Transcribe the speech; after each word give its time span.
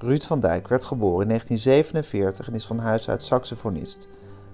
Ruud 0.00 0.22
van 0.22 0.40
Dijk 0.40 0.68
werd 0.68 0.84
geboren 0.84 1.22
in 1.22 1.28
1947 1.28 2.48
en 2.48 2.54
is 2.54 2.66
van 2.66 2.78
huis 2.78 3.08
uit 3.08 3.22
saxofonist. 3.22 4.08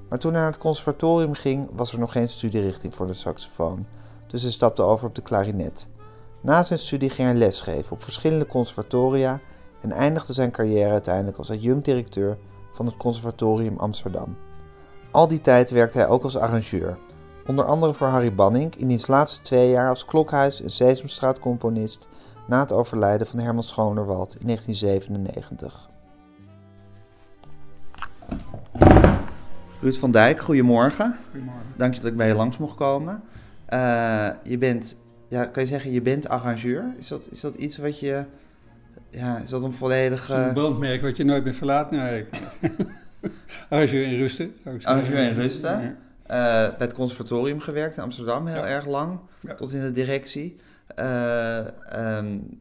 Maar 0.08 0.18
toen 0.18 0.32
hij 0.32 0.40
naar 0.40 0.50
het 0.50 0.60
conservatorium 0.60 1.34
ging, 1.34 1.70
was 1.74 1.92
er 1.92 1.98
nog 1.98 2.12
geen 2.12 2.28
studierichting 2.28 2.94
voor 2.94 3.06
de 3.06 3.14
saxofoon. 3.14 3.86
Dus 4.26 4.42
hij 4.42 4.50
stapte 4.50 4.82
over 4.82 5.06
op 5.06 5.14
de 5.14 5.22
klarinet. 5.22 5.88
Na 6.40 6.62
zijn 6.62 6.78
studie 6.78 7.10
ging 7.10 7.28
hij 7.28 7.36
lesgeven 7.36 7.92
op 7.92 8.02
verschillende 8.02 8.46
conservatoria 8.46 9.40
en 9.80 9.92
eindigde 9.92 10.32
zijn 10.32 10.50
carrière 10.50 10.90
uiteindelijk 10.90 11.36
als 11.36 11.50
adjunct-directeur 11.50 12.38
van 12.72 12.86
het 12.86 12.96
Conservatorium 12.96 13.78
Amsterdam. 13.78 14.36
Al 15.10 15.28
die 15.28 15.40
tijd 15.40 15.70
werkte 15.70 15.98
hij 15.98 16.08
ook 16.08 16.22
als 16.22 16.36
arrangeur, 16.36 16.98
onder 17.46 17.64
andere 17.64 17.94
voor 17.94 18.06
Harry 18.06 18.34
Banning 18.34 18.76
in 18.76 18.88
diens 18.88 19.06
laatste 19.06 19.42
twee 19.42 19.70
jaar 19.70 19.88
als 19.88 20.04
klokhuis- 20.04 20.62
en 20.62 20.70
sesamstraatcomponist 20.70 22.08
na 22.46 22.60
het 22.60 22.72
overlijden 22.72 23.26
van 23.26 23.38
Herman 23.38 23.62
Schonerwald 23.62 24.36
in 24.40 24.46
1997. 24.46 25.88
Ruud 29.80 29.96
van 29.96 30.10
Dijk, 30.10 30.40
goedemorgen. 30.40 31.16
Goedemorgen. 31.30 31.72
Dank 31.76 31.94
je 31.94 32.00
dat 32.00 32.10
ik 32.10 32.16
bij 32.16 32.28
je 32.28 32.34
langs 32.34 32.58
mocht 32.58 32.76
komen. 32.76 33.22
Uh, 33.72 34.28
je 34.42 34.58
bent, 34.58 34.96
ja, 35.28 35.44
kan 35.44 35.62
je 35.62 35.68
zeggen, 35.68 35.90
je 35.90 36.02
bent 36.02 36.28
arrangeur. 36.28 36.94
Is 36.96 37.08
dat, 37.08 37.28
is 37.30 37.40
dat 37.40 37.54
iets 37.54 37.76
wat 37.76 38.00
je, 38.00 38.24
ja, 39.10 39.38
is 39.38 39.50
dat 39.50 39.64
een 39.64 39.72
volledige... 39.72 40.32
Dat 40.32 40.40
is 40.40 40.46
een 40.46 40.52
brandmerk 40.52 41.02
wat 41.02 41.16
je 41.16 41.24
nooit 41.24 41.44
meer 41.44 41.54
verlaat. 41.54 41.90
Nee. 41.90 42.26
arrangeur 43.70 44.06
in 44.06 44.18
Rusten. 44.18 44.54
Arrangeur 44.82 45.28
in 45.28 45.34
Rusten. 45.34 45.82
Uh, 45.82 45.96
bij 46.26 46.74
het 46.78 46.94
conservatorium 46.94 47.60
gewerkt 47.60 47.96
in 47.96 48.02
Amsterdam 48.02 48.46
heel 48.46 48.56
ja. 48.56 48.68
erg 48.68 48.86
lang, 48.86 49.18
ja. 49.40 49.54
tot 49.54 49.72
in 49.72 49.82
de 49.82 49.92
directie. 49.92 50.56
Um, 50.98 52.58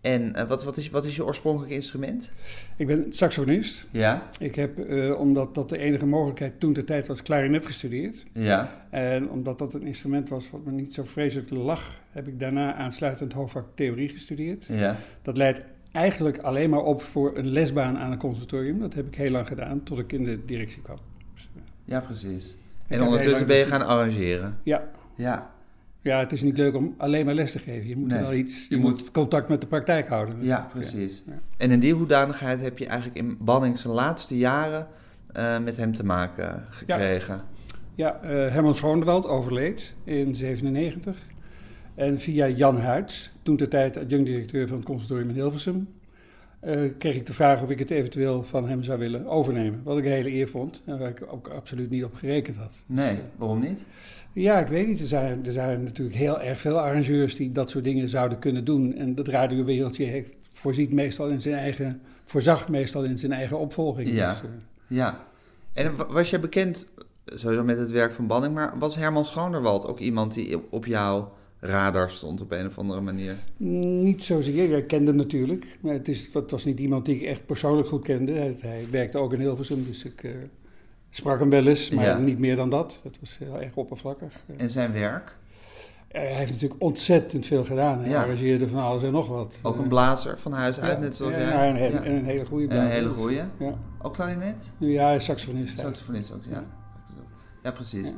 en 0.00 0.32
uh, 0.36 0.42
wat, 0.42 0.64
wat, 0.64 0.76
is, 0.76 0.90
wat 0.90 1.04
is 1.04 1.16
je 1.16 1.24
oorspronkelijke 1.24 1.74
instrument? 1.74 2.32
Ik 2.76 2.86
ben 2.86 3.06
saxofonist. 3.10 3.84
Ja. 3.90 4.28
Ik 4.38 4.54
heb, 4.54 4.78
omdat 5.18 5.54
dat 5.54 5.68
de 5.68 5.78
enige 5.78 6.06
mogelijkheid 6.06 6.60
toen 6.60 6.72
de 6.72 6.84
tijd 6.84 7.08
was, 7.08 7.22
klarinet 7.22 7.66
gestudeerd. 7.66 8.24
Ja. 8.32 8.86
En 8.90 9.30
omdat 9.30 9.58
dat 9.58 9.74
een 9.74 9.86
instrument 9.86 10.28
was 10.28 10.50
wat 10.50 10.64
me 10.64 10.70
niet 10.70 10.94
zo 10.94 11.04
vreselijk 11.04 11.50
lag, 11.50 12.00
heb 12.10 12.28
ik 12.28 12.38
daarna 12.38 12.74
aansluitend 12.74 13.32
hoofdvak 13.32 13.66
theorie 13.74 14.08
gestudeerd. 14.08 14.66
Ja. 14.66 14.96
Dat 15.22 15.36
leidt 15.36 15.60
eigenlijk 15.92 16.38
alleen 16.38 16.70
maar 16.70 16.82
op 16.82 17.02
voor 17.02 17.36
een 17.36 17.48
lesbaan 17.48 17.98
aan 17.98 18.12
een 18.12 18.18
conservatorium. 18.18 18.80
Dat 18.80 18.94
heb 18.94 19.06
ik 19.06 19.14
heel 19.14 19.30
lang 19.30 19.46
gedaan, 19.46 19.82
tot 19.82 19.98
ik 19.98 20.12
in 20.12 20.24
de 20.24 20.44
directie 20.44 20.82
kwam. 20.82 20.98
Dus, 21.34 21.48
ja, 21.84 22.00
precies. 22.00 22.56
En 22.88 23.02
ondertussen 23.02 23.46
ben 23.46 23.56
je 23.56 23.64
gaan 23.64 23.86
arrangeren? 23.86 24.58
Ja. 24.62 24.88
Ja. 25.16 25.50
Ja, 26.02 26.18
het 26.18 26.32
is 26.32 26.42
niet 26.42 26.56
leuk 26.56 26.74
om 26.74 26.94
alleen 26.96 27.24
maar 27.24 27.34
les 27.34 27.52
te 27.52 27.58
geven. 27.58 27.88
Je 27.88 27.96
moet 27.96 28.08
Nee, 28.10 28.20
wel 28.20 28.32
iets, 28.32 28.66
je, 28.68 28.74
je 28.74 28.80
moet, 28.80 28.98
moet- 28.98 29.10
contact 29.10 29.48
met 29.48 29.60
de 29.60 29.66
praktijk 29.66 30.08
houden. 30.08 30.36
Ja, 30.40 30.68
precies. 30.72 31.22
Ja. 31.26 31.32
En 31.56 31.70
in 31.70 31.80
die 31.80 31.94
hoedanigheid 31.94 32.60
heb 32.60 32.78
je 32.78 32.86
eigenlijk 32.86 33.18
in 33.18 33.36
Banning 33.40 33.78
zijn 33.78 33.92
laatste 33.94 34.36
jaren 34.38 34.86
eh, 35.32 35.58
met 35.58 35.76
hem 35.76 35.92
te 35.94 36.04
maken 36.04 36.64
gekregen. 36.70 37.42
Ja, 37.94 38.20
eh, 38.22 38.28
Herman 38.28 38.74
Schoonewald 38.74 39.26
overleed 39.26 39.94
in 40.04 40.34
97. 40.34 41.16
En 41.94 42.18
via 42.20 42.48
Jan 42.48 42.78
Huids, 42.80 43.30
toen 43.42 43.56
de 43.56 43.68
tijd 43.68 43.96
adjunct-directeur 43.96 44.68
van 44.68 44.76
het 44.76 44.86
conservatorium 44.86 45.28
in 45.28 45.34
Hilversum, 45.34 45.88
eh, 46.62 46.80
kreeg 46.98 47.14
ik 47.16 47.26
de 47.26 47.32
vraag 47.32 47.62
of 47.62 47.70
ik 47.70 47.78
het 47.78 47.90
eventueel 47.90 48.42
van 48.42 48.68
hem 48.68 48.82
zou 48.82 48.98
willen 48.98 49.26
overnemen. 49.26 49.80
Wat 49.84 49.98
ik 49.98 50.04
een 50.04 50.10
hele 50.10 50.32
eer 50.32 50.48
vond 50.48 50.82
en 50.86 50.98
waar 50.98 51.08
ik 51.08 51.22
ook 51.30 51.48
absoluut 51.48 51.90
niet 51.90 52.04
op 52.04 52.14
gerekend 52.14 52.56
had. 52.56 52.72
Nee, 52.86 53.16
waarom 53.36 53.60
niet? 53.60 53.84
Ja, 54.32 54.58
ik 54.58 54.66
weet 54.66 54.86
niet. 54.86 55.00
Er 55.00 55.06
zijn, 55.06 55.46
er 55.46 55.52
zijn 55.52 55.82
natuurlijk 55.82 56.16
heel 56.16 56.40
erg 56.40 56.60
veel 56.60 56.80
arrangeurs 56.80 57.36
die 57.36 57.52
dat 57.52 57.70
soort 57.70 57.84
dingen 57.84 58.08
zouden 58.08 58.38
kunnen 58.38 58.64
doen. 58.64 58.94
En 58.94 59.14
dat 59.14 59.28
radiowereldje 59.28 60.04
heeft, 60.04 60.32
voorziet 60.52 60.92
meestal 60.92 61.28
in 61.28 61.40
zijn 61.40 61.54
eigen, 61.54 62.00
voorzag 62.24 62.68
meestal 62.68 63.02
in 63.04 63.18
zijn 63.18 63.32
eigen 63.32 63.58
opvolging. 63.58 64.08
Ja. 64.12 64.30
Dus, 64.30 64.40
eh, 64.42 64.48
Ja. 64.86 65.24
En 65.72 65.96
wa- 65.96 66.06
was 66.06 66.30
jij 66.30 66.40
bekend, 66.40 66.88
sowieso 67.24 67.64
met 67.64 67.78
het 67.78 67.90
werk 67.90 68.12
van 68.12 68.26
Banning, 68.26 68.54
maar 68.54 68.78
was 68.78 68.96
Herman 68.96 69.24
Schonerwald 69.24 69.86
ook 69.86 69.98
iemand 69.98 70.34
die 70.34 70.60
op- 70.70 70.86
jouw 70.86 71.32
radar 71.64 72.10
stond 72.10 72.40
op 72.40 72.50
een 72.50 72.66
of 72.66 72.78
andere 72.78 73.00
manier? 73.00 73.34
Niet 73.56 74.24
zozeer, 74.24 74.76
ik 74.76 74.86
kende 74.86 75.06
hem 75.06 75.16
natuurlijk. 75.16 75.78
Maar 75.80 75.92
het, 75.92 76.08
is, 76.08 76.28
het 76.34 76.50
was 76.50 76.64
niet 76.64 76.78
iemand 76.80 77.04
die 77.06 77.16
ik 77.16 77.22
echt 77.22 77.46
persoonlijk 77.46 77.88
goed 77.88 78.02
kende. 78.02 78.32
Hij, 78.32 78.56
hij 78.60 78.84
werkte 78.90 79.18
ook 79.18 79.32
in 79.32 79.40
Hilversum, 79.40 79.84
dus 79.86 80.04
ik 80.04 80.22
eh, 80.24 80.30
sprak 81.10 81.38
hem 81.38 81.50
wel 81.50 81.66
eens, 81.66 81.90
maar 81.90 82.04
Ja. 82.04 82.18
niet 82.18 82.38
meer 82.38 82.56
dan 82.56 82.70
dat. 82.70 83.00
Het 83.04 83.16
was 83.20 83.38
heel 83.38 83.60
erg 83.60 83.74
oppervlakkig. 83.76 84.32
Eh, 84.46 84.54
En 84.62 84.70
zijn 84.70 84.92
werk? 84.92 85.36
hij 86.08 86.26
heeft 86.34 86.52
natuurlijk 86.52 86.82
ontzettend 86.82 87.46
veel 87.46 87.64
gedaan. 87.64 88.00
Hij 88.00 88.10
Ja. 88.10 88.22
arrangeerde 88.22 88.68
van 88.68 88.82
alles 88.82 89.02
en 89.02 89.12
nog 89.12 89.28
wat. 89.28 89.60
Ook 89.62 89.76
een 89.76 89.82
Eh, 89.82 89.88
blazer 89.88 90.38
van 90.38 90.52
huis 90.52 90.80
uit, 90.80 90.92
ja, 90.92 90.98
net 90.98 91.14
zoals 91.16 91.32
jij? 91.32 91.42
ja, 91.42 91.64
en, 91.64 91.82
een- 91.84 91.92
Ja. 91.92 92.02
en 92.02 92.12
een 92.16 92.24
hele 92.24 92.44
goede 92.44 92.68
En 92.68 92.80
een 92.80 92.86
hele 92.86 93.00
blazer. 93.06 93.20
goeie? 93.20 93.40
Ja. 93.58 93.74
Ook 94.02 94.12
klarinet? 94.14 94.72
ja, 94.78 95.18
saxofonist. 95.18 95.78
Saxofonist 95.78 96.32
ook, 96.32 96.44
ja. 96.44 96.50
Ja. 96.50 96.64
Ja, 97.62 97.70
precies. 97.70 98.12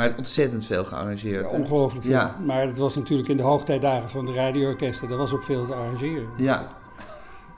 Maar 0.00 0.08
hij 0.08 0.18
heeft 0.18 0.28
ontzettend 0.28 0.66
veel 0.66 0.84
gearrangeerd. 0.84 1.50
Ja, 1.50 1.56
ongelooflijk 1.56 2.04
veel. 2.04 2.12
Ja. 2.14 2.36
Maar 2.46 2.66
het 2.66 2.78
was 2.78 2.94
natuurlijk 2.96 3.28
in 3.28 3.36
de 3.36 3.42
hoogtijdagen 3.42 4.08
van 4.08 4.26
de 4.26 4.32
radioorkesten. 4.32 5.10
Er 5.10 5.16
was 5.16 5.32
ook 5.32 5.42
veel 5.42 5.66
te 5.66 5.74
arrangeren. 5.74 6.28
Ja, 6.36 6.66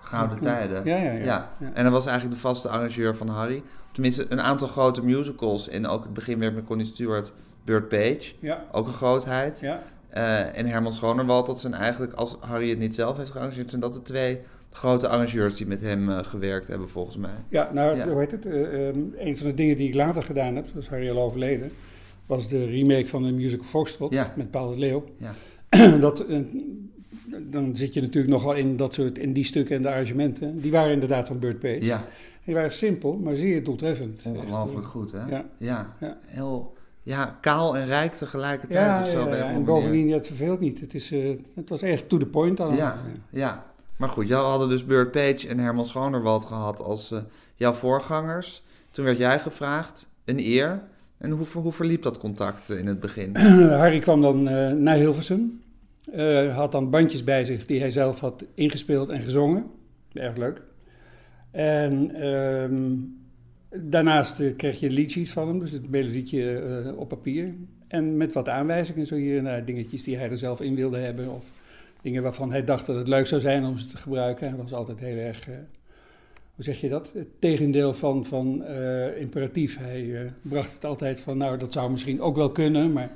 gouden 0.01 0.41
tijden. 0.41 0.85
Ja, 0.85 0.97
ja. 1.13 1.51
En 1.75 1.85
dat 1.85 1.93
was 1.93 2.07
eigenlijk 2.07 2.37
de 2.37 2.41
vaste 2.41 2.69
arrangeur 2.69 3.17
van 3.17 3.29
Harry. 3.29 3.63
Tenminste, 3.93 4.27
een 4.29 4.41
aantal 4.41 4.69
grote 4.69 5.05
musicals. 5.05 5.69
En 5.69 5.87
ook 5.87 6.03
het 6.03 6.13
beginwerk 6.13 6.55
met 6.55 6.65
Connie 6.65 6.87
Stewart, 6.87 7.33
Burt 7.65 7.89
Page. 7.89 8.33
Ja, 8.41 8.65
Ook 8.73 8.87
een 8.87 8.93
grootheid. 8.93 9.61
ja. 9.61 9.83
Eh, 10.09 10.59
en 10.59 10.67
Herman 10.67 10.93
Schonerwald, 10.93 11.47
dat 11.47 11.61
zijn 11.61 11.75
eigenlijk, 11.75 12.13
als 12.13 12.37
Harry 12.41 12.69
het 12.71 12.79
niet 12.79 12.95
zelf 12.95 13.17
heeft 13.17 13.31
gearrangeerd, 13.31 13.69
zijn 13.71 13.81
dat 13.81 13.95
de 13.95 14.03
twee 14.03 14.41
grote 14.71 15.09
arrangeurs 15.09 15.55
die 15.55 15.67
met 15.67 15.81
hem 15.81 16.11
eh, 16.11 16.19
gewerkt 16.23 16.67
hebben, 16.67 16.89
volgens 16.89 17.17
mij. 17.17 17.31
ja 17.49 17.71
nou, 17.73 17.97
Ja. 17.97 18.09
hoe 18.09 18.19
heet 18.19 18.31
het? 18.31 18.47
Ehm, 18.47 18.99
een 19.17 19.37
van 19.37 19.47
de 19.47 19.55
dingen 19.55 19.77
die 19.77 19.89
ik 19.89 19.95
later 19.95 20.23
gedaan 20.23 20.57
heb, 20.57 20.67
dat 20.75 20.83
is 20.83 20.89
Harry 20.89 21.11
al 21.11 21.23
overleden, 21.23 21.73
was 22.27 22.49
de 22.49 22.65
remake 22.65 23.07
van 23.07 23.23
de 23.23 23.33
musical 23.33 23.67
Foxtrot 23.67 24.15
Ja. 24.15 24.33
met 24.37 24.51
Paul 24.51 24.71
de 24.71 24.79
Leeuw. 24.79 25.05
Ja. 25.17 25.35
dat, 26.01 26.21
eh, 26.27 26.39
dan 27.41 27.77
zit 27.77 27.95
je 27.95 28.01
natuurlijk 28.01 28.33
nogal 28.33 28.55
in 28.55 28.77
dat 28.77 28.95
soort, 28.95 29.19
in 29.19 29.33
die 29.33 29.45
stukken 29.45 29.77
en 29.77 29.83
de 29.83 29.89
arrangementen. 29.89 30.61
Die 30.61 30.71
waren 30.71 30.93
inderdaad 30.93 31.27
van 31.29 31.39
Burt 31.39 31.59
Page. 31.59 31.85
Ja, 31.85 32.05
Die 32.45 32.55
waren 32.55 32.73
simpel, 32.73 33.17
maar 33.17 33.37
zeer 33.37 33.65
doeltreffend. 33.65 34.25
ongelooflijk 34.27 34.87
goed, 34.87 35.13
hè? 35.13 35.19
Ja. 35.27 35.45
Ja. 35.59 35.97
Ja. 36.01 36.19
Heel 36.27 36.75
ja, 37.03 37.39
kaal 37.41 37.77
en 37.77 37.87
rijk 37.87 38.13
tegelijkertijd 38.13 38.97
Ja, 38.97 39.03
of 39.03 39.09
zo. 39.09 39.29
ja, 39.29 39.37
ja, 39.37 39.51
en 39.51 39.65
bovendien, 39.65 40.09
ja, 40.09 40.15
het 40.17 40.27
verveelt 40.27 40.61
niet. 40.61 40.81
Het, 40.81 40.95
is, 40.95 41.11
eh, 41.13 41.31
het 41.55 41.69
was 41.69 41.83
echt 41.83 42.09
to 42.09 42.17
the 42.19 42.27
point 42.27 42.61
allemaal. 42.61 42.79
Ja, 42.79 42.99
ja. 43.31 43.67
Maar 43.97 44.09
goed, 44.09 44.29
jou 44.29 44.47
hadden 44.47 44.69
dus 44.69 44.85
Burt 44.87 45.11
Page 45.11 45.49
en 45.49 45.59
Herman 45.59 45.87
Schonerwald 45.87 46.45
gehad 46.45 46.81
als 46.83 47.11
eh, 47.11 47.19
jouw 47.55 47.73
voorgangers. 47.73 48.63
Toen 48.91 49.05
werd 49.05 49.19
jij 49.19 49.39
gevraagd, 49.39 50.11
een 50.25 50.39
eer. 50.39 50.83
En 51.23 51.31
hoe, 51.31 51.47
hoe 51.53 51.73
verliep 51.73 52.03
dat 52.03 52.19
contact 52.19 52.71
eh, 52.71 52.79
in 52.79 52.87
het 52.87 53.01
begin? 53.01 53.37
Harry 53.83 53.99
kwam 53.99 54.21
dan 54.21 54.49
eh, 54.49 54.71
naar 54.71 54.97
Hilversum. 54.97 55.61
Eh, 56.13 56.57
had 56.57 56.73
dan 56.73 56.91
bandjes 56.91 57.25
bij 57.25 57.45
zich 57.45 57.67
die 57.67 57.81
hij 57.81 57.91
zelf 57.91 58.21
had 58.21 58.45
ingespeeld 58.55 59.09
en 59.09 59.23
gezongen. 59.23 59.65
Erg 60.13 60.37
leuk. 60.37 60.63
En 61.51 62.15
ehm, 62.15 62.95
daarnaast 63.91 64.57
kreeg 64.57 64.81
je 64.81 64.91
liedjes 64.91 65.33
van 65.33 65.49
hem, 65.49 65.59
dus 65.59 65.71
het 65.71 65.91
melodietje 65.91 66.95
op 66.97 67.09
papier. 67.09 67.55
En 67.89 68.17
met 68.17 68.33
wat 68.33 68.49
aanwijzingen, 68.49 69.07
zo 69.07 69.15
hier 69.15 69.39
en 69.39 69.45
daar 69.45 69.65
dingetjes 69.65 70.03
die 70.03 70.17
hij 70.17 70.31
er 70.31 70.39
zelf 70.39 70.61
in 70.61 70.75
wilde 70.75 70.99
hebben. 70.99 71.35
Of 71.35 71.45
dingen 72.01 72.23
waarvan 72.23 72.51
hij 72.51 72.65
dacht 72.65 72.87
dat 72.87 72.97
het 72.97 73.09
leuk 73.09 73.27
zou 73.27 73.41
zijn 73.41 73.65
om 73.65 73.77
ze 73.77 73.87
te 73.87 73.97
gebruiken. 73.97 74.49
Hij 74.49 74.57
was 74.57 74.73
altijd 74.73 75.01
heel 75.01 75.17
erg, 75.17 75.49
hoe 76.55 76.65
zeg 76.65 76.81
je 76.81 76.89
dat? 76.89 77.13
Het 77.15 77.29
tegendeel 77.39 77.93
van, 77.93 78.25
van 78.25 78.65
eh, 78.65 79.21
imperatief. 79.21 79.79
Hij 79.79 80.23
eh, 80.23 80.31
bracht 80.43 80.73
het 80.73 80.85
altijd 80.85 81.21
van, 81.21 81.39
nou 81.39 81.59
dat 81.59 81.73
zou 81.73 81.91
misschien 81.91 82.21
ook 82.21 82.37
wel 82.37 82.51
kunnen, 82.51 82.93
maar 82.93 83.13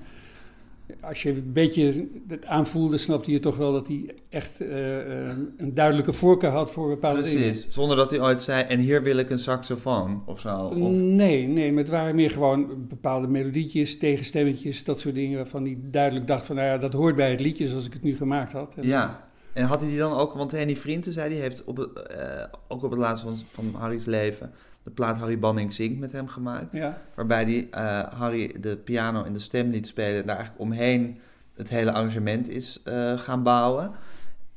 als 1.00 1.23
je 1.23 1.31
een 1.31 1.53
beetje 1.53 2.06
het 2.29 2.47
aanvoelde, 2.47 2.97
snapte 2.97 3.31
je 3.31 3.41
toch 3.41 3.56
wel 3.56 3.73
dat 3.73 3.87
hij 3.87 4.15
echt 4.29 4.61
eh, 4.61 5.29
een 5.56 5.75
duidelijke 5.75 6.12
voorkeur 6.12 6.50
had 6.50 6.71
voor 6.71 6.88
bepaalde 6.88 7.23
dingen. 7.23 7.43
Precies, 7.43 7.67
zonder 7.69 7.97
dat 7.97 8.11
hij 8.11 8.21
ooit 8.21 8.43
zei, 8.43 8.65
en 8.65 8.79
hier 8.79 9.03
wil 9.03 9.17
ik 9.17 9.31
een 9.31 9.39
saxofoon 9.39 10.23
of 10.27 10.41
zo. 10.41 10.59
Of, 10.59 10.91
Nee, 10.91 11.47
nee, 11.47 11.73
maar 11.73 11.82
het 11.82 11.93
waren 11.93 12.15
meer 12.15 12.31
gewoon 12.31 12.87
bepaalde 12.89 13.29
melodietjes, 13.29 13.99
tegenstemmetjes, 13.99 14.85
dat 14.85 15.00
soort 15.00 15.15
dingen 15.15 15.37
waarvan 15.37 15.65
hij 15.65 15.79
duidelijk 15.81 16.27
dacht 16.27 16.47
van, 16.47 16.56
nou 16.56 16.69
ja, 16.69 16.79
dat 16.79 16.93
hoort 16.93 17.17
bij 17.17 17.31
het 17.31 17.41
liedje 17.41 17.67
zoals 17.67 17.87
ik 17.87 17.93
het 17.93 18.03
nu 18.03 18.15
gemaakt 18.15 18.53
had. 18.53 18.75
En 18.77 18.87
ja, 18.87 19.29
En 19.56 19.64
had 19.64 19.81
hij 19.81 19.88
die 19.88 19.99
dan 19.99 20.12
ook, 20.12 20.32
want 20.32 20.53
Henny 20.53 20.76
Vrienden 20.76 21.12
zei, 21.12 21.29
die 21.29 21.41
heeft 21.41 21.64
op 21.64 21.79
eh, 21.79 22.44
ook 22.69 22.82
op 22.82 22.91
het 22.91 23.00
laatst 23.00 23.23
van, 23.23 23.37
van 23.50 23.75
Harry's 23.76 24.05
leven 24.05 24.53
de 24.82 24.91
plaat 24.91 25.17
Harry 25.17 25.38
Banning 25.38 25.73
zingt 25.73 25.99
met 25.99 26.12
hem 26.12 26.29
gemaakt. 26.29 26.73
Ja. 26.73 26.99
Waarbij 27.14 27.44
hij 27.44 27.69
eh, 27.70 28.12
Harry 28.19 28.55
de 28.61 28.76
piano 28.76 29.25
en 29.25 29.32
de 29.32 29.38
stem 29.38 29.70
liet 29.70 29.87
spelen 29.87 30.20
en 30.20 30.26
daar 30.26 30.37
eigenlijk 30.37 30.64
omheen 30.64 31.19
het 31.55 31.70
hele 31.70 31.93
arrangement 31.93 32.49
is 32.49 32.81
eh, 32.85 33.19
gaan 33.19 33.43
bouwen. 33.43 33.91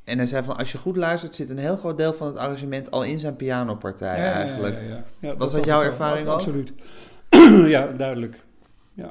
En 0.04 0.16
hij 0.16 0.26
zei 0.26 0.44
van, 0.44 0.56
als 0.56 0.72
je 0.72 0.78
goed 0.78 0.96
luistert, 0.96 1.34
zit 1.34 1.50
een 1.50 1.58
heel 1.58 1.76
groot 1.76 1.98
deel 1.98 2.12
van 2.12 2.26
het 2.26 2.36
arrangement 2.36 2.90
al 2.90 3.02
in 3.02 3.18
zijn 3.18 3.36
pianopartij 3.36 4.20
Ja, 4.20 4.32
eigenlijk. 4.32 4.74
ja, 4.74 4.88
ja. 4.88 5.04
Ja, 5.18 5.36
Was 5.36 5.52
dat 5.52 5.64
jouw 5.64 5.82
ervaring 5.82 6.28
ook? 6.28 6.34
Absoluut. 6.34 6.72
ja, 7.74 7.86
duidelijk. 7.86 8.36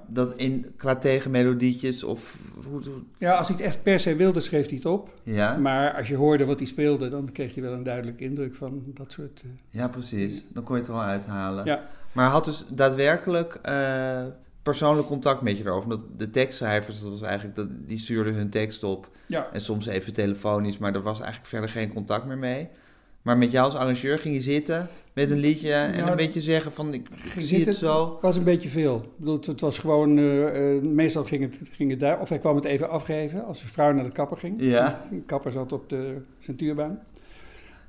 Dat 0.07 0.36
in, 0.36 0.74
qua 0.77 0.95
tegenmelodietjes 0.95 2.03
of... 2.03 2.38
Hoe, 2.69 2.83
hoe- 2.83 3.01
Ja, 3.18 3.33
als 3.36 3.47
hij 3.47 3.57
het 3.57 3.65
echt 3.65 3.83
per 3.83 4.00
se 4.00 4.15
wilde, 4.15 4.39
schreef 4.39 4.65
hij 4.68 4.75
het 4.75 4.86
op. 4.86 5.13
ja? 5.24 5.57
Maar 5.57 5.94
als 5.94 6.07
je 6.07 6.15
hoorde 6.15 6.45
wat 6.45 6.59
hij 6.59 6.68
speelde, 6.68 7.09
dan 7.09 7.31
kreeg 7.31 7.56
je 7.56 7.62
wel 7.62 7.74
een 7.74 7.83
duidelijke 7.83 8.24
indruk 8.24 8.56
van 8.56 8.81
dat 8.86 9.12
soort... 9.12 9.41
eh, 9.45 9.50
ja, 9.69 9.88
precies. 9.88 10.44
Dan 10.53 10.63
kon 10.63 10.75
je 10.75 10.81
het 10.81 10.89
er 10.89 10.95
wel 10.97 11.06
uithalen. 11.06 11.65
Ja. 11.65 11.83
Maar 12.12 12.30
had 12.30 12.45
dus 12.45 12.65
daadwerkelijk 12.69 13.59
eh, 13.62 14.24
persoonlijk 14.63 15.07
contact 15.07 15.41
met 15.41 15.57
je 15.57 15.63
erover. 15.65 15.89
Dat 15.89 16.00
de 16.19 16.30
tekstschrijvers, 16.30 17.00
dat 17.00 17.09
was 17.09 17.21
eigenlijk, 17.21 17.56
dat, 17.56 17.68
die 17.88 17.97
stuurden 17.97 18.33
hun 18.33 18.50
tekst 18.50 18.83
op. 18.83 19.09
ja. 19.27 19.47
En 19.53 19.62
soms 19.62 19.86
even 19.86 20.13
telefonisch, 20.13 20.77
maar 20.77 20.94
er 20.95 21.01
was 21.01 21.18
eigenlijk 21.19 21.50
verder 21.50 21.69
geen 21.69 21.94
contact 21.94 22.25
meer 22.25 22.38
mee. 22.38 22.68
Maar 23.21 23.38
met 23.38 23.51
jou 23.51 23.65
als 23.65 23.75
arrangeur 23.75 24.19
ging 24.19 24.36
je 24.36 24.41
zitten 24.41 24.88
met 25.19 25.31
een 25.31 25.38
liedje 25.38 25.74
en 25.74 25.98
Nou, 25.98 26.10
een 26.10 26.16
beetje 26.16 26.42
zeggen 26.42 26.71
van 26.71 26.94
ik, 26.94 27.07
zie 27.38 27.66
het 27.66 27.75
zo. 27.75 28.12
Het 28.13 28.21
was 28.21 28.36
een 28.36 28.44
beetje 28.44 28.69
veel. 28.69 28.95
Ik 28.95 29.10
bedoel, 29.18 29.39
het, 29.45 29.62
was 29.62 29.77
gewoon, 29.77 30.18
eh, 30.18 30.75
eh, 30.75 30.83
meestal 30.83 31.24
ging 31.24 31.42
het, 31.42 31.60
ging 31.71 31.89
het 31.89 32.00
daar, 32.00 32.19
of 32.19 32.30
hij 32.30 32.39
kwam 32.39 32.56
het 32.56 32.66
even 32.66 32.89
afgeven 32.89 33.45
als 33.45 33.62
een 33.62 33.69
vrouw 33.69 33.92
naar 33.92 34.04
de 34.04 34.12
kapper 34.12 34.38
ging. 34.38 34.56
Ja. 34.57 35.07
De 35.12 35.21
kapper 35.25 35.51
zat 35.51 35.71
op 35.71 35.89
de 35.89 36.16
centuurbaan. 36.39 37.00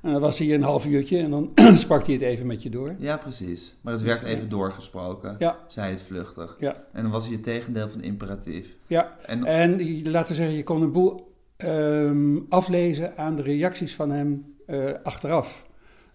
En 0.01 0.11
dan 0.11 0.21
was 0.21 0.37
hij 0.39 0.53
een 0.53 0.63
half 0.63 0.85
uurtje 0.85 1.17
en 1.17 1.29
dan 1.29 1.51
sprak 1.77 2.05
hij 2.05 2.13
het 2.13 2.23
even 2.23 2.45
met 2.47 2.63
je 2.63 2.69
door. 2.69 2.95
Ja, 2.99 3.17
precies. 3.17 3.75
Maar 3.81 3.93
het 3.93 4.01
werd 4.01 4.23
even 4.23 4.49
doorgesproken, 4.49 5.35
Ja. 5.39 5.57
zei 5.67 5.91
het 5.91 6.01
vluchtig. 6.01 6.55
Ja. 6.59 6.83
En 6.93 7.01
dan 7.01 7.11
was 7.11 7.25
hij 7.25 7.33
het 7.33 7.43
tegendeel 7.43 7.89
van 7.89 8.01
imperatief. 8.01 8.75
Ja, 8.87 9.15
En, 9.25 9.45
en 9.45 10.01
laten 10.09 10.29
we 10.29 10.39
zeggen, 10.39 10.55
je 10.55 10.63
kon 10.63 10.81
een 10.81 10.91
boel 10.91 11.33
ehm, 11.57 12.37
aflezen 12.49 13.17
aan 13.17 13.35
de 13.35 13.41
reacties 13.41 13.95
van 13.95 14.11
hem 14.11 14.55
eh, 14.65 14.89
achteraf. 15.03 15.69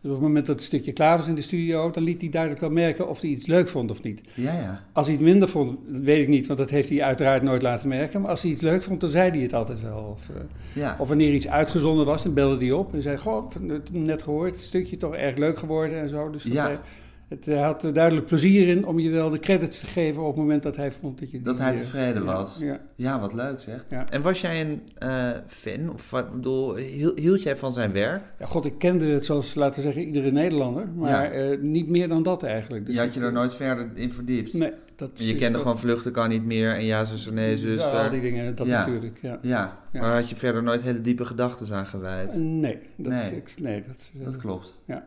Dus 0.07 0.15
op 0.15 0.21
het 0.21 0.29
moment 0.31 0.47
dat 0.47 0.57
het 0.57 0.65
stukje 0.65 0.93
klaar 0.93 1.17
was 1.17 1.29
in 1.29 1.35
de 1.35 1.41
studio, 1.41 1.91
dan 1.91 2.03
liet 2.03 2.21
hij 2.21 2.31
duidelijk 2.31 2.61
wel 2.61 2.71
merken 2.71 3.09
of 3.09 3.21
hij 3.21 3.31
iets 3.31 3.47
leuk 3.47 3.69
vond 3.69 3.91
of 3.91 4.03
niet. 4.03 4.21
ja, 4.35 4.53
ja. 4.53 4.83
Als 4.93 5.07
hij 5.07 5.15
het 5.15 5.25
minder 5.25 5.49
vond, 5.49 5.79
dat 5.89 6.03
weet 6.03 6.23
ik 6.23 6.29
niet, 6.29 6.47
want 6.47 6.59
dat 6.59 6.71
heeft 6.71 6.89
hij 6.89 7.03
uiteraard 7.03 7.43
nooit 7.43 7.63
laten 7.63 7.89
merken. 7.89 8.21
Maar 8.21 8.31
als 8.31 8.43
hij 8.43 8.51
iets 8.51 8.63
leuk 8.63 8.83
vond, 8.83 9.01
dan 9.01 9.11
zei 9.11 9.31
hij 9.31 9.41
het 9.41 9.55
altijd 9.55 9.81
wel. 9.81 9.99
Of, 10.17 10.29
eh, 10.29 10.35
ja. 10.73 10.97
of 10.99 11.09
wanneer 11.09 11.33
iets 11.35 11.49
uitgezonden 11.49 12.07
was, 12.07 12.23
dan 12.23 12.35
belde 12.35 12.65
hij 12.65 12.73
op 12.73 12.95
en 12.95 13.03
zei: 13.03 13.17
Goh, 13.19 13.51
net 13.93 14.23
gehoord, 14.23 14.55
het 14.57 14.65
stukje 14.65 14.97
toch 14.97 15.15
erg 15.15 15.37
leuk 15.37 15.59
geworden 15.59 16.01
en 16.01 16.09
zo. 16.09 16.31
Dus 16.31 16.43
dat 16.43 16.53
Ja. 16.53 16.65
hij, 16.67 16.79
het 17.29 17.45
hij 17.47 17.57
had 17.63 17.83
er 17.83 17.93
duidelijk 17.93 18.27
plezier 18.27 18.69
in 18.69 18.87
om 18.87 18.99
je 18.99 19.11
wel 19.11 19.31
de 19.31 19.39
credits 19.39 19.81
te 19.81 19.87
geven 19.87 20.21
op 20.23 20.27
het 20.29 20.37
moment 20.37 20.63
dat 20.63 20.77
hij 20.77 20.91
vond 20.91 21.19
dat 21.19 21.31
je. 21.31 21.41
Dat 21.41 21.59
hij 21.59 21.71
eh, 21.71 21.77
tevreden 21.77 22.25
ja, 22.25 22.33
was. 22.35 22.59
Ja. 22.59 22.81
Ja, 22.97 23.21
wat 23.21 23.33
leuk 23.33 23.61
zeg. 23.61 23.85
Ja. 23.91 24.09
En 24.11 24.23
was 24.23 24.41
jij 24.41 24.61
een 24.61 24.83
eh, 24.99 25.31
fan? 25.47 25.91
Of 25.93 26.13
bedoel, 26.33 26.75
hiel- 26.77 27.17
hield 27.17 27.43
jij 27.43 27.57
van 27.57 27.73
zijn 27.73 27.93
werk? 27.93 28.23
ja, 28.39 28.47
god, 28.47 28.65
ik 28.65 28.79
kende 28.79 29.05
het 29.07 29.25
zoals, 29.25 29.55
laten 29.55 29.75
we 29.77 29.83
zeggen, 29.83 30.03
iedere 30.03 30.31
Nederlander. 30.31 30.89
Maar 30.97 31.31
eh, 31.33 31.59
niet 31.61 31.89
meer 31.89 32.09
dan 32.09 32.23
dat 32.23 32.43
eigenlijk. 32.43 32.87
Dus 32.87 32.95
je 32.95 33.01
had 33.01 33.15
je 33.15 33.21
er 33.21 33.33
nooit 33.33 33.55
verder 33.55 33.89
in 33.95 34.13
verdiept? 34.13 34.53
Nee, 34.53 34.73
dat 34.97 35.11
En 35.19 35.25
je 35.27 35.35
kende 35.35 35.53
dat- 35.53 35.63
gewoon 35.63 35.79
vluchten 35.79 36.13
kan 36.13 36.29
niet 36.29 36.45
meer 36.45 36.73
en 36.75 36.85
ja, 36.85 37.05
zuster, 37.05 37.33
nee, 37.33 37.51
Ja, 37.51 37.57
zuster. 37.57 37.99
al 37.99 38.11
die 38.11 38.21
dingen, 38.21 38.55
dat 38.55 38.67
Ja. 38.67 38.79
natuurlijk, 38.79 39.19
ja. 39.23 39.39
Ja, 39.43 39.79
Ja. 39.93 40.01
maar 40.01 40.15
had 40.15 40.29
je 40.29 40.37
verder 40.37 40.63
nooit 40.63 40.83
hele 40.83 41.01
diepe 41.01 41.25
gedachten 41.25 41.75
aan 41.77 41.87
gewijd? 41.87 42.37
Nee, 42.39 42.79
dat, 42.97 43.13
Nee. 43.13 43.43
Is, 43.45 43.55
nee, 43.61 43.83
dat, 43.87 44.11
eh, 44.19 44.25
Dat 44.25 44.37
klopt. 44.37 44.75
Ja. 44.87 45.07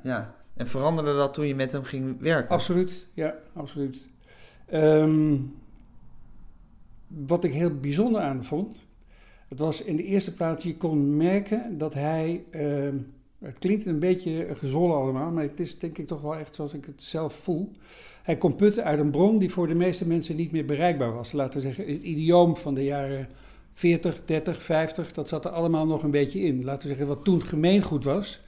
En 0.60 0.68
veranderde 0.68 1.16
dat 1.16 1.34
toen 1.34 1.48
je 1.48 1.56
met 1.56 1.72
hem 1.72 1.84
ging 1.84 2.20
werken? 2.20 2.50
Absoluut, 2.50 3.08
ja, 3.14 3.36
absoluut. 3.54 3.98
Ehm, 4.66 5.36
wat 7.08 7.44
ik 7.44 7.54
heel 7.54 7.80
bijzonder 7.80 8.22
aan 8.22 8.44
vond, 8.44 8.78
het 9.48 9.60
was 9.60 9.84
in 9.84 9.96
de 9.96 10.04
eerste 10.04 10.34
plaats, 10.34 10.64
je 10.64 10.78
kon 10.78 11.18
merken 11.18 11.78
dat 11.78 11.94
hij, 11.94 12.44
ehm, 12.50 12.96
het 13.38 13.60
klinkt 13.60 13.86
een 13.86 14.00
beetje 14.00 14.48
gezwollen 14.56 14.96
allemaal, 14.96 15.32
maar 15.32 15.44
het 15.44 15.60
is 15.60 15.80
denk 15.80 15.98
ik 15.98 16.08
toch 16.08 16.22
wel 16.22 16.36
echt 16.36 16.56
zoals 16.56 16.74
ik 16.74 16.86
het 16.86 17.04
zelf 17.04 17.34
voel. 17.34 17.72
Hij 18.24 18.38
kon 18.38 18.56
putten 18.56 18.84
uit 18.84 19.00
een 19.00 19.12
bron 19.12 19.38
die 19.38 19.52
voor 19.52 19.68
de 19.68 19.76
meeste 19.76 20.08
mensen 20.08 20.36
niet 20.36 20.52
meer 20.52 20.66
bereikbaar 20.66 21.14
was. 21.14 21.32
Laten 21.32 21.62
we 21.62 21.68
zeggen, 21.68 21.94
het 21.94 22.02
idioom 22.02 22.56
van 22.56 22.74
de 22.74 22.84
jaren 22.84 23.28
40, 23.74 24.22
30, 24.26 24.64
50, 24.64 25.12
dat 25.14 25.30
zat 25.30 25.46
er 25.46 25.52
allemaal 25.52 25.86
nog 25.86 26.04
een 26.04 26.12
beetje 26.12 26.40
in. 26.40 26.64
Laten 26.64 26.82
we 26.82 26.88
zeggen, 26.88 27.08
wat 27.08 27.24
toen 27.24 27.42
gemeengoed 27.42 28.04
was, 28.04 28.40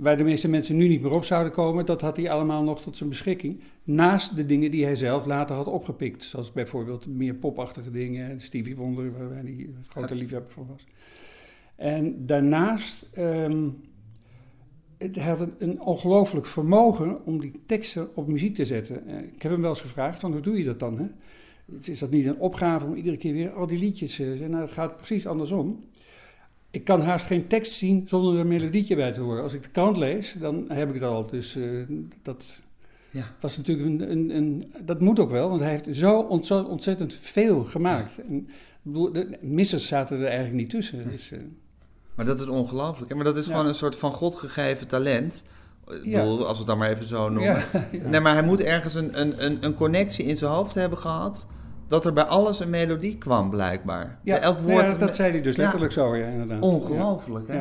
waar 0.00 0.16
de 0.16 0.24
meeste 0.24 0.48
mensen 0.48 0.76
nu 0.76 0.88
niet 0.88 1.02
meer 1.02 1.10
op 1.12 1.24
zouden 1.24 1.52
komen, 1.52 1.86
dat 1.86 2.00
had 2.00 2.16
hij 2.16 2.30
allemaal 2.30 2.62
nog 2.62 2.82
tot 2.82 2.96
zijn 2.96 3.08
beschikking. 3.08 3.60
Naast 3.84 4.36
de 4.36 4.46
dingen 4.46 4.70
die 4.70 4.84
hij 4.84 4.96
zelf 4.96 5.26
later 5.26 5.56
had 5.56 5.66
opgepikt. 5.66 6.22
Zoals 6.22 6.52
bijvoorbeeld 6.52 7.06
meer 7.06 7.34
popachtige 7.34 7.90
dingen, 7.90 8.40
Stevie 8.40 8.76
Wonder, 8.76 9.12
waar 9.12 9.42
hij 9.42 9.42
een 9.42 9.76
grote 9.88 10.14
liefhebber 10.14 10.52
van 10.52 10.66
was. 10.66 10.86
En 11.76 12.26
daarnaast, 12.26 13.06
hij 14.98 15.24
had 15.24 15.46
een, 15.58 15.80
ongelooflijk 15.80 16.46
vermogen 16.46 17.24
om 17.24 17.40
die 17.40 17.52
teksten 17.66 18.16
op 18.16 18.26
muziek 18.26 18.54
te 18.54 18.64
zetten. 18.64 19.06
Eh, 19.06 19.18
ik 19.18 19.42
heb 19.42 19.52
hem 19.52 19.60
wel 19.60 19.70
eens 19.70 19.80
gevraagd, 19.80 20.20
van 20.20 20.32
hoe 20.32 20.40
doe 20.40 20.58
je 20.58 20.64
dat 20.64 20.80
dan? 20.80 20.98
Hè? 20.98 21.06
Is 21.90 21.98
dat 21.98 22.10
niet 22.10 22.26
een 22.26 22.38
opgave 22.38 22.86
om 22.86 22.94
iedere 22.94 23.16
keer 23.16 23.32
weer 23.32 23.50
al 23.50 23.66
die 23.66 23.78
liedjes 23.78 24.16
te 24.16 24.24
zeggen? 24.24 24.50
Nou, 24.50 24.62
het 24.62 24.72
gaat 24.72 24.96
precies 24.96 25.26
andersom. 25.26 25.84
Ik 26.70 26.84
kan 26.84 27.00
haast 27.02 27.26
geen 27.26 27.46
tekst 27.46 27.72
zien 27.72 28.04
zonder 28.08 28.34
er 28.34 28.40
een 28.40 28.48
melodietje 28.48 28.96
bij 28.96 29.12
te 29.12 29.20
horen. 29.20 29.42
Als 29.42 29.54
ik 29.54 29.62
de 29.62 29.68
krant 29.70 29.96
lees, 29.96 30.34
dan 30.40 30.64
heb 30.68 30.88
ik 30.88 30.94
het 30.94 31.02
al. 31.02 31.26
Dus 31.26 31.56
eh, 31.56 31.62
dat 32.22 32.62
Ja. 33.10 33.24
was 33.40 33.56
natuurlijk 33.56 33.88
een, 33.88 34.10
een, 34.10 34.36
een... 34.36 34.72
Dat 34.84 35.00
moet 35.00 35.18
ook 35.18 35.30
wel, 35.30 35.48
want 35.48 35.60
hij 35.60 35.70
heeft 35.70 35.86
zo 35.96 36.20
ontzettend, 36.62 37.16
veel 37.20 37.64
gemaakt. 37.64 38.18
En, 38.28 38.36
ik 38.38 38.92
bedoel, 38.92 39.12
de 39.12 39.38
missers 39.40 39.86
zaten 39.86 40.18
er 40.18 40.24
eigenlijk 40.26 40.56
niet 40.56 40.70
tussen. 40.70 41.08
Dus, 41.08 41.30
eh, 41.32 41.38
Maar 42.14 42.26
dat 42.26 42.40
is 42.40 42.46
ongelooflijk. 42.48 43.14
Maar 43.14 43.24
dat 43.24 43.36
is 43.36 43.46
Ja. 43.46 43.50
gewoon 43.52 43.66
een 43.66 43.74
soort 43.74 43.96
van 43.96 44.12
God 44.12 44.34
gegeven 44.34 44.86
talent. 44.88 45.44
Ik 45.90 46.04
Ja. 46.04 46.18
bedoel, 46.20 46.38
als 46.38 46.50
we 46.52 46.56
het 46.58 46.66
dan 46.66 46.78
maar 46.78 46.90
even 46.90 47.04
zo 47.04 47.28
noemen. 47.28 47.44
ja, 47.54 47.64
ja. 48.02 48.08
Nee, 48.08 48.20
maar 48.20 48.32
hij 48.34 48.42
moet 48.42 48.60
ergens 48.60 48.94
een, 48.94 49.20
een, 49.20 49.44
een, 49.44 49.58
een 49.64 49.74
connectie 49.74 50.24
in 50.24 50.36
zijn 50.36 50.50
hoofd 50.52 50.74
hebben 50.74 50.98
gehad. 50.98 51.46
Dat 51.90 52.04
er 52.04 52.12
bij 52.12 52.24
alles 52.24 52.60
een 52.60 52.70
melodie 52.70 53.18
kwam, 53.18 53.50
blijkbaar. 53.50 54.18
Ja, 54.22 54.34
bij 54.34 54.42
elk 54.42 54.58
woord. 54.58 54.90
ja, 54.90 54.96
dat 54.96 55.14
zei 55.16 55.30
hij 55.32 55.42
dus 55.42 55.56
Ja. 55.56 55.62
letterlijk 55.62 55.92
zo, 55.92 56.16
ja, 56.16 56.26
inderdaad. 56.26 56.62
Ongelooflijk, 56.62 57.48
hè? 57.48 57.54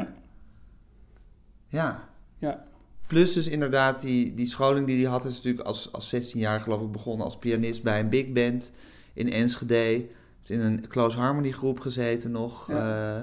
Ja. 1.67 2.07
Ja. 2.37 2.63
Plus 3.07 3.33
dus 3.33 3.47
inderdaad 3.47 4.01
die, 4.01 4.33
die 4.33 4.45
scholing 4.45 4.87
die 4.87 5.01
hij 5.01 5.11
had. 5.11 5.25
Is 5.25 5.35
natuurlijk 5.35 5.67
als, 5.67 5.91
als 5.93 6.09
16 6.09 6.39
jaar 6.39 6.59
geloof 6.59 6.81
ik 6.81 6.91
begonnen 6.91 7.25
als 7.25 7.37
pianist 7.37 7.83
bij 7.83 7.99
een 7.99 8.09
big 8.09 8.31
band 8.31 8.71
in 9.13 9.31
Enschede. 9.31 9.75
Heeft 9.75 10.49
in 10.49 10.59
een 10.61 10.87
close 10.87 11.17
harmony 11.17 11.51
groep 11.51 11.79
gezeten 11.79 12.31
nog. 12.31 12.69
Eh, 12.69 13.17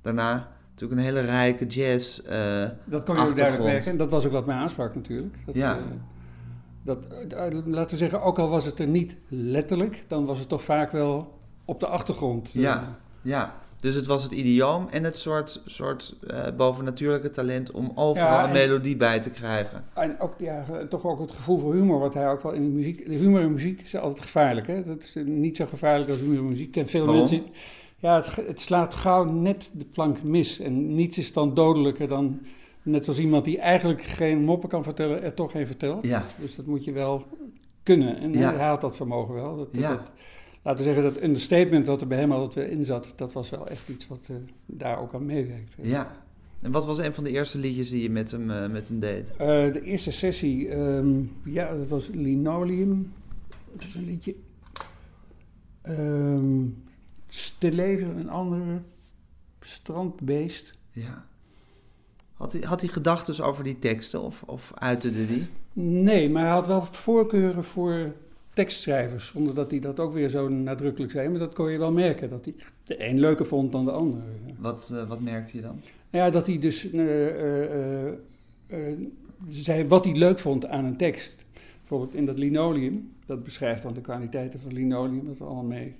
daarna 0.00 0.48
natuurlijk 0.70 1.00
een 1.00 1.06
hele 1.06 1.20
rijke 1.20 1.66
jazz. 1.66 2.18
eh, 2.18 2.64
Dat 2.84 3.04
kon 3.04 3.14
je 3.16 3.20
ook 3.20 3.36
duidelijk 3.36 3.64
merken. 3.70 3.90
En 3.90 3.96
dat 3.96 4.10
was 4.10 4.26
ook 4.26 4.32
wat 4.32 4.46
mij 4.46 4.56
aansprak 4.56 4.94
natuurlijk. 4.94 5.36
Dat, 5.46 5.54
Ja. 5.54 5.76
eh, 5.76 5.82
dat, 6.82 7.06
eh, 7.06 7.46
laten 7.64 7.90
we 7.90 7.96
zeggen, 7.96 8.22
ook 8.22 8.38
al 8.38 8.48
was 8.48 8.64
het 8.64 8.78
er 8.78 8.86
niet 8.86 9.16
letterlijk, 9.28 10.04
dan 10.08 10.24
was 10.24 10.38
het 10.38 10.48
toch 10.48 10.64
vaak 10.64 10.90
wel 10.90 11.38
op 11.64 11.80
de 11.80 11.86
achtergrond. 11.86 12.52
Ja. 12.52 12.98
ja, 13.22 13.54
dus 13.80 13.94
het 13.94 14.06
was 14.06 14.22
het 14.22 14.32
idioom 14.32 14.86
en 14.90 15.04
het 15.04 15.16
soort, 15.16 15.62
soort 15.64 16.16
eh, 16.26 16.44
bovennatuurlijke 16.56 17.30
talent 17.30 17.70
om 17.70 17.92
overal 17.94 18.28
Ja, 18.32 18.40
een 18.40 18.46
en- 18.46 18.52
melodie 18.52 18.96
bij 18.96 19.20
te 19.20 19.30
krijgen. 19.30 19.84
En 19.94 20.20
ook, 20.20 20.34
ja, 20.38 20.64
toch 20.88 21.04
ook 21.04 21.20
het 21.20 21.30
gevoel 21.32 21.58
voor 21.58 21.74
humor, 21.74 21.98
wat 21.98 22.14
hij 22.14 22.28
ook 22.30 22.42
wel 22.42 22.52
in 22.52 22.62
de 22.62 22.70
muziek... 22.70 23.08
De 23.08 23.14
humor 23.14 23.40
in 23.40 23.52
muziek 23.52 23.80
is 23.80 23.96
altijd 23.96 24.20
gevaarlijk, 24.20 24.66
hè? 24.66 24.84
Dat 24.84 25.02
is 25.02 25.16
eh, 25.16 25.24
niet 25.24 25.56
zo 25.56 25.66
gevaarlijk 25.66 26.10
als 26.10 26.20
humor 26.20 26.36
in 26.36 26.48
muziek. 26.48 26.72
Ken 26.72 26.86
veel 26.86 27.06
Waarom? 27.06 27.28
mensen... 27.28 27.46
Ja, 27.98 28.22
het 28.46 28.60
slaat 28.60 28.94
gauw 28.94 29.24
net 29.24 29.70
de 29.72 29.84
plank 29.84 30.22
mis. 30.22 30.58
En 30.60 30.94
niets 30.94 31.18
is 31.18 31.32
dan 31.32 31.54
dodelijker 31.54 32.08
dan... 32.08 32.40
Net 32.82 33.08
als 33.08 33.18
iemand 33.18 33.44
die 33.44 33.58
eigenlijk 33.58 34.02
geen 34.02 34.42
moppen 34.44 34.68
kan 34.68 34.82
vertellen, 34.82 35.22
er 35.22 35.34
toch 35.34 35.50
geen 35.50 35.66
vertelt. 35.66 36.06
Ja, 36.06 36.26
Dus 36.40 36.54
dat 36.56 36.66
moet 36.66 36.84
je 36.84 36.92
wel 36.92 37.24
kunnen. 37.82 38.16
En 38.18 38.32
Ja. 38.32 38.54
hij 38.54 38.66
had 38.66 38.80
dat 38.80 38.96
vermogen 38.96 39.34
wel. 39.34 39.56
Dat, 39.56 39.68
Ja. 39.72 39.88
dat- 39.94 40.10
laten 40.62 40.84
we 40.84 40.92
zeggen, 40.92 41.12
dat 41.14 41.22
understatement 41.22 41.86
wat 41.86 42.00
er 42.00 42.06
bij 42.06 42.18
hem 42.18 42.32
altijd 42.32 42.70
in 42.70 42.84
zat... 42.84 43.12
dat 43.16 43.32
was 43.32 43.50
wel 43.50 43.68
echt 43.68 43.88
iets 43.88 44.08
wat 44.08 44.28
eh, 44.30 44.36
daar 44.66 44.98
ook 45.00 45.14
aan 45.14 45.26
meewerkte. 45.26 45.88
ja. 45.88 46.20
En 46.62 46.70
wat 46.72 46.84
was 46.86 46.98
een 46.98 47.14
van 47.14 47.24
de 47.24 47.30
eerste 47.30 47.58
liedjes 47.58 47.90
die 47.90 48.02
je 48.02 48.10
met 48.10 48.30
hem, 48.30 48.50
eh, 48.50 48.70
met 48.70 48.88
hem 48.88 48.98
deed? 49.00 49.30
Eh, 49.30 49.36
de 49.72 49.80
eerste 49.82 50.12
sessie, 50.12 50.68
ehm, 50.68 51.10
ja, 51.44 51.76
dat 51.76 51.86
was 51.86 52.08
Linoleum. 52.12 53.12
Dat 53.72 53.84
is 53.88 53.94
een 53.94 54.04
liedje. 54.04 54.34
Ehm 55.82 56.64
Stilleven, 57.28 58.16
een 58.18 58.28
andere. 58.30 58.80
Strandbeest. 59.60 60.72
Ja. 60.90 61.26
Had 62.42 62.52
hij, 62.52 62.62
had 62.64 62.80
hij 62.80 62.90
gedachten 62.90 63.44
over 63.44 63.64
die 63.64 63.78
teksten 63.78 64.22
of, 64.22 64.42
of 64.46 64.72
uitte 64.74 65.26
die? 65.26 65.46
Nee, 65.72 66.30
maar 66.30 66.42
hij 66.42 66.52
had 66.52 66.66
wel 66.66 66.82
voorkeuren 66.82 67.64
voor 67.64 68.12
tekstschrijvers. 68.54 69.26
Zonder 69.26 69.54
dat 69.54 69.70
hij 69.70 69.80
dat 69.80 70.00
ook 70.00 70.12
weer 70.12 70.28
zo 70.28 70.48
nadrukkelijk 70.48 71.12
zei. 71.12 71.28
Maar 71.28 71.38
dat 71.38 71.54
kon 71.54 71.70
je 71.70 71.78
wel 71.78 71.92
merken. 71.92 72.30
Dat 72.30 72.44
hij 72.44 72.54
de 72.84 73.08
een 73.08 73.20
leuker 73.20 73.46
vond 73.46 73.72
dan 73.72 73.84
de 73.84 73.90
ander. 73.90 74.20
Wat, 74.58 74.92
eh, 74.94 75.08
wat 75.08 75.20
merkte 75.20 75.56
je 75.56 75.62
dan? 75.62 75.80
Nou 76.10 76.24
ja, 76.24 76.30
dat 76.30 76.46
hij 76.46 76.58
dus 76.58 76.90
eh, 76.90 78.06
eh, 78.06 78.12
zei 79.48 79.88
wat 79.88 80.04
hij 80.04 80.14
leuk 80.14 80.38
vond 80.38 80.66
aan 80.66 80.84
een 80.84 80.96
tekst. 80.96 81.44
Bijvoorbeeld 81.78 82.14
in 82.14 82.26
dat 82.26 82.38
linoleum, 82.38 83.12
dat 83.26 83.44
beschrijft 83.44 83.82
dan 83.82 83.94
de 83.94 84.00
kwaliteiten 84.00 84.60
van 84.60 84.72
linoleum, 84.72 85.26
dat 85.26 85.40
allemaal 85.40 85.64
mee, 85.64 85.94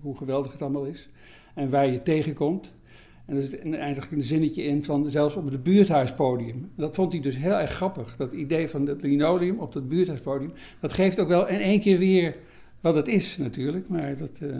hoe 0.00 0.16
geweldig 0.16 0.52
het 0.52 0.62
allemaal 0.62 0.84
is. 0.84 1.08
En 1.54 1.70
waar 1.70 1.90
je 1.90 2.02
tegenkomt. 2.02 2.72
En 3.28 3.36
er 3.36 3.42
zit 3.42 3.72
eigenlijk 3.74 4.12
een 4.12 4.22
zinnetje 4.22 4.62
in 4.62 4.84
van 4.84 5.10
zelfs 5.10 5.36
op 5.36 5.50
het 5.50 5.62
buurthuispodium. 5.62 6.70
Dat 6.76 6.94
vond 6.94 7.12
hij 7.12 7.20
dus 7.20 7.36
heel 7.36 7.54
erg 7.58 7.70
grappig. 7.72 8.14
Dat 8.16 8.32
idee 8.32 8.68
van 8.68 8.86
het 8.86 9.02
linoleum 9.02 9.58
op 9.58 9.72
dat 9.72 9.88
buurthuispodium. 9.88 10.52
Dat 10.80 10.92
geeft 10.92 11.18
ook 11.20 11.28
wel 11.28 11.48
in 11.48 11.60
één 11.60 11.80
keer 11.80 11.98
weer 11.98 12.36
wat 12.80 12.94
het 12.94 13.08
is 13.08 13.36
natuurlijk. 13.36 13.88
Maar 13.88 14.16
dat, 14.16 14.30
eh, 14.40 14.56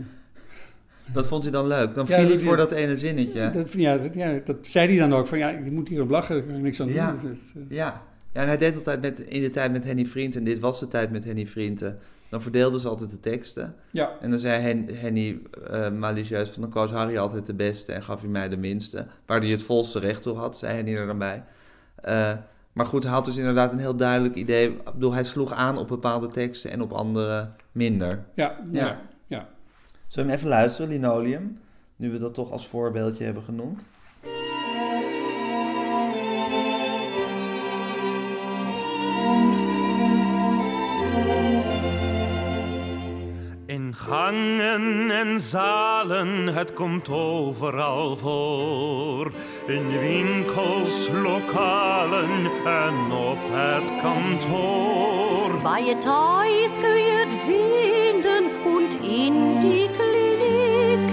Dat 1.13 1.27
vond 1.27 1.43
hij 1.43 1.53
dan 1.53 1.67
leuk. 1.67 1.95
Dan 1.95 2.07
Ja, 2.09 2.19
viel 2.21 2.29
hij 2.29 2.39
voor 2.39 2.57
dat 2.57 2.73
ene 2.73 2.97
zinnetje. 2.97 3.51
dat, 3.51 3.73
ja, 3.73 3.99
dat, 3.99 4.15
ja, 4.15 4.41
dat 4.45 4.57
zei 4.61 4.89
hij 4.89 4.99
dan 5.09 5.13
ook. 5.19 5.27
Van 5.27 5.39
ja, 5.39 5.51
ik 5.51 5.71
moet 5.73 5.89
hierop 5.89 6.11
lachen, 6.11 6.37
daar 6.37 6.45
kan 6.47 6.57
ik 6.57 6.63
niks 6.63 6.81
aan 6.81 6.87
doen. 6.87 6.97
Ja. 6.97 7.13
Dat, 7.13 7.23
eh, 7.23 7.77
Ja. 7.77 8.03
ja, 8.33 8.41
en 8.41 8.47
hij 8.47 8.59
deed 8.59 8.75
altijd 8.75 9.01
met, 9.01 9.21
in 9.21 9.41
de 9.43 9.51
tijd 9.51 9.73
met 9.73 9.85
Henny 9.85 10.05
Vriend, 10.07 10.37
en 10.37 10.45
dit 10.45 10.59
was 10.59 10.81
de 10.81 10.89
tijd 10.89 11.11
met 11.11 11.25
Henny 11.25 11.47
Vriend, 11.47 11.83
eh, 11.83 11.91
dan 12.31 12.43
verdeelden 12.43 12.81
ze 12.81 12.89
altijd 12.89 13.11
de 13.11 13.21
teksten. 13.21 13.75
ja. 13.91 14.11
En 14.21 14.31
dan 14.31 14.39
zei 14.39 14.61
Hen- 14.63 14.89
Henny 14.97 15.41
eh 15.71 15.91
malicieus 15.91 16.51
van, 16.51 16.63
dan 16.63 16.71
koos 16.71 16.91
Harry 16.91 17.19
altijd 17.19 17.47
de 17.47 17.55
beste 17.55 17.93
en 17.93 18.03
gaf 18.03 18.21
hij 18.21 18.29
mij 18.31 18.49
de 18.49 18.57
minste. 18.57 19.07
Waar 19.27 19.41
hij 19.41 19.49
het 19.51 19.63
volste 19.63 19.99
recht 19.99 20.23
toe 20.23 20.37
had, 20.37 20.59
zei 20.59 20.75
Henny 20.75 20.97
er 20.97 21.07
dan 21.07 21.19
bij. 21.19 21.45
Eh, 21.95 22.33
maar 22.73 22.87
goed, 22.87 23.03
hij 23.03 23.13
had 23.13 23.25
dus 23.25 23.37
inderdaad 23.37 23.73
een 23.73 23.79
heel 23.79 23.97
duidelijk 23.97 24.35
idee. 24.35 24.69
Ik 24.71 24.85
bedoel, 24.85 25.13
hij 25.13 25.25
sloeg 25.25 25.53
aan 25.53 25.79
op 25.79 25.89
bepaalde 25.89 26.27
teksten 26.27 26.71
en 26.71 26.83
op 26.83 26.93
andere 26.93 27.49
minder. 27.73 28.25
Ja, 28.35 28.57
Ja. 28.73 28.81
ja. 28.87 29.01
ja. 29.27 29.49
Zullen 30.07 30.27
we 30.29 30.33
hem 30.33 30.41
even 30.41 30.49
luisteren, 30.49 30.91
Linoleum? 30.91 31.59
Nu 31.97 32.11
we 32.11 32.19
dat 32.19 32.35
toch 32.35 32.51
als 32.51 32.67
voorbeeldje 32.67 33.25
hebben 33.25 33.43
genoemd. 33.43 33.83
Gangen 44.09 45.11
en 45.11 45.41
zalen, 45.41 46.47
het 46.47 46.73
komt 46.73 47.09
overal 47.09 48.17
voor. 48.17 49.33
In 49.67 49.99
winkels, 50.01 51.09
lokalen 51.23 52.51
en 52.65 53.13
op 53.13 53.39
het 53.51 53.93
kantoor. 54.03 55.63
Bei 55.63 55.85
je 55.85 55.99
Toys 55.99 56.79
kun 56.81 56.99
je 56.99 57.25
het 57.25 57.37
vinden 57.47 58.45
und 58.75 58.95
in 58.95 59.59
die 59.59 59.89
Klinik. 59.91 61.11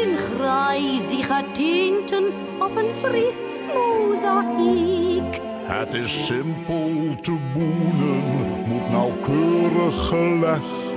In 0.00 0.16
grijzige 0.16 1.44
tinten 1.52 2.24
op 2.58 2.76
een 2.76 2.94
fris 3.02 3.38
mozaïek. 3.74 5.40
Het 5.62 5.94
is 5.94 6.26
simpel 6.26 7.14
te 7.20 7.36
boenen, 7.54 8.22
moet 8.66 8.90
nauwkeurig 8.90 10.08
gelegd. 10.08 10.87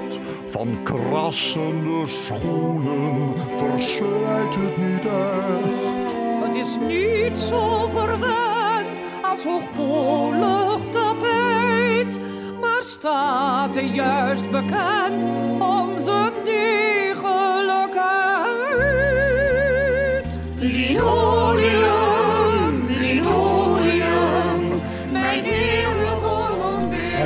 Van 0.51 0.83
krassende 0.83 2.07
schoenen 2.07 3.33
verslijt 3.55 4.55
het 4.55 4.77
niet 4.77 5.05
echt. 5.05 6.13
Het 6.43 6.55
is 6.55 6.77
niet 6.87 7.37
zo 7.37 7.87
verwend 7.87 9.01
als 9.23 9.43
hoogpolig 9.43 10.79
tapijt. 10.89 12.19
Maar 12.59 12.83
staat 12.83 13.75
er 13.75 13.83
juist 13.83 14.49
bekend 14.49 15.23
om 15.59 15.97
zijn 15.97 16.33
degelijkheid. 16.43 17.00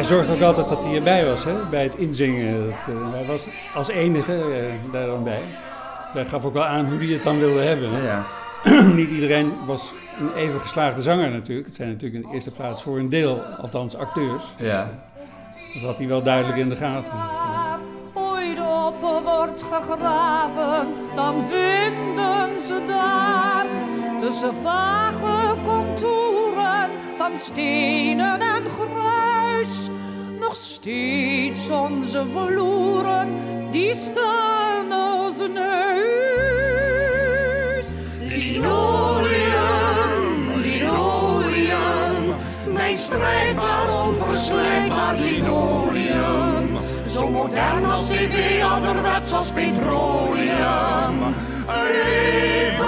Zorgde 0.05 0.33
ook 0.33 0.41
altijd 0.41 0.69
dat 0.69 0.83
hij 0.83 0.95
erbij 0.95 1.25
was, 1.25 1.43
hè, 1.43 1.53
bij 1.69 1.83
het 1.83 1.95
inzingen. 1.95 2.65
Dat, 2.65 2.95
eh, 2.95 3.13
hij 3.13 3.25
was 3.25 3.47
als 3.75 3.87
enige 3.87 4.33
eh, 4.33 4.91
daar 4.91 5.05
dan 5.05 5.23
bij. 5.23 5.41
Hij 6.13 6.25
gaf 6.25 6.45
ook 6.45 6.53
wel 6.53 6.63
aan 6.65 6.85
hoe 6.85 6.97
hij 6.97 7.07
het 7.07 7.23
dan 7.23 7.39
wilde 7.39 7.59
hebben. 7.59 7.89
hè. 7.91 8.05
Ja. 8.07 8.23
Niet 8.95 9.09
iedereen 9.09 9.53
was 9.65 9.93
een 10.19 10.33
even 10.35 10.59
geslaagde 10.59 11.01
zanger 11.01 11.29
natuurlijk. 11.29 11.67
Het 11.67 11.75
zijn 11.75 11.89
natuurlijk 11.89 12.23
in 12.23 12.29
de 12.29 12.35
eerste 12.35 12.51
plaats 12.51 12.81
voor 12.81 12.97
een 12.99 13.09
deel, 13.09 13.41
althans 13.61 13.97
acteurs. 13.97 14.45
ja. 14.57 14.89
Dat 15.73 15.83
had 15.83 15.97
hij 15.97 16.07
wel 16.07 16.23
duidelijk 16.23 16.57
in 16.57 16.69
de 16.69 16.75
gaten. 16.75 17.13
ooit 18.13 18.59
op 18.59 19.23
wordt 19.23 19.63
gegraven, 19.63 20.87
dan 21.15 21.45
vinden 21.47 22.59
ze 22.59 22.83
daar 22.87 23.65
tussen 24.19 24.53
vage 24.61 25.55
contouren 25.63 26.89
van 27.17 27.37
stenen 27.37 28.39
en 28.39 28.69
nog 30.39 30.55
steeds 30.55 31.69
onze 31.69 32.25
vloeren 32.31 33.29
die 33.71 33.95
staan 33.95 34.91
als 34.91 35.39
een 35.39 35.57
huis. 35.57 35.95
Linoleum, 38.19 39.31
linoleum, 40.61 42.35
mijn 42.73 42.97
strijdbaar 42.97 44.05
onverslijtbaar 44.05 45.15
linoleum. 45.15 46.77
Zo 47.07 47.29
modern 47.29 47.85
als 47.85 48.07
tv, 48.07 48.63
ouderwets 48.63 49.33
als 49.33 49.51
petroleum. 49.51 51.15
Even 51.67 52.84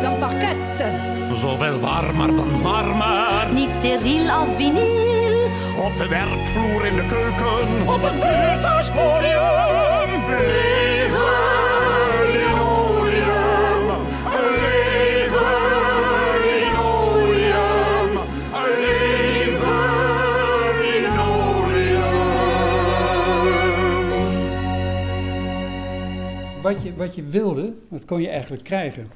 dan 0.00 0.18
parket. 0.18 0.84
Zoveel 1.32 1.80
warmer 1.80 2.36
dan 2.36 2.60
marmer. 2.62 3.52
Niet 3.52 3.70
steriel 3.70 4.30
als 4.30 4.54
vinyl. 4.54 5.44
Op 5.84 5.96
de 5.96 6.08
werkvloer 6.08 6.86
in 6.86 6.96
de 6.96 7.06
keuken. 7.06 7.88
Op 7.94 8.02
een 8.02 8.18
buurthuispodium. 8.20 10.24
Leven 10.28 11.18
linoleum. 12.32 13.88
Leven 14.32 15.60
linoleum. 16.44 18.10
Leven 18.80 19.90
linoleum. 20.82 22.22
Wat 26.62 26.82
je, 26.82 26.94
wat 26.96 27.14
je 27.14 27.22
wilde, 27.22 27.72
dat 27.90 28.04
kon 28.04 28.20
je 28.20 28.28
eigenlijk 28.28 28.64
krijgen. 28.64 29.10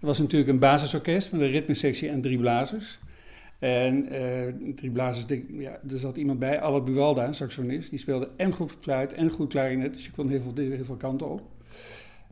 Er 0.00 0.06
was 0.06 0.18
natuurlijk 0.18 0.50
een 0.50 0.58
basisorkest 0.58 1.32
met 1.32 1.40
een 1.40 1.50
ritmesectie 1.50 2.08
en 2.08 2.20
drie 2.20 2.38
blazers. 2.38 2.98
En 3.58 4.08
eh, 4.08 4.72
drie 4.74 4.90
blazers, 4.90 5.40
ja, 5.48 5.80
er 5.88 5.98
zat 5.98 6.16
iemand 6.16 6.38
bij, 6.38 6.60
Albert 6.60 6.84
Buwalda, 6.84 7.26
een 7.26 7.34
saxofonist. 7.34 7.90
Die 7.90 7.98
speelde 7.98 8.28
en 8.36 8.52
goed 8.52 8.72
fluit 8.80 9.12
en 9.12 9.30
goed 9.30 9.48
klarinet, 9.48 9.92
dus 9.92 10.04
je 10.04 10.10
kon 10.10 10.28
heel 10.28 10.40
veel, 10.40 10.52
heel 10.54 10.84
veel 10.84 10.96
kanten 10.96 11.30
op. 11.30 11.42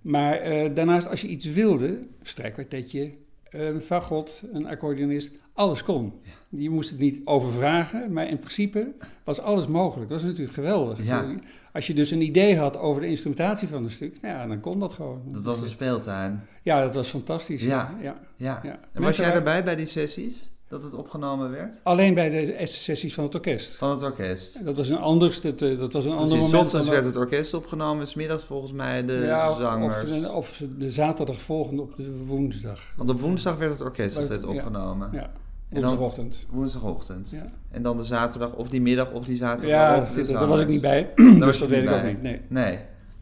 Maar 0.02 0.36
eh, 0.36 0.74
daarnaast, 0.74 1.08
als 1.08 1.20
je 1.20 1.28
iets 1.28 1.46
wilde, 1.46 1.98
strijkkwartetje, 2.22 3.10
een 3.50 3.80
fagot, 3.80 4.42
een 4.52 4.66
accordeonist, 4.66 5.30
alles 5.52 5.82
kon. 5.82 6.12
Je 6.48 6.70
moest 6.70 6.90
het 6.90 6.98
niet 6.98 7.20
overvragen, 7.24 8.12
maar 8.12 8.28
in 8.28 8.38
principe 8.38 8.92
was 9.24 9.40
alles 9.40 9.66
mogelijk. 9.66 10.10
Dat 10.10 10.20
was 10.20 10.30
natuurlijk 10.30 10.54
geweldig. 10.54 11.06
Ja. 11.06 11.34
Als 11.74 11.86
je 11.86 11.94
dus 11.94 12.10
een 12.10 12.22
idee 12.22 12.58
had 12.58 12.78
over 12.78 13.00
de 13.02 13.08
instrumentatie 13.08 13.68
van 13.68 13.84
een 13.84 13.90
stuk, 13.90 14.20
nou 14.20 14.34
ja, 14.34 14.46
dan 14.46 14.60
kon 14.60 14.78
dat 14.78 14.94
gewoon. 14.94 15.20
Dat 15.26 15.42
was 15.42 15.58
een 15.58 15.68
speeltuin. 15.68 16.42
Ja, 16.62 16.82
dat 16.82 16.94
was 16.94 17.08
fantastisch. 17.08 17.62
Ja. 17.62 17.94
ja. 18.02 18.16
Ja. 18.36 18.60
Ja. 18.62 18.78
En 18.92 19.02
was 19.02 19.16
jij 19.16 19.32
erbij 19.32 19.64
bij 19.64 19.76
die 19.76 19.86
sessies? 19.86 20.50
Dat 20.68 20.82
het 20.82 20.94
opgenomen 20.94 21.50
werd? 21.50 21.76
Alleen 21.82 22.14
bij 22.14 22.28
de 22.30 22.66
sessies 22.66 23.14
van 23.14 23.24
het 23.24 23.34
orkest. 23.34 23.74
Van 23.74 23.90
het 23.90 24.02
orkest. 24.02 24.64
Dat 24.64 24.76
was 24.76 24.88
een 24.88 24.98
anders, 24.98 25.40
dat, 25.40 25.62
eh, 25.62 25.78
dat 25.78 25.92
was 25.92 26.04
een 26.04 26.10
Dus 26.10 26.20
ander 26.20 26.38
moment. 26.38 26.62
ochtends 26.64 26.88
werd 26.88 27.04
het 27.04 27.16
orkest 27.16 27.54
opgenomen, 27.54 28.06
smiddags 28.06 28.44
volgens 28.44 28.72
mij 28.72 29.04
de 29.04 29.12
ja, 29.12 29.50
of- 29.50 29.56
zangers. 29.56 30.12
Of, 30.12 30.30
of 30.34 30.62
de 30.78 30.90
zaterdag 30.90 31.40
volgende 31.40 31.82
op 31.82 31.96
de 31.96 32.16
woensdag. 32.26 32.80
Want 32.96 33.10
op 33.10 33.20
woensdag 33.20 33.56
werd 33.56 33.70
het 33.70 33.80
orkest 33.80 34.16
altijd 34.16 34.44
opgenomen. 34.44 35.10
Ja, 35.12 35.30
woensdagochtend. 35.68 36.46
Woensdagochtend. 36.50 37.30
Ja, 37.30 37.50
En 37.74 37.82
dan 37.82 37.96
de 37.96 38.04
zaterdag, 38.04 38.54
of 38.54 38.68
die 38.68 38.80
middag, 38.80 39.12
of 39.12 39.24
die 39.24 39.36
zaterdag. 39.36 39.68
ja 39.70 40.08
dat, 40.16 40.26
daar 40.26 40.46
was 40.46 40.60
ik 40.60 40.68
niet 40.68 40.80
bij. 40.80 41.10
Dus 41.16 41.38
was 41.38 41.54
je 41.54 41.60
dat 41.60 41.68
weet 41.70 41.82
ik 41.84 41.90
ook 41.90 42.02
niet. 42.04 42.22
Nee. 42.22 42.40
Nee. 42.48 42.78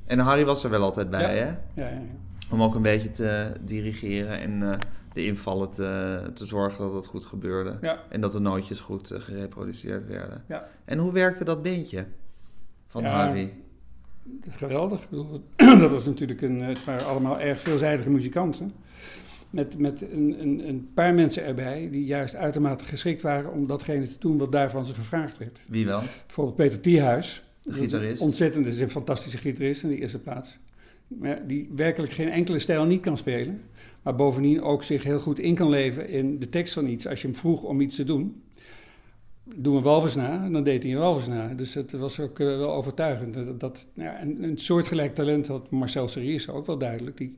En 0.07 0.19
Harry 0.19 0.45
was 0.45 0.65
er 0.65 0.71
wel 0.71 0.83
altijd 0.83 1.11
bij, 1.11 1.21
Ja. 1.37 1.43
hè? 1.43 1.47
Ja, 1.51 1.57
ja, 1.75 1.89
ja. 1.89 2.01
Om 2.51 2.63
ook 2.63 2.75
een 2.75 2.83
beetje 2.83 3.11
te 3.11 3.53
dirigeren 3.61 4.41
en 4.41 4.63
eh, 4.73 4.79
de 5.13 5.25
invallen 5.25 5.71
te, 5.71 6.21
te 6.35 6.47
zorgen 6.47 6.85
dat 6.85 6.95
het 6.95 7.07
goed 7.07 7.27
gebeurde. 7.27 7.99
En 8.09 8.21
dat 8.21 8.33
de 8.33 8.41
nootjes 8.41 8.81
goed 8.81 9.11
eh, 9.11 9.21
gereproduceerd 9.21 10.07
werden. 10.09 10.45
Ja. 10.49 10.69
En 10.85 10.99
hoe 10.99 11.13
werkte 11.13 11.45
dat 11.45 11.63
bandje 11.63 12.07
van 12.87 13.03
Ja. 13.03 13.11
Harry? 13.11 13.53
Geweldig. 14.51 15.01
Dat 15.81 15.91
was 15.91 16.07
natuurlijk 16.07 16.43
een, 16.43 16.61
het 16.63 16.85
waren 16.85 17.07
allemaal 17.07 17.41
erg 17.41 17.61
veelzijdige 17.61 18.11
muzikanten. 18.11 18.73
Met, 19.53 19.79
met 19.79 20.03
een, 20.03 20.37
een, 20.41 20.69
een 20.69 20.91
paar 20.95 21.15
mensen 21.15 21.45
erbij 21.45 21.89
die 21.91 22.05
juist 22.05 22.35
uitermate 22.35 22.85
geschikt 22.85 23.23
waren 23.23 23.53
om 23.53 23.67
datgene 23.67 24.07
te 24.07 24.19
doen 24.19 24.39
wat 24.39 24.53
daar 24.53 24.71
van 24.71 24.87
ze 24.87 24.95
gevraagd 24.95 25.39
werd. 25.39 25.61
Wie 25.67 25.87
wel? 25.87 26.01
Bijvoorbeeld 26.27 26.57
Peter 26.57 26.81
Thiehuis. 26.81 27.43
De 27.63 27.73
gitarist. 27.73 28.21
Ontzettend, 28.21 28.65
dat 28.65 28.75
is 28.75 28.81
een 28.81 28.91
fantastische 28.91 29.39
gitarist 29.39 29.83
in 29.83 29.89
de 29.89 29.99
eerste 29.99 30.19
plaats. 30.19 30.59
Maar 31.07 31.47
die 31.47 31.71
werkelijk 31.75 32.13
geen 32.13 32.29
enkele 32.29 32.59
stijl 32.59 32.85
niet 32.85 33.01
kan 33.01 33.17
spelen. 33.17 33.61
Maar 34.03 34.15
bovendien 34.15 34.63
ook 34.63 34.83
zich 34.83 35.03
heel 35.03 35.21
goed 35.21 35.39
in 35.39 35.55
kan 35.55 35.69
leven 35.69 36.09
in 36.09 36.39
de 36.39 36.49
tekst 36.49 36.75
van 36.75 36.87
iets. 36.87 37.07
Als 37.07 37.21
je 37.21 37.27
hem 37.27 37.37
vroeg 37.37 37.63
om 37.63 37.81
iets 37.81 37.97
te 37.97 38.05
doen, 38.05 38.43
doe 39.57 39.77
een 39.77 39.83
walvis 39.83 40.15
na. 40.15 40.45
En 40.45 40.53
dan 40.53 40.65
deed 40.65 40.83
hij 40.83 40.93
een 40.93 40.99
walvis 40.99 41.29
na. 41.29 41.55
Dus 41.55 41.75
het 41.75 41.93
was 41.93 42.21
ook 42.21 42.41
eh, 42.41 42.47
wel 42.47 42.73
overtuigend. 42.73 43.35
Dat, 43.35 43.61
dat, 43.61 43.89
ja, 43.95 44.23
een 44.23 44.59
soortgelijk 44.59 45.15
talent 45.15 45.47
had 45.47 45.71
Marcel 45.71 46.09
Series 46.09 46.49
ook 46.49 46.67
wel 46.67 46.79
duidelijk. 46.79 47.17
Die 47.17 47.37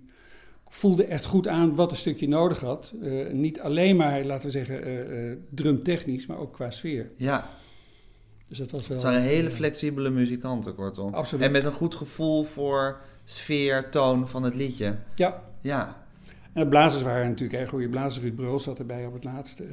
voelde 0.68 1.04
echt 1.04 1.24
goed 1.24 1.48
aan 1.48 1.74
wat 1.74 1.90
een 1.90 1.96
stukje 1.96 2.28
nodig 2.28 2.60
had. 2.60 2.94
Eh, 3.02 3.26
niet 3.32 3.60
alleen 3.60 3.96
maar, 3.96 4.24
laten 4.24 4.46
we 4.46 4.50
zeggen, 4.50 4.84
eh, 4.84 5.30
eh, 5.30 5.38
drumtechnisch, 5.50 6.26
maar 6.26 6.38
ook 6.38 6.52
qua 6.52 6.70
sfeer. 6.70 7.10
Ja, 7.16 7.50
Dus 8.48 8.58
dat 8.58 8.70
was 8.70 8.88
wel... 8.88 8.96
het 8.96 9.06
zijn 9.06 9.20
hele 9.20 9.50
flexibele 9.50 10.10
muzikanten, 10.10 10.74
kortom. 10.74 11.14
Absoluut. 11.14 11.44
En 11.44 11.52
met 11.52 11.64
een 11.64 11.72
goed 11.72 11.94
gevoel 11.94 12.42
voor 12.42 13.00
sfeer, 13.24 13.90
toon 13.90 14.28
van 14.28 14.42
het 14.42 14.54
liedje. 14.54 14.96
Ja, 15.14 15.42
Ja, 15.60 16.06
en 16.52 16.62
de 16.62 16.68
blazers 16.68 17.02
waren 17.02 17.28
natuurlijk 17.28 17.60
erg 17.60 17.70
goede 17.70 17.88
blazers. 17.88 18.24
Ruud 18.24 18.34
Bruls 18.34 18.62
zat 18.62 18.78
erbij 18.78 19.06
op 19.06 19.12
het 19.12 19.24
laatste. 19.24 19.64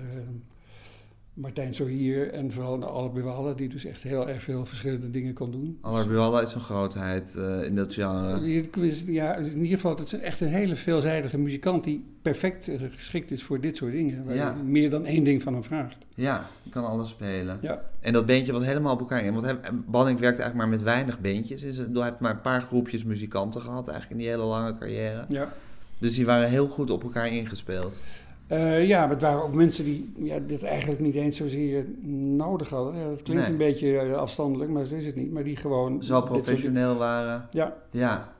Eh, 1.35 1.41
Martijn 1.41 1.73
Sohier 1.73 2.33
en 2.33 2.51
vooral 2.51 2.79
de 2.79 2.85
Albert 2.85 3.25
Walle, 3.25 3.55
die 3.55 3.69
dus 3.69 3.85
echt 3.85 4.03
heel 4.03 4.29
erg 4.29 4.41
veel 4.43 4.65
verschillende 4.65 5.11
dingen 5.11 5.33
kon 5.33 5.51
doen. 5.51 5.77
Aller 5.81 6.07
Bualla 6.07 6.41
is 6.41 6.53
een 6.53 6.61
grootheid 6.61 7.35
eh, 7.35 7.63
in 7.63 7.75
dat 7.75 7.93
genre. 7.93 8.39
Die- 8.39 9.13
Ja, 9.13 9.35
in 9.35 9.45
ieder 9.53 9.67
geval, 9.67 9.95
het 9.95 10.13
is 10.13 10.19
echt 10.19 10.41
een 10.41 10.47
hele 10.47 10.75
veelzijdige 10.75 11.37
muzikant 11.37 11.83
die 11.83 12.05
perfect 12.21 12.67
eh, 12.67 12.79
geschikt 12.95 13.31
is 13.31 13.43
voor 13.43 13.61
dit 13.61 13.77
soort 13.77 13.91
dingen. 13.91 14.25
Waar 14.25 14.35
Ja. 14.35 14.55
je 14.57 14.63
meer 14.63 14.89
dan 14.89 15.05
één 15.05 15.23
ding 15.23 15.41
van 15.41 15.53
hem 15.53 15.63
vraagt. 15.63 15.95
Ja, 16.15 16.47
je 16.63 16.69
kan 16.69 16.85
alles 16.85 17.09
spelen. 17.09 17.57
Ja, 17.61 17.81
En 17.99 18.13
dat 18.13 18.25
bandje 18.25 18.51
wat 18.51 18.63
helemaal 18.63 18.93
op 18.93 18.99
elkaar 18.99 19.23
in. 19.23 19.33
Want 19.33 19.45
hij, 19.45 19.57
Banning 19.87 20.19
werkt 20.19 20.39
eigenlijk 20.39 20.55
maar 20.55 20.77
met 20.77 20.81
weinig 20.81 21.19
bandjes. 21.21 21.61
Dus, 21.61 21.77
hij 21.77 21.87
heeft 21.93 22.19
maar 22.19 22.31
een 22.31 22.41
paar 22.41 22.61
groepjes 22.61 23.03
muzikanten 23.03 23.61
gehad 23.61 23.87
eigenlijk 23.87 24.11
in 24.11 24.17
die 24.17 24.27
hele 24.35 24.43
lange 24.49 24.77
carrière. 24.77 25.25
ja. 25.29 25.53
Dus 25.99 26.15
die 26.15 26.25
waren 26.25 26.49
heel 26.49 26.67
goed 26.67 26.89
op 26.89 27.03
elkaar 27.03 27.27
ingespeeld. 27.33 27.99
Eh, 28.51 28.87
ja, 28.87 28.99
maar 29.01 29.09
het 29.09 29.21
waren 29.21 29.43
ook 29.43 29.53
mensen 29.53 29.83
die 29.83 30.11
ja, 30.17 30.39
dit 30.47 30.63
eigenlijk 30.63 31.01
niet 31.01 31.15
eens 31.15 31.37
zozeer 31.37 31.85
nodig 32.25 32.69
hadden. 32.69 32.95
Ja, 33.01 33.09
dat 33.09 33.21
klinkt 33.21 33.41
Nee. 33.43 33.51
een 33.51 33.57
beetje 33.57 33.97
eh, 33.97 34.13
afstandelijk, 34.13 34.71
maar 34.71 34.85
zo 34.85 34.95
is 34.95 35.05
het 35.05 35.15
niet. 35.15 35.31
Maar 35.31 35.43
die 35.43 35.55
gewoon... 35.55 36.03
Zo 36.03 36.13
soort- 36.15 36.25
professioneel 36.25 36.95
waren. 36.95 37.47
Ja, 37.51 37.75
Ja. 37.91 38.33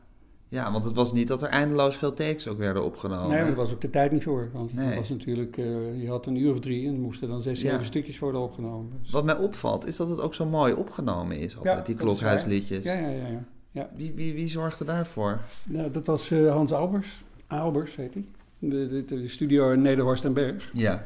ja, 0.50 0.72
want 0.72 0.86
het 0.86 0.96
was 0.96 1.14
niet 1.14 1.28
dat 1.28 1.42
er 1.42 1.50
eindeloos 1.50 1.96
veel 1.96 2.14
takes 2.14 2.48
ook 2.48 2.58
werden 2.58 2.84
opgenomen. 2.84 3.28
nee, 3.30 3.38
maar 3.38 3.48
daar 3.48 3.56
was 3.56 3.74
ook 3.74 3.82
de 3.82 3.90
tijd 3.90 4.12
niet 4.12 4.24
voor. 4.24 4.50
Want 4.54 4.74
Nee. 4.74 4.86
het 4.86 4.96
was 4.96 5.10
natuurlijk, 5.10 5.58
eh, 5.58 6.02
je 6.02 6.08
had 6.10 6.26
een 6.26 6.36
uur 6.36 6.52
of 6.52 6.60
drie 6.60 6.88
en 6.88 6.94
er 6.94 7.00
moesten 7.00 7.28
dan 7.30 7.42
zes, 7.42 7.60
zeven 7.60 7.78
Ja. 7.78 7.84
stukjes 7.84 8.20
worden 8.20 8.42
opgenomen. 8.42 8.92
Dus- 9.02 9.12
Wat 9.12 9.24
mij 9.24 9.38
opvalt 9.38 9.88
is 9.88 9.96
dat 9.98 10.10
het 10.10 10.20
ook 10.22 10.34
zo 10.34 10.46
mooi 10.46 10.74
opgenomen 10.74 11.38
is, 11.40 11.58
altijd, 11.58 11.78
Ja, 11.78 11.84
die 11.84 11.96
klokhuisliedjes. 11.96 12.86
ja, 12.86 12.94
ja, 12.94 13.10
ja. 13.10 13.28
ja. 13.28 13.44
ja. 13.72 13.90
Wie, 13.96 14.12
wie, 14.16 14.34
wie 14.34 14.48
zorgde 14.50 14.86
daarvoor? 14.86 15.40
Nou, 15.66 15.92
dat 15.92 16.06
was 16.06 16.30
Hans 16.30 16.74
Albers. 16.74 17.24
Albers 17.48 17.96
heet 17.96 18.14
hij. 18.14 18.26
De, 18.70 18.88
de, 18.88 19.06
de 19.22 19.28
studio 19.28 19.72
in 19.72 19.82
Nederhorst 19.82 20.26
en 20.26 20.34
Berg. 20.34 20.70
Ja, 20.74 21.06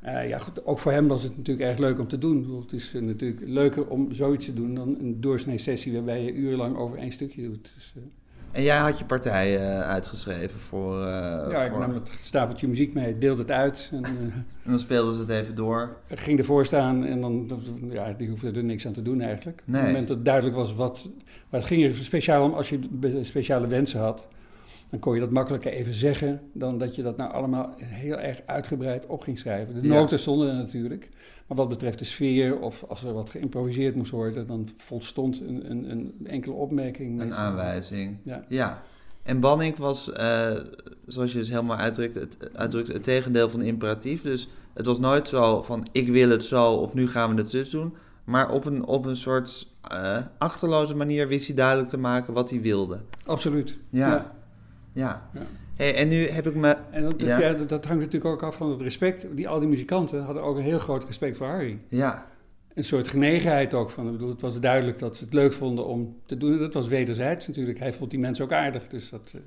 Eh, 0.00 0.28
ja, 0.28 0.38
goed, 0.38 0.66
ook 0.66 0.78
voor 0.78 0.92
hem 0.92 1.08
was 1.08 1.22
het 1.22 1.36
natuurlijk 1.36 1.68
erg 1.68 1.78
leuk 1.78 1.98
om 1.98 2.08
te 2.08 2.18
doen. 2.18 2.40
Bedoel, 2.40 2.60
Het 2.60 2.72
is 2.72 2.94
eh, 2.94 3.02
natuurlijk 3.02 3.40
leuker 3.46 3.86
om 3.86 4.12
zoiets 4.14 4.44
te 4.44 4.54
doen 4.54 4.74
dan 4.74 4.96
een 5.00 5.20
doorsnee 5.20 5.58
sessie 5.58 5.92
waarbij 5.92 6.22
je 6.24 6.32
urenlang 6.32 6.76
over 6.76 6.98
één 6.98 7.12
stukje 7.12 7.42
doet. 7.42 7.72
Dus, 7.74 7.92
eh, 7.96 8.02
en 8.52 8.62
jij 8.62 8.76
had 8.76 8.98
je 8.98 9.04
partij 9.04 9.58
uitgeschreven 9.82 10.60
voor... 10.60 10.94
ja, 10.96 11.64
ik 11.64 11.70
voor- 11.70 11.80
nam 11.80 11.94
het 11.94 12.10
stapeltje 12.18 12.68
muziek 12.68 12.94
mee, 12.94 13.18
deelde 13.18 13.42
het 13.42 13.50
uit 13.50 13.88
en 13.92 14.04
En 14.04 14.44
dan 14.64 14.78
speelden 14.78 15.12
ze 15.14 15.18
het 15.20 15.28
even 15.28 15.54
door. 15.54 15.96
ging 16.14 16.38
ervoor 16.38 16.64
staan 16.66 17.04
en 17.04 17.20
dan, 17.20 17.50
ja, 17.90 18.12
die 18.12 18.28
hoefde 18.28 18.50
er 18.50 18.64
niks 18.64 18.86
aan 18.86 18.92
te 18.92 19.02
doen 19.02 19.20
eigenlijk. 19.20 19.58
Op 19.60 19.66
Nee. 19.66 19.80
het 19.80 19.90
moment 19.90 20.08
dat 20.08 20.24
duidelijk 20.24 20.56
was 20.56 20.74
wat, 20.74 21.08
maar 21.50 21.60
het 21.60 21.68
ging 21.68 21.84
er 21.84 21.94
speciaal 21.94 22.44
om 22.44 22.52
als 22.52 22.68
je 22.68 22.78
speciale 23.22 23.66
wensen 23.66 24.00
had. 24.00 24.28
Dan 24.90 24.98
kon 24.98 25.14
je 25.14 25.20
dat 25.20 25.30
makkelijker 25.30 25.72
even 25.72 25.94
zeggen 25.94 26.40
dan 26.52 26.78
dat 26.78 26.94
je 26.94 27.02
dat 27.02 27.16
nou 27.16 27.32
allemaal 27.32 27.74
heel 27.76 28.18
erg 28.18 28.40
uitgebreid 28.46 29.06
op 29.06 29.20
ging 29.20 29.38
schrijven. 29.38 29.74
De 29.74 29.88
noten 29.88 30.18
stonden 30.18 30.48
er 30.48 30.54
natuurlijk. 30.54 31.08
Maar 31.46 31.56
wat 31.56 31.68
betreft 31.68 31.98
de 31.98 32.04
sfeer 32.04 32.58
of 32.58 32.84
als 32.88 33.04
er 33.04 33.12
wat 33.12 33.30
geïmproviseerd 33.30 33.94
moest 33.94 34.10
worden, 34.10 34.46
dan 34.46 34.68
volstond 34.76 35.40
een, 35.40 35.70
een, 35.70 35.90
een 35.90 36.14
enkele 36.26 36.54
opmerking. 36.54 37.20
Een 37.20 37.34
aanwijzing. 37.34 38.16
Ja. 38.22 38.44
Ja. 38.48 38.82
En 39.22 39.40
Banning 39.40 39.76
was, 39.76 40.12
eh, 40.12 40.56
zoals 41.06 41.32
je 41.32 41.38
dus 41.38 41.48
helemaal 41.48 41.76
uitdrukt, 41.76 42.14
het, 42.14 42.50
uitdrukt, 42.52 42.92
het 42.92 43.02
tegendeel 43.02 43.48
van 43.48 43.62
imperatief. 43.62 44.22
Dus 44.22 44.48
het 44.74 44.86
was 44.86 44.98
nooit 44.98 45.28
zo 45.28 45.62
van 45.62 45.86
ik 45.92 46.08
wil 46.08 46.30
het 46.30 46.44
zo 46.44 46.72
of 46.72 46.94
nu 46.94 47.08
gaan 47.08 47.34
we 47.34 47.40
het 47.40 47.50
zus 47.50 47.70
doen. 47.70 47.94
Maar 48.24 48.50
op 48.50 48.64
een, 48.64 48.86
op 48.86 49.06
een 49.06 49.16
soort 49.16 49.68
eh, 49.90 50.18
achterloze 50.38 50.96
manier 50.96 51.28
wist 51.28 51.46
hij 51.46 51.56
duidelijk 51.56 51.88
te 51.88 51.98
maken 51.98 52.34
wat 52.34 52.50
hij 52.50 52.60
wilde. 52.60 53.00
Absoluut. 53.24 53.76
Ja. 53.90 54.08
Ja. 54.08 54.34
Ja. 54.96 55.28
Ja. 55.34 55.40
Hey, 55.76 55.94
en 55.94 56.08
nu 56.08 56.28
heb 56.28 56.46
ik 56.46 56.54
me... 56.54 56.76
En 56.90 57.02
dat, 57.02 57.20
Ja. 57.20 57.38
ja, 57.40 57.52
dat, 57.52 57.68
dat 57.68 57.84
hangt 57.84 58.02
natuurlijk 58.02 58.32
ook 58.34 58.42
af 58.42 58.56
van 58.56 58.70
het 58.70 58.80
respect. 58.80 59.26
Die, 59.34 59.48
al 59.48 59.58
die 59.60 59.68
muzikanten 59.68 60.22
hadden 60.22 60.42
ook 60.42 60.56
een 60.56 60.62
heel 60.62 60.78
groot 60.78 61.04
respect 61.04 61.36
voor 61.36 61.46
Harry. 61.46 61.78
Ja, 61.88 62.26
Een 62.74 62.84
soort 62.84 63.08
genegenheid 63.08 63.74
ook 63.74 63.90
van. 63.90 64.06
Ik 64.06 64.12
bedoel, 64.12 64.28
het 64.28 64.40
was 64.40 64.60
duidelijk 64.60 64.98
dat 64.98 65.16
ze 65.16 65.24
het 65.24 65.32
leuk 65.32 65.52
vonden 65.52 65.86
om 65.86 66.16
te 66.26 66.36
doen. 66.36 66.58
Dat 66.58 66.74
was 66.74 66.88
wederzijds 66.88 67.46
natuurlijk. 67.46 67.78
Hij 67.78 67.92
vond 67.92 68.10
die 68.10 68.20
mensen 68.20 68.44
ook 68.44 68.52
aardig. 68.52 68.88
Dus 68.88 69.10
dat, 69.10 69.32
eh, 69.34 69.40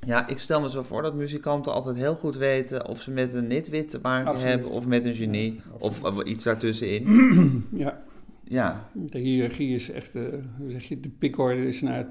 ja, 0.00 0.28
ik 0.28 0.38
stel 0.38 0.60
me 0.60 0.70
zo 0.70 0.82
voor 0.82 1.02
dat 1.02 1.14
muzikanten 1.14 1.72
altijd 1.72 1.96
heel 1.96 2.14
goed 2.14 2.36
weten 2.36 2.88
of 2.88 3.00
ze 3.00 3.10
met 3.10 3.34
een 3.34 3.46
nitwit 3.46 3.90
te 3.90 3.98
maken 4.02 4.26
Absoluut. 4.26 4.48
hebben 4.52 4.70
of 4.70 4.86
met 4.86 5.04
een 5.04 5.14
genie. 5.14 5.60
Of 5.78 6.04
eh, 6.04 6.16
iets 6.24 6.42
daartussenin. 6.44 7.66
ja, 7.72 8.02
Ja, 8.44 8.88
de 8.92 9.18
hiërarchie 9.18 9.74
is 9.74 9.90
echt, 9.90 10.14
eh, 10.14 10.22
hoe 10.58 10.70
zeg 10.70 10.84
je, 10.84 11.00
de 11.00 11.08
pikorde 11.08 11.66
is 11.66 11.80
na 11.80 12.06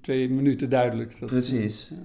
twee 0.00 0.30
minuten 0.30 0.70
duidelijk. 0.70 1.20
Dat, 1.20 1.28
Precies. 1.28 1.88
Ja. 1.88 1.96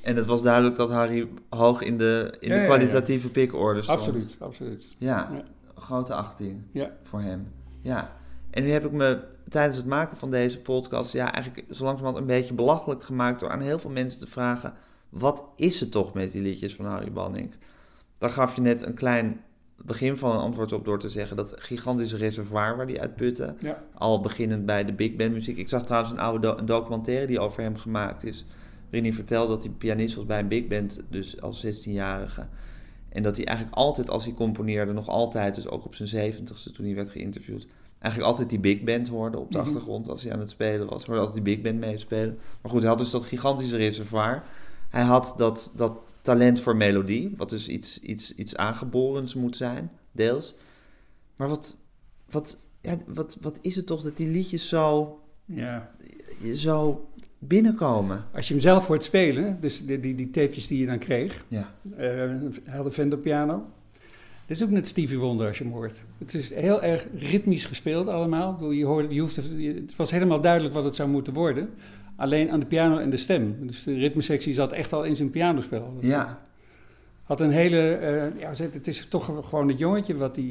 en 0.00 0.16
het 0.16 0.26
was 0.26 0.42
duidelijk 0.42 0.76
dat 0.76 0.90
Harry 0.90 1.28
hoog 1.48 1.82
in 1.82 1.98
de, 1.98 2.36
in 2.40 2.48
Ja, 2.48 2.54
de 2.54 2.60
ja, 2.60 2.60
ja. 2.60 2.64
kwalitatieve 2.64 3.30
pikorde 3.30 3.82
stond. 3.82 3.98
Absoluut, 3.98 4.36
absoluut. 4.38 4.84
Ja, 4.98 5.42
grote 5.74 6.14
achting 6.14 6.62
Ja. 6.72 6.90
voor 7.02 7.20
hem. 7.20 7.46
Ja. 7.80 8.16
En 8.50 8.62
nu 8.62 8.70
heb 8.70 8.84
ik 8.84 8.92
me 8.92 9.24
tijdens 9.48 9.76
het 9.76 9.86
maken 9.86 10.16
van 10.16 10.30
deze 10.30 10.60
podcast... 10.60 11.12
ja, 11.12 11.32
eigenlijk 11.32 11.74
zo 11.74 11.84
langzamerhand 11.84 12.20
een 12.20 12.36
beetje 12.36 12.54
belachelijk 12.54 13.02
gemaakt... 13.02 13.40
door 13.40 13.50
aan 13.50 13.60
heel 13.60 13.78
veel 13.78 13.90
mensen 13.90 14.20
te 14.20 14.26
vragen... 14.26 14.74
wat 15.08 15.44
is 15.56 15.80
het 15.80 15.90
toch 15.90 16.14
met 16.14 16.32
die 16.32 16.42
liedjes 16.42 16.74
van 16.74 16.84
Harry 16.84 17.12
Banning? 17.12 17.54
Daar 18.18 18.30
gaf 18.30 18.54
je 18.54 18.60
net 18.60 18.86
een 18.86 18.94
klein 18.94 19.40
begin 19.84 20.16
van 20.16 20.32
een 20.32 20.38
antwoord 20.38 20.72
op... 20.72 20.84
door 20.84 20.98
te 20.98 21.08
zeggen 21.08 21.36
dat 21.36 21.54
gigantische 21.56 22.16
reservoir 22.16 22.76
waar 22.76 22.86
die 22.86 23.00
uitputten... 23.00 23.56
Ja. 23.60 23.82
al 23.94 24.20
beginnend 24.20 24.66
bij 24.66 24.84
de 24.84 24.92
big 24.92 25.16
band 25.16 25.32
muziek. 25.32 25.56
Ik 25.56 25.68
zag 25.68 25.84
trouwens 25.84 26.12
een 26.12 26.18
oude 26.18 26.46
do- 26.46 26.56
een 26.56 26.66
documentaire 26.66 27.26
die 27.26 27.40
over 27.40 27.62
hem 27.62 27.76
gemaakt 27.76 28.24
is... 28.24 28.44
waarin 28.82 29.04
hij 29.04 29.12
vertelde 29.12 29.54
dat 29.54 29.62
hij 29.64 29.72
pianist 29.72 30.14
was 30.14 30.26
bij 30.26 30.38
een 30.38 30.48
big 30.48 30.66
band... 30.66 31.00
dus 31.10 31.40
als 31.40 31.66
16-jarige... 31.66 32.46
En 33.08 33.22
dat 33.22 33.36
hij 33.36 33.44
eigenlijk 33.44 33.76
altijd, 33.76 34.10
als 34.10 34.24
hij 34.24 34.34
componeerde, 34.34 34.92
nog 34.92 35.08
altijd, 35.08 35.54
dus 35.54 35.68
ook 35.68 35.84
op 35.84 35.94
zijn 35.94 36.08
zeventigste 36.08 36.70
toen 36.70 36.84
hij 36.84 36.94
werd 36.94 37.10
geïnterviewd, 37.10 37.66
eigenlijk 37.98 38.32
altijd 38.32 38.50
die 38.50 38.60
big 38.60 38.82
band 38.82 39.08
hoorde 39.08 39.38
op 39.38 39.50
de 39.50 39.58
Mhm. 39.58 39.66
achtergrond 39.66 40.08
als 40.08 40.22
hij 40.22 40.32
aan 40.32 40.38
het 40.38 40.50
spelen 40.50 40.88
was. 40.88 41.04
Hoorde 41.04 41.20
altijd 41.20 41.44
die 41.44 41.54
big 41.56 41.64
band 41.64 41.78
meespelen. 41.78 42.38
Maar 42.62 42.70
goed, 42.72 42.80
hij 42.80 42.88
had 42.90 42.98
dus 42.98 43.10
dat 43.10 43.24
gigantische 43.24 43.76
reservoir. 43.76 44.42
Hij 44.92 45.02
had 45.02 45.34
dat, 45.36 45.72
dat 45.76 46.16
talent 46.20 46.60
voor 46.60 46.76
melodie, 46.76 47.34
wat 47.36 47.50
dus 47.50 47.68
iets, 47.68 48.00
iets, 48.00 48.34
iets 48.34 48.56
aangeborens 48.56 49.34
moet 49.34 49.56
zijn, 49.56 49.90
deels. 50.12 50.54
Maar 51.36 51.48
wat, 51.48 51.76
wat, 52.30 52.58
ja, 52.80 52.96
wat, 53.06 53.38
wat 53.40 53.58
is 53.62 53.76
het 53.76 53.86
toch 53.86 54.02
dat 54.02 54.16
die 54.16 54.28
liedjes 54.28 54.68
zo, 54.68 55.18
ja. 55.44 55.90
zo 56.54 57.08
binnenkomen? 57.38 58.24
Als 58.34 58.48
je 58.48 58.54
hem 58.54 58.62
zelf 58.62 58.86
hoort 58.86 59.04
spelen, 59.04 59.58
dus 59.60 59.86
die, 59.86 60.00
die, 60.00 60.14
die 60.14 60.30
tapejes 60.30 60.66
die 60.66 60.78
je 60.78 60.86
dan 60.86 60.98
kreeg, 60.98 61.44
Ja, 61.48 61.72
eh, 61.96 62.06
hij 62.64 62.76
had 62.76 62.96
een 62.98 63.20
piano. 63.20 63.64
Het 64.46 64.60
is 64.60 64.62
ook 64.62 64.70
net 64.70 64.88
Stevie 64.88 65.18
Wonder 65.18 65.46
als 65.46 65.58
je 65.58 65.64
hem 65.64 65.72
hoort. 65.72 66.02
Het 66.18 66.34
is 66.34 66.54
heel 66.54 66.82
erg 66.82 67.06
ritmisch 67.14 67.64
gespeeld 67.64 68.08
allemaal. 68.08 68.70
Je 68.70 68.84
hoorde, 68.84 69.14
je 69.14 69.20
hoefde, 69.20 69.62
je- 69.62 69.74
het 69.74 69.96
was 69.96 70.10
helemaal 70.10 70.40
duidelijk 70.40 70.74
wat 70.74 70.84
het 70.84 70.96
zou 70.96 71.08
moeten 71.08 71.32
worden. 71.32 71.68
Alleen 72.22 72.50
aan 72.50 72.60
de 72.60 72.66
piano 72.66 72.98
en 72.98 73.10
de 73.10 73.16
stem. 73.16 73.56
Dus 73.66 73.82
de 73.82 73.94
ritmesectie 73.94 74.54
zat 74.54 74.72
echt 74.72 74.92
al 74.92 75.02
in 75.04 75.16
zijn 75.16 75.30
pianospel. 75.30 75.92
Dat 75.94 76.10
ja, 76.10 76.40
Had 77.22 77.40
een 77.40 77.50
hele... 77.50 77.78
eh, 77.94 78.40
ja, 78.40 78.52
het 78.72 78.86
is 78.86 79.06
toch 79.06 79.24
gewoon 79.48 79.68
het 79.68 79.78
jongetje 79.78 80.16
wat 80.16 80.36
hij 80.36 80.44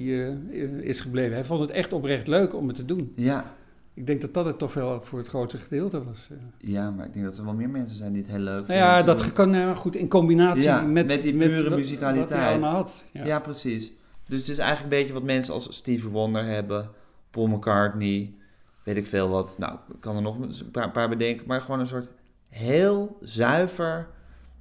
eh, 0.53 0.67
is 0.81 0.99
gebleven. 1.01 1.33
Hij 1.33 1.43
vond 1.43 1.59
het 1.61 1.71
echt 1.71 1.93
oprecht 1.93 2.27
leuk 2.27 2.55
om 2.55 2.67
het 2.67 2.75
te 2.75 2.85
doen. 2.85 3.11
ja. 3.15 3.53
Ik 3.93 4.07
denk 4.07 4.21
dat 4.21 4.33
dat 4.33 4.45
het 4.45 4.57
toch 4.59 4.73
wel 4.73 5.01
voor 5.01 5.19
het 5.19 5.27
grootste 5.27 5.57
gedeelte 5.59 6.03
was. 6.03 6.27
eh. 6.31 6.37
Ja, 6.71 6.91
maar 6.91 7.05
ik 7.05 7.13
denk 7.13 7.25
dat 7.25 7.37
er 7.37 7.43
wel 7.45 7.53
meer 7.53 7.69
mensen 7.69 7.97
zijn 7.97 8.13
die 8.13 8.21
het 8.21 8.31
heel 8.31 8.39
leuk 8.39 8.53
Nou 8.53 8.65
vinden 8.65 8.85
ja, 8.85 8.93
om 8.95 8.99
te 8.99 9.05
dat 9.05 9.31
kan 9.31 9.49
nou 9.49 9.75
goed 9.75 9.95
in 9.95 10.07
combinatie 10.07 10.63
Ja, 10.63 10.81
met, 10.81 11.07
met 11.07 11.21
die 11.21 11.37
pure 11.37 11.61
wat- 11.61 11.69
Wat 11.69 11.77
musicaliteit. 11.79 12.29
hij 12.41 12.49
allemaal 12.49 12.73
had. 12.73 13.03
Ja. 13.11 13.25
Ja. 13.25 13.39
precies. 13.39 13.91
Dus 14.27 14.39
het 14.39 14.49
is 14.49 14.57
eigenlijk 14.57 14.93
een 14.93 14.99
beetje 14.99 15.13
wat 15.13 15.23
mensen 15.23 15.53
als 15.53 15.75
Stevie 15.75 16.09
Wonder 16.09 16.43
hebben, 16.45 16.89
Paul 17.31 17.47
McCartney, 17.47 18.33
weet 18.83 18.97
ik 18.97 19.05
veel 19.05 19.29
wat. 19.29 19.55
Nou, 19.59 19.73
ik 19.73 19.95
kan 19.99 20.15
er 20.15 20.21
nog 20.21 20.37
een 20.39 20.71
paar, 20.71 20.91
paar 20.91 21.09
bedenken, 21.09 21.47
maar 21.47 21.61
gewoon 21.61 21.79
een 21.79 21.87
soort 21.87 22.13
heel 22.49 23.17
zuiver 23.21 24.07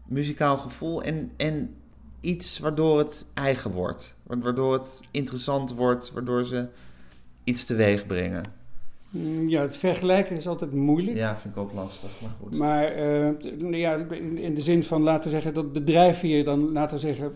muzikaal 0.07 0.57
gevoel. 0.57 1.03
En, 1.03 1.31
en 1.37 1.75
iets 2.21 2.59
waardoor 2.59 2.99
het 2.99 3.27
eigen 3.35 3.71
wordt. 3.71 4.17
Wa- 4.23 4.39
Waardoor 4.39 4.73
het 4.73 5.03
interessant 5.11 5.75
wordt, 5.75 6.13
waardoor 6.13 6.45
ze 6.45 6.67
iets 7.45 7.65
teweeg 7.65 8.07
brengen. 8.07 8.45
Mm, 9.11 9.49
Ja, 9.49 9.61
het 9.63 9.77
vergelijken 9.77 10.37
is 10.37 10.49
altijd 10.49 10.73
moeilijk. 10.73 11.17
Ja, 11.17 11.37
vind 11.39 11.55
ik 11.55 11.61
ook 11.61 11.73
lastig, 11.73 12.21
maar 12.21 12.31
goed. 12.41 12.59
Maar 12.59 12.85
eh, 12.85 13.29
t- 13.29 13.51
ja, 13.71 13.95
in, 13.97 14.55
de 14.55 14.63
zin 14.63 14.83
van 14.85 15.03
laten 15.03 15.25
we 15.25 15.31
zeggen 15.31 15.55
dat 15.55 15.75
de 15.75 15.85
drijfveer 15.85 16.45
dan 16.45 16.73
laten 16.73 16.95
we 16.95 17.01
zeggen 17.01 17.35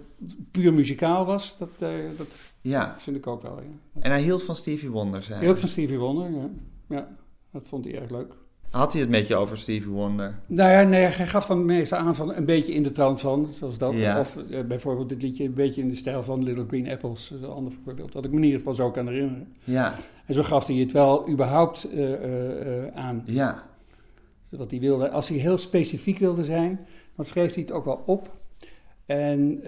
puur 0.50 0.74
muzikaal 0.74 1.24
was, 1.24 1.58
dat, 1.58 1.68
eh, 1.78 1.88
dat 2.16 2.40
Ja, 2.60 2.94
vind 2.98 3.16
ik 3.16 3.26
ook 3.26 3.42
wel. 3.42 3.60
Ja. 3.60 4.00
en 4.00 4.10
hij 4.10 4.22
hield 4.22 4.42
van 4.42 4.54
Stevie 4.54 4.90
Wonder, 4.90 5.22
zei 5.22 5.34
hij. 5.38 5.44
Heel 5.46 5.56
van 5.56 5.68
Stevie 5.68 5.98
Wonder, 5.98 6.30
ja. 6.30 6.48
Ja. 6.88 7.08
Dat 7.52 7.68
vond 7.68 7.84
hij 7.84 8.00
erg 8.00 8.10
leuk. 8.10 8.34
Had 8.74 8.92
hij 8.92 9.00
het 9.00 9.10
met 9.10 9.26
je 9.26 9.34
over 9.34 9.58
Stevie 9.58 9.90
Wonder? 9.90 10.34
Nou 10.46 10.70
ja, 10.70 10.82
nee, 10.82 11.04
hij 11.04 11.26
gaf 11.26 11.46
dan 11.46 11.64
meestal 11.64 11.98
aan 11.98 12.14
van 12.14 12.34
een 12.34 12.44
beetje 12.44 12.72
in 12.74 12.82
de 12.82 12.92
trant 12.92 13.20
van, 13.20 13.48
zoals 13.52 13.78
dat. 13.78 13.98
Ja. 13.98 14.20
Of 14.20 14.36
eh, 14.36 14.60
bijvoorbeeld 14.60 15.08
dit 15.08 15.22
liedje 15.22 15.44
een 15.44 15.54
beetje 15.54 15.80
in 15.80 15.88
de 15.88 15.94
stijl 15.94 16.22
van 16.22 16.42
Little 16.42 16.64
Green 16.68 16.90
Apples, 16.90 17.28
dat 17.28 17.38
is 17.38 17.44
een 17.44 17.52
ander 17.52 17.72
voorbeeld. 17.84 18.12
Dat 18.12 18.24
ik 18.24 18.30
me 18.30 18.36
in 18.36 18.42
ieder 18.42 18.58
geval 18.58 18.74
zo 18.74 18.90
kan 18.90 19.06
herinneren. 19.08 19.48
Ja, 19.64 19.94
En 20.26 20.34
zo 20.34 20.42
gaf 20.42 20.66
hij 20.66 20.76
het 20.76 20.92
wel 20.92 21.28
überhaupt 21.28 21.84
eh, 21.90 22.12
eh, 22.84 22.94
aan. 22.94 23.22
ja, 23.26 23.66
Wat 24.48 24.70
hij 24.70 24.80
wilde. 24.80 25.10
Als 25.10 25.28
hij 25.28 25.38
heel 25.38 25.58
specifiek 25.58 26.18
wilde 26.18 26.44
zijn, 26.44 26.80
dan 27.16 27.24
schreef 27.24 27.54
hij 27.54 27.62
het 27.62 27.72
ook 27.72 27.84
wel 27.84 28.02
op. 28.06 28.36
En 29.06 29.60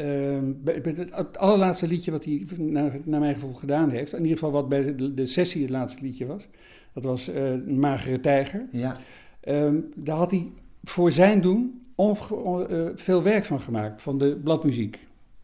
bij 0.64 0.80
het, 0.82 0.96
het 1.10 1.38
allerlaatste 1.38 1.86
liedje 1.86 2.10
wat 2.10 2.24
hij 2.24 2.46
naar, 2.56 2.96
naar 3.04 3.20
mijn 3.20 3.34
gevoel 3.34 3.52
gedaan 3.52 3.90
heeft, 3.90 4.12
in 4.12 4.22
ieder 4.22 4.38
geval 4.38 4.52
wat 4.52 4.68
bij 4.68 4.94
de, 4.94 5.14
de 5.14 5.26
sessie 5.26 5.62
het 5.62 5.70
laatste 5.70 6.02
liedje 6.02 6.26
was, 6.26 6.48
dat 6.96 7.04
was 7.04 7.28
eh 7.28 7.52
Magere 7.66 8.20
Tijger. 8.20 8.66
ja. 8.70 8.96
Ehm, 9.40 9.76
daar 9.94 10.16
had 10.16 10.30
hij 10.30 10.50
voor 10.82 11.12
zijn 11.12 11.40
doen 11.40 11.82
eh, 11.96 12.86
veel 12.94 13.22
werk 13.22 13.44
van 13.44 13.60
gemaakt, 13.60 14.02
van 14.02 14.18
de 14.18 14.40
bladmuziek. 14.44 14.98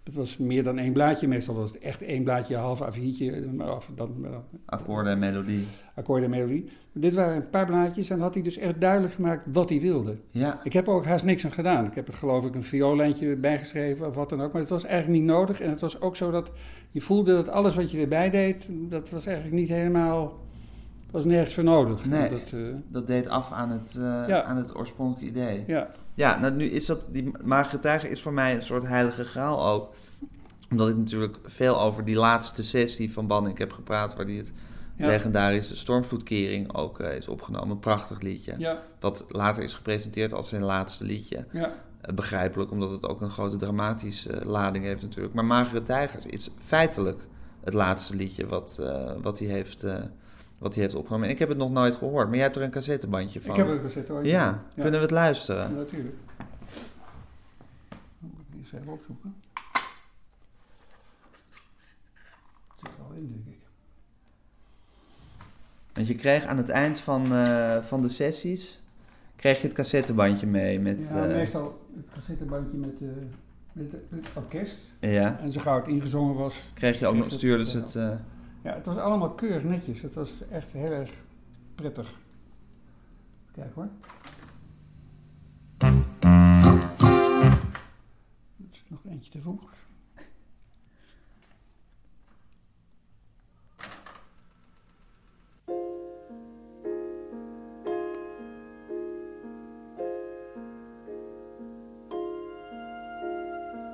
Het 0.05 0.15
was 0.15 0.37
meer 0.37 0.63
dan 0.63 0.79
één 0.79 0.93
blaadje, 0.93 1.29
meestal 1.29 1.55
was 1.55 1.73
het 1.73 1.79
echt 1.79 2.03
één 2.03 2.23
blaadje, 2.23 2.55
een 2.55 2.61
half 2.61 2.81
A4'tje, 2.81 3.53
maar 3.57 3.67
af, 3.67 3.91
dan, 3.95 4.17
eh, 4.25 4.31
Akkoorden 4.65 5.13
en 5.13 5.19
melodie. 5.19 5.67
akkoorden 5.95 6.25
en 6.25 6.31
melodie. 6.39 6.65
Dit 6.93 7.15
waren 7.15 7.37
een 7.37 7.51
paar 7.51 7.67
blaadjes 7.67 8.11
en 8.11 8.21
had 8.21 8.35
hij 8.35 8.43
dus 8.43 8.57
echt 8.57 8.81
duidelijk 8.81 9.13
gemaakt 9.15 9.45
wat 9.53 9.69
hij 9.69 9.81
wilde. 9.81 10.15
Ja, 10.31 10.61
Ik 10.65 10.73
heb 10.73 10.87
er 10.87 10.93
ook 10.93 11.05
haast 11.05 11.25
niks 11.25 11.45
aan 11.45 11.53
gedaan. 11.53 11.87
Ik 11.87 11.95
heb 11.95 12.09
er 12.09 12.15
geloof 12.15 12.45
ik 12.45 12.55
een 12.55 12.63
vioollijntje 12.63 13.37
bijgeschreven 13.37 14.07
of 14.07 14.15
wat 14.15 14.29
dan 14.29 14.43
ook. 14.43 14.53
Maar 14.53 14.61
het 14.61 14.71
was 14.71 14.85
eigenlijk 14.85 15.21
niet 15.21 15.31
nodig. 15.31 15.61
En 15.61 15.71
het 15.71 15.81
was 15.81 16.01
ook 16.01 16.17
zo 16.17 16.31
dat 16.31 16.51
je 16.91 17.01
voelde 17.01 17.33
dat 17.33 17.49
alles 17.49 17.75
wat 17.75 17.91
je 17.91 18.01
erbij 18.01 18.31
deed, 18.31 18.69
dat 18.71 19.11
was 19.11 19.27
eigenlijk 19.27 19.57
niet 19.57 19.69
helemaal... 19.69 20.41
was 21.13 21.25
nergens 21.25 21.55
voor 21.55 21.65
nodig. 21.65 22.05
Nee. 22.05 22.29
Dat, 22.29 22.53
eh, 22.53 22.61
dat 22.89 23.07
deed 23.07 23.29
af 23.29 23.53
aan 23.53 23.71
het, 23.71 23.93
Ja. 24.29 24.43
aan 24.43 24.57
het 24.57 24.77
oorspronkelijke 24.77 25.39
idee. 25.39 25.65
ja. 25.67 25.89
Ja, 26.15 26.39
nou 26.39 26.53
nu 26.55 26.65
is 26.65 26.87
dat, 26.87 27.07
die 27.11 27.31
magere 27.45 27.79
tijger 27.79 28.11
is 28.11 28.23
voor 28.23 28.33
mij 28.33 28.55
een 28.55 28.63
soort 28.63 28.83
heilige 28.87 29.25
graal 29.25 29.67
ook. 29.69 29.95
Omdat 30.71 30.89
ik 30.89 30.97
natuurlijk 30.97 31.39
veel 31.45 31.81
over 31.81 32.05
die 32.05 32.17
laatste 32.17 32.65
sessie 32.65 33.13
van 33.13 33.27
Banning 33.27 33.59
heb 33.59 33.73
gepraat, 33.73 34.15
waar 34.17 34.27
die 34.27 34.39
het 34.39 34.53
Ja. 34.97 35.07
legendarische 35.07 35.77
Stormvloedkering 35.77 36.75
ook 36.75 37.01
eh, 37.01 37.17
is 37.17 37.29
opgenomen. 37.29 37.71
Een 37.71 37.79
prachtig 37.79 38.21
liedje. 38.21 38.55
Ja, 38.59 38.83
Wat 39.01 39.25
later 39.29 39.63
is 39.63 39.75
gepresenteerd 39.75 40.33
als 40.33 40.49
zijn 40.49 40.63
laatste 40.63 41.05
liedje. 41.05 41.45
ja, 41.53 41.71
begrijpelijk, 42.15 42.71
omdat 42.71 42.91
het 42.91 43.07
ook 43.09 43.21
een 43.21 43.31
grote 43.31 43.57
dramatische 43.57 44.41
lading 44.47 44.85
heeft 44.85 45.03
natuurlijk. 45.03 45.35
Maar 45.35 45.45
Magere 45.45 45.83
Tijgers 45.83 46.27
is 46.27 46.51
feitelijk 46.65 47.21
het 47.65 47.75
laatste 47.75 48.17
liedje 48.17 48.47
wat, 48.47 48.81
wat, 49.23 49.39
hij 49.39 49.49
heeft, 49.49 49.87
wat 50.63 50.75
hij 50.75 50.83
heeft 50.83 50.95
opgenomen. 50.95 51.27
En 51.27 51.33
ik 51.33 51.39
heb 51.39 51.49
het 51.49 51.59
nog 51.59 51.71
nooit 51.71 51.97
gehoord, 51.97 52.27
maar 52.27 52.35
jij 52.35 52.45
hebt 52.45 52.57
er 52.57 52.63
een 52.63 52.71
cassettebandje 52.71 53.41
van. 53.41 53.51
ik 53.51 53.57
heb 53.57 53.69
het 53.69 53.81
gezet 53.81 54.09
hoor. 54.09 54.27
Ja, 54.27 54.65
kunnen 54.75 54.93
we 54.93 54.99
het 54.99 55.11
luisteren? 55.11 55.71
Ja, 55.71 55.77
natuurlijk. 55.77 56.17
Moet 58.19 58.33
ik 58.51 58.59
eens 58.59 58.73
even 58.73 58.93
opzoeken. 58.93 59.35
Het 62.69 62.81
zit 62.85 62.89
er 62.99 63.05
al 63.05 63.13
in, 63.17 63.43
denk 63.45 63.57
ik. 63.57 63.61
Want 65.93 66.07
je 66.07 66.15
kreeg 66.15 66.45
aan 66.45 66.57
het 66.57 66.69
eind 66.69 67.01
van, 67.01 67.33
eh, 67.33 67.83
van 67.83 68.03
de 68.03 68.09
sessies 68.09 68.81
kreeg 69.37 69.61
je 69.61 69.67
het 69.67 69.77
cassettebandje 69.77 70.47
mee 70.47 70.81
met... 70.81 71.09
Ja, 71.13 71.29
eh, 71.29 71.35
meestal 71.35 71.87
het 71.97 72.07
cassettebandje 72.15 72.77
met, 72.77 73.01
eh, 73.01 73.09
met 73.73 73.93
het 73.93 74.27
orkest. 74.35 74.79
ja, 75.01 75.41
En 75.41 75.53
zo 75.53 75.61
gauw 75.61 75.77
het 75.77 75.89
ingezongen 75.89 76.35
was. 76.35 76.61
kreeg 76.75 76.99
je 76.99 77.07
ook 77.07 77.15
nog, 77.15 77.25
het, 77.25 77.33
stuurden 77.33 77.67
ze 77.67 77.79
ja. 77.79 77.83
het... 77.83 78.21
Ja, 78.63 78.75
het 78.75 78.87
was 78.87 78.97
allemaal 78.97 79.31
keurig 79.31 79.63
netjes. 79.63 80.01
Het 80.01 80.15
was 80.15 80.49
echt 80.51 80.73
heel 80.73 80.91
erg 80.91 81.11
prettig. 81.75 82.21
Kijk 83.53 83.75
hoor. 83.75 83.89
Er 88.59 88.69
zit 88.71 88.91
nog 88.91 89.01
eentje 89.05 89.31
te 89.31 89.41
voegen. 89.41 89.69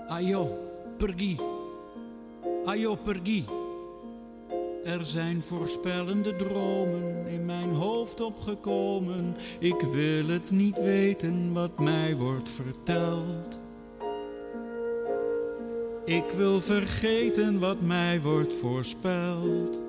Ajo, 0.08 0.56
pergie. 0.96 1.40
Ajo, 2.64 2.96
pergie. 2.96 3.44
Er 4.88 5.06
zijn 5.06 5.42
voorspellende 5.42 6.36
dromen 6.36 7.26
in 7.26 7.44
mijn 7.44 7.74
hoofd 7.74 8.20
opgekomen. 8.20 9.36
Ik 9.58 9.80
wil 9.80 10.26
het 10.28 10.50
niet 10.50 10.80
weten 10.80 11.52
wat 11.52 11.78
mij 11.78 12.16
wordt 12.16 12.50
verteld. 12.50 13.60
Ik 16.04 16.24
wil 16.36 16.60
vergeten 16.60 17.58
wat 17.58 17.80
mij 17.80 18.20
wordt 18.20 18.54
voorspeld. 18.54 19.82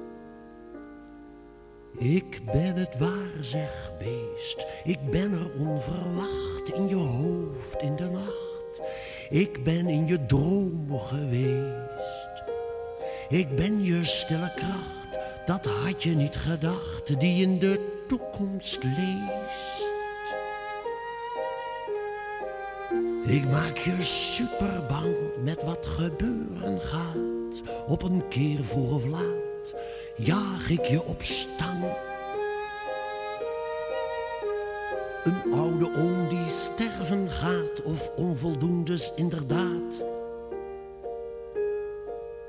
Ik 1.98 2.42
ben 2.46 2.76
het 2.76 2.98
waar, 2.98 3.98
beest. 4.00 4.68
Ik 4.84 5.00
ben 5.12 5.32
er 5.32 5.52
onverwacht 5.60 6.74
in 6.74 6.88
je 6.88 6.96
hoofd 6.96 7.82
in 7.82 7.96
de 7.96 8.10
nacht. 8.10 8.82
Ik 9.30 9.64
ben 9.64 9.88
in 9.88 10.08
je 10.08 10.26
droom 10.26 11.00
geweest. 11.00 11.89
Ik 13.30 13.56
ben 13.56 13.84
je 13.84 14.06
stille 14.06 14.52
kracht, 14.56 15.20
dat 15.46 15.66
had 15.66 16.04
je 16.04 16.10
niet 16.10 16.36
gedacht, 16.36 17.20
die 17.20 17.42
in 17.42 17.60
de 17.60 18.04
toekomst 18.08 18.84
leest. 18.84 19.88
Ik 23.26 23.46
maak 23.46 23.78
je 23.78 23.96
super 24.04 24.86
bang 24.88 25.16
met 25.44 25.64
wat 25.64 25.86
gebeuren 25.86 26.82
gaat. 26.82 27.62
Op 27.88 28.04
een 28.04 28.28
keer 28.28 28.64
vroeg 28.64 28.92
of 28.92 29.06
laat 29.06 29.76
jaag 30.16 30.70
ik 30.70 30.86
je 30.86 31.04
op 31.04 31.22
stang. 31.22 31.84
Een 35.24 35.54
oude 35.54 35.96
oom 35.96 36.30
die 36.30 36.50
sterven 36.50 37.30
gaat 37.30 37.82
of 37.84 38.10
onvoldoendes 38.16 39.12
inderdaad. 39.16 40.19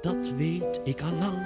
Dat 0.00 0.30
weet 0.36 0.80
ik 0.84 1.00
al 1.00 1.14
lang. 1.14 1.42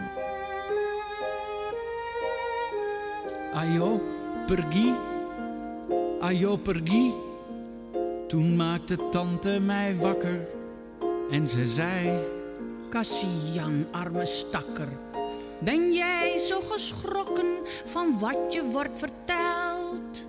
Ajo, 3.52 4.00
pergie. 4.46 4.94
Ajo, 6.20 6.56
pergie. 6.56 7.14
Toen 8.28 8.56
maakte 8.56 9.08
tante 9.10 9.60
mij 9.60 9.96
wakker 9.96 10.48
en 11.30 11.48
ze 11.48 11.68
zei... 11.68 12.32
Cassian, 12.90 13.86
arme 13.90 14.26
stakker. 14.26 14.88
Ben 15.58 15.92
jij 15.92 16.38
zo 16.38 16.60
geschrokken 16.60 17.58
van 17.84 18.18
wat 18.18 18.52
je 18.52 18.64
wordt 18.64 18.98
verteld? 18.98 20.24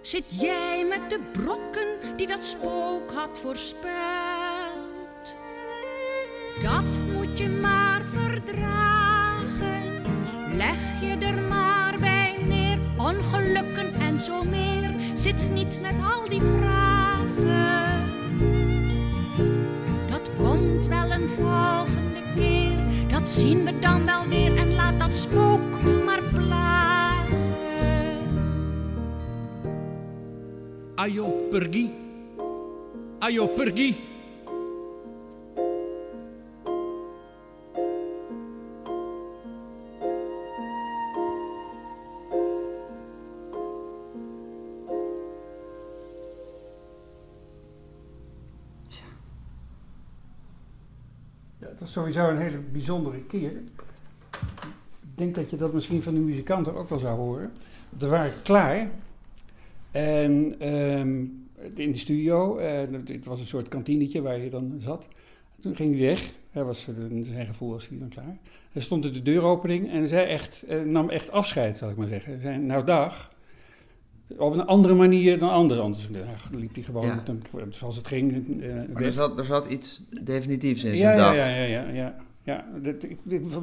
Zit 0.00 0.40
jij 0.40 0.84
met 0.84 1.10
de 1.10 1.20
brokken 1.32 2.16
die 2.16 2.26
dat 2.26 2.44
spook 2.44 3.10
had 3.12 3.38
voorspeld? 3.38 3.99
Dat 6.62 6.84
moet 7.12 7.38
je 7.38 7.48
maar 7.48 8.02
verdragen. 8.10 9.82
Leg 10.56 11.00
je 11.00 11.16
er 11.26 11.42
maar 11.48 11.96
bij 12.00 12.36
neer. 12.46 12.78
Ongelukken 12.96 13.92
en 14.00 14.20
zo 14.20 14.44
meer. 14.44 14.90
Zit 15.14 15.52
niet 15.52 15.80
met 15.80 15.94
al 16.02 16.28
die 16.28 16.40
vragen. 16.40 18.04
Dat 20.10 20.30
komt 20.36 20.86
wel 20.86 21.10
een 21.10 21.28
volgende 21.36 22.22
keer. 22.34 22.76
Dat 23.08 23.30
zien 23.30 23.64
we 23.64 23.78
dan 23.78 24.04
wel 24.04 24.26
weer. 24.28 24.56
En 24.56 24.74
laat 24.74 24.98
dat 25.00 25.16
spook 25.16 25.82
maar 26.04 26.22
plagen. 26.22 27.38
Ajo, 30.94 31.46
pergie. 31.50 31.92
Ajo, 33.18 33.46
pergie. 33.46 34.09
Sowieso 51.90 52.28
een 52.28 52.38
hele 52.38 52.58
bijzondere 52.58 53.22
keer. 53.22 53.52
Ik 55.00 55.14
denk 55.14 55.34
dat 55.34 55.50
je 55.50 55.56
dat 55.56 55.72
misschien 55.72 56.02
van 56.02 56.14
de 56.14 56.20
muzikanten 56.20 56.74
ook 56.74 56.88
wel 56.88 56.98
zou 56.98 57.18
horen. 57.18 57.52
We 57.98 58.06
waren 58.06 58.32
klaar. 58.42 58.90
En 59.90 60.54
ehm, 60.58 61.24
in 61.74 61.92
de 61.92 61.98
studio, 61.98 62.58
eh, 62.58 62.78
het 63.04 63.24
was 63.24 63.40
een 63.40 63.46
soort 63.46 63.68
kantinetje 63.68 64.22
waar 64.22 64.38
je 64.38 64.50
dan 64.50 64.74
zat. 64.78 65.08
Toen 65.60 65.76
ging 65.76 65.98
hij 65.98 66.06
weg. 66.06 66.32
Hij 66.50 66.64
was, 66.64 66.88
eh, 66.88 66.94
zijn 67.22 67.46
gevoel 67.46 67.70
was 67.70 67.88
hij 67.88 67.98
dan 67.98 68.08
klaar. 68.08 68.36
Hij 68.72 68.82
stond 68.82 69.04
in 69.04 69.12
de 69.12 69.22
deuropening 69.22 69.90
en 69.90 70.08
zei 70.08 70.26
echt, 70.26 70.62
eh, 70.62 70.82
nam 70.82 71.10
echt 71.10 71.30
afscheid, 71.30 71.76
zal 71.76 71.90
ik 71.90 71.96
maar 71.96 72.06
zeggen. 72.06 72.32
Hij 72.32 72.40
zei, 72.40 72.58
nou 72.58 72.84
dag. 72.84 73.30
Op 74.38 74.52
een 74.52 74.66
andere 74.66 74.94
manier 74.94 75.38
dan 75.38 75.50
anders. 75.50 75.80
Anders 75.80 76.06
eh, 76.06 76.20
liep 76.52 76.74
hij 76.74 76.82
gewoon 76.82 77.06
Ja. 77.06 77.14
met 77.14 77.28
een, 77.28 77.42
zoals 77.70 77.96
het 77.96 78.06
ging. 78.06 78.32
eh, 78.62 78.74
Maar 78.92 79.02
er 79.02 79.12
zat, 79.12 79.38
er 79.38 79.44
zat 79.44 79.66
iets 79.66 80.02
definitiefs 80.22 80.84
in 80.84 80.96
zijn 80.96 81.10
ja, 81.10 81.14
dag. 81.14 81.36
ja, 81.36 81.46
ja, 81.46 81.64
ja, 81.64 81.88
ja. 81.88 82.14
ja 82.42 82.64
dat, 82.82 82.94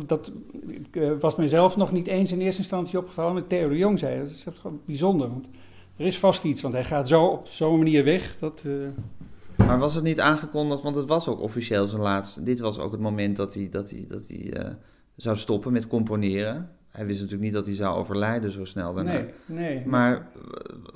dat 0.07 0.31
ik, 0.67 0.95
eh, 0.95 1.11
was 1.19 1.35
mezelf 1.35 1.77
nog 1.77 1.91
niet 1.91 2.07
eens 2.07 2.31
in 2.31 2.39
eerste 2.39 2.61
instantie 2.61 2.97
opgevallen. 2.99 3.33
Maar 3.33 3.47
Theo 3.47 3.69
de 3.69 3.77
Jong 3.77 3.99
zei, 3.99 4.19
dat 4.19 4.29
is 4.29 4.45
gewoon 4.61 4.79
bijzonder. 4.85 5.29
Want 5.29 5.49
er 5.97 6.05
is 6.05 6.19
vast 6.19 6.43
iets, 6.43 6.61
want 6.61 6.73
hij 6.73 6.83
gaat 6.83 7.07
zo 7.07 7.25
op 7.25 7.47
zo'n 7.47 7.77
manier 7.77 8.03
weg. 8.03 8.37
Dat, 8.39 8.63
eh, 8.65 9.65
Maar 9.67 9.79
was 9.79 9.95
het 9.95 10.03
niet 10.03 10.19
aangekondigd, 10.19 10.81
want 10.83 10.95
het 10.95 11.07
was 11.07 11.27
ook 11.27 11.39
officieel 11.41 11.87
zijn 11.87 12.01
laatste. 12.01 12.43
Dit 12.43 12.59
was 12.59 12.79
ook 12.79 12.91
het 12.91 13.01
moment 13.01 13.35
dat 13.35 13.53
hij, 13.53 13.67
dat 13.71 13.89
hij, 13.89 14.05
dat 14.07 14.27
hij 14.27 14.53
eh, 14.53 14.71
zou 15.15 15.37
stoppen 15.37 15.71
met 15.73 15.87
componeren. 15.87 16.69
Hij 16.91 17.05
wist 17.05 17.17
natuurlijk 17.17 17.43
niet 17.45 17.53
dat 17.53 17.65
hij 17.65 17.75
zou 17.75 17.97
overlijden 17.97 18.51
zo 18.51 18.65
snel 18.65 18.93
daarna. 18.93 19.11
nee, 19.11 19.25
nee. 19.45 19.85
Maar 19.85 20.27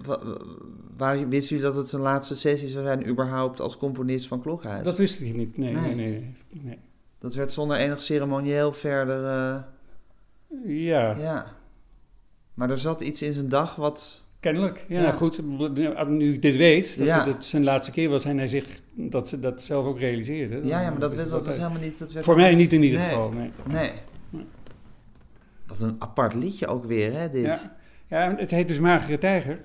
wa- 0.06 0.20
waar, 0.98 1.30
wist 1.30 1.52
u 1.52 1.60
dat 1.60 1.76
het 1.76 1.88
zijn 1.90 2.02
laatste 2.02 2.36
sessie 2.36 2.70
zou 2.70 2.84
zijn 2.84 3.08
überhaupt 3.08 3.60
als 3.60 3.78
componist 3.78 4.28
van 4.28 4.42
Klokhuis? 4.42 4.84
dat 4.84 4.98
wist 4.98 5.20
ik 5.20 5.36
niet. 5.36 5.58
Nee, 5.58 5.74
Nee. 5.74 5.96
nee, 5.96 6.36
nee. 6.64 6.78
Dat 7.20 7.34
werd 7.34 7.52
zonder 7.52 7.78
enig 7.78 8.02
ceremonieel 8.02 8.72
verder... 8.74 9.26
eh, 9.26 9.62
Ja, 10.66 11.16
ja. 11.20 11.46
Maar 12.54 12.70
er 12.70 12.78
zat 12.78 13.02
iets 13.02 13.22
in 13.22 13.34
zijn 13.34 13.50
dag 13.50 13.76
wat... 13.76 14.24
kennelijk. 14.40 14.86
Ja, 14.88 15.02
Ja. 15.02 15.12
goed. 15.12 15.42
Nu 16.08 16.34
ik 16.34 16.42
dit 16.42 16.56
weet, 16.56 16.98
dat 16.98 17.08
Ja. 17.08 17.26
het, 17.28 17.44
zijn 17.44 17.64
laatste 17.64 17.92
keer 17.92 18.10
was 18.10 18.26
en 18.26 18.38
hij 18.38 18.48
zich 18.48 18.80
dat, 18.94 19.30
ze 19.30 19.40
dat 19.40 19.62
zelf 19.62 19.86
ook 19.86 20.00
realiseerde. 20.00 20.56
Ja, 20.68 20.82
ja 20.82 20.90
maar 20.90 21.00
dat, 21.00 21.16
het 21.16 21.30
dat 21.30 21.46
was 21.46 21.58
helemaal 21.58 21.82
niet... 21.82 22.00
Dat 22.00 22.12
werd 22.12 22.26
Voor 22.26 22.36
mij 22.36 22.56
niet 22.56 22.74
in 22.74 22.84
ieder 22.84 23.00
Nee. 23.00 23.08
geval, 23.08 23.32
nee. 23.32 23.52
Nee. 23.68 23.92
Wat 25.80 25.90
een 25.90 25.96
apart 26.00 26.34
liedje 26.34 26.68
ook 26.68 26.86
weer, 26.86 27.14
hè, 27.14 27.30
dit. 27.30 27.44
Ja. 27.46 27.60
Ja, 28.08 28.36
het 28.38 28.52
heet 28.52 28.68
dus 28.68 28.80
Magere 28.80 29.18
Tijger. 29.18 29.60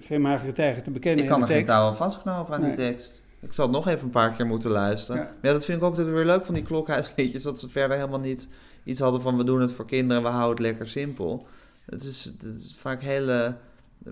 Geen 0.00 0.20
Magere 0.20 0.52
Tijger 0.52 0.82
te 0.82 0.90
bekennen 0.90 1.24
Ik 1.24 1.30
kan 1.30 1.42
er 1.42 1.46
geen 1.48 1.64
touw 1.64 1.86
aan 1.86 1.96
vastknopen 1.96 2.54
aan 2.54 2.60
Nee. 2.60 2.72
die 2.74 2.84
tekst. 2.84 3.22
Ik 3.40 3.52
zal 3.52 3.64
het 3.64 3.74
nog 3.74 3.88
even 3.88 4.04
een 4.04 4.10
paar 4.10 4.32
keer 4.32 4.46
moeten 4.46 4.70
luisteren. 4.70 5.20
Ja. 5.20 5.26
Maar 5.26 5.34
ja, 5.42 5.52
dat 5.52 5.64
vind 5.64 5.78
ik 5.78 5.84
ook 5.84 5.90
altijd 5.96 6.08
weer 6.14 6.24
leuk 6.24 6.44
van 6.44 6.54
die 6.54 6.62
klokhuisliedjes. 6.62 7.42
Dat 7.42 7.60
ze 7.60 7.68
verder 7.68 7.96
helemaal 7.96 8.20
niet 8.20 8.48
iets 8.84 9.00
hadden 9.00 9.20
van 9.20 9.36
we 9.36 9.44
doen 9.44 9.60
het 9.60 9.72
voor 9.72 9.86
kinderen, 9.86 10.22
we 10.22 10.28
houden 10.28 10.50
het 10.50 10.58
lekker 10.58 10.88
simpel. 10.88 11.46
Het 11.84 12.04
is, 12.04 12.24
het 12.24 12.42
is 12.54 12.76
vaak 12.78 13.02
hele 13.02 13.56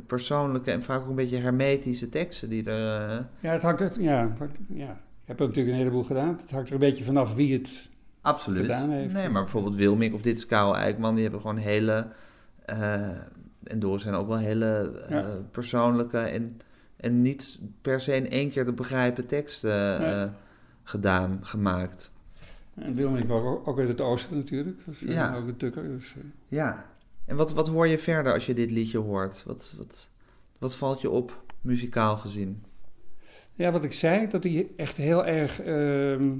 persoonlijke 0.07 0.71
en 0.71 0.83
vaak 0.83 1.01
ook 1.01 1.09
een 1.09 1.15
beetje 1.15 1.37
hermetische 1.39 2.09
teksten 2.09 2.49
die 2.51 2.71
er... 2.71 3.11
eh, 3.11 3.17
Ja, 3.41 3.53
het 3.53 3.63
hangt 3.63 3.81
er, 3.81 3.93
ja, 4.01 4.37
ja, 4.69 4.91
ik 4.91 5.29
heb 5.29 5.41
er 5.41 5.47
natuurlijk 5.47 5.75
een 5.75 5.81
heleboel 5.83 6.03
gedaan. 6.05 6.39
Het 6.43 6.51
hangt 6.51 6.69
er 6.69 6.75
een 6.75 6.81
beetje 6.81 7.05
vanaf 7.05 7.35
wie 7.35 7.53
het... 7.53 7.91
absoluut. 8.23 8.61
Gedaan 8.65 8.91
heeft. 8.91 9.15
Nee, 9.15 9.29
maar 9.29 9.43
bijvoorbeeld 9.43 9.75
Wilming 9.75 10.15
of 10.15 10.21
dit 10.23 10.37
is 10.37 10.47
Karel 10.47 10.77
Eikman, 10.77 11.13
die 11.15 11.23
hebben 11.23 11.41
gewoon 11.41 11.57
hele... 11.57 12.09
eh, 12.65 13.09
en 13.63 13.79
Doris 13.79 14.03
zijn 14.03 14.15
ook 14.15 14.29
wel 14.29 14.39
hele 14.39 15.01
eh, 15.09 15.11
Ja. 15.11 15.27
persoonlijke 15.51 16.19
en, 16.19 16.57
en 16.97 17.23
niet 17.23 17.59
per 17.83 18.01
se 18.01 18.15
in 18.17 18.31
één 18.31 18.51
keer 18.51 18.65
te 18.65 18.73
begrijpen 18.73 19.27
teksten 19.27 20.01
eh, 20.01 20.17
Nee. 20.21 20.29
gedaan, 20.83 21.39
gemaakt. 21.43 22.13
En 22.75 22.95
Wilming 22.95 23.25
kwam 23.25 23.47
ook 23.65 23.79
uit 23.79 23.89
het 23.89 24.01
oosten 24.01 24.37
natuurlijk. 24.37 24.79
Eh, 25.03 25.09
Ja. 25.09 25.37
ook 25.37 25.47
een 25.49 25.57
tukker. 25.57 25.83
Dus, 25.89 26.15
Ja. 26.49 26.87
En 27.25 27.37
wat, 27.37 27.53
wat 27.53 27.69
hoor 27.69 27.87
je 27.89 27.99
verder 27.99 28.33
als 28.33 28.47
je 28.47 28.55
dit 28.55 28.71
liedje 28.71 28.99
hoort? 28.99 29.43
Wat, 29.47 29.75
wat, 29.79 30.09
wat 30.59 30.77
valt 30.77 31.01
je 31.01 31.11
op, 31.11 31.43
muzikaal 31.61 32.17
gezien? 32.17 32.65
ja, 33.55 33.71
wat 33.71 33.85
ik 33.85 33.93
zei, 33.93 34.29
dat 34.29 34.43
hij 34.45 34.69
echt 34.77 34.97
heel 34.97 35.27
erg 35.27 35.61
ehm, 35.63 36.31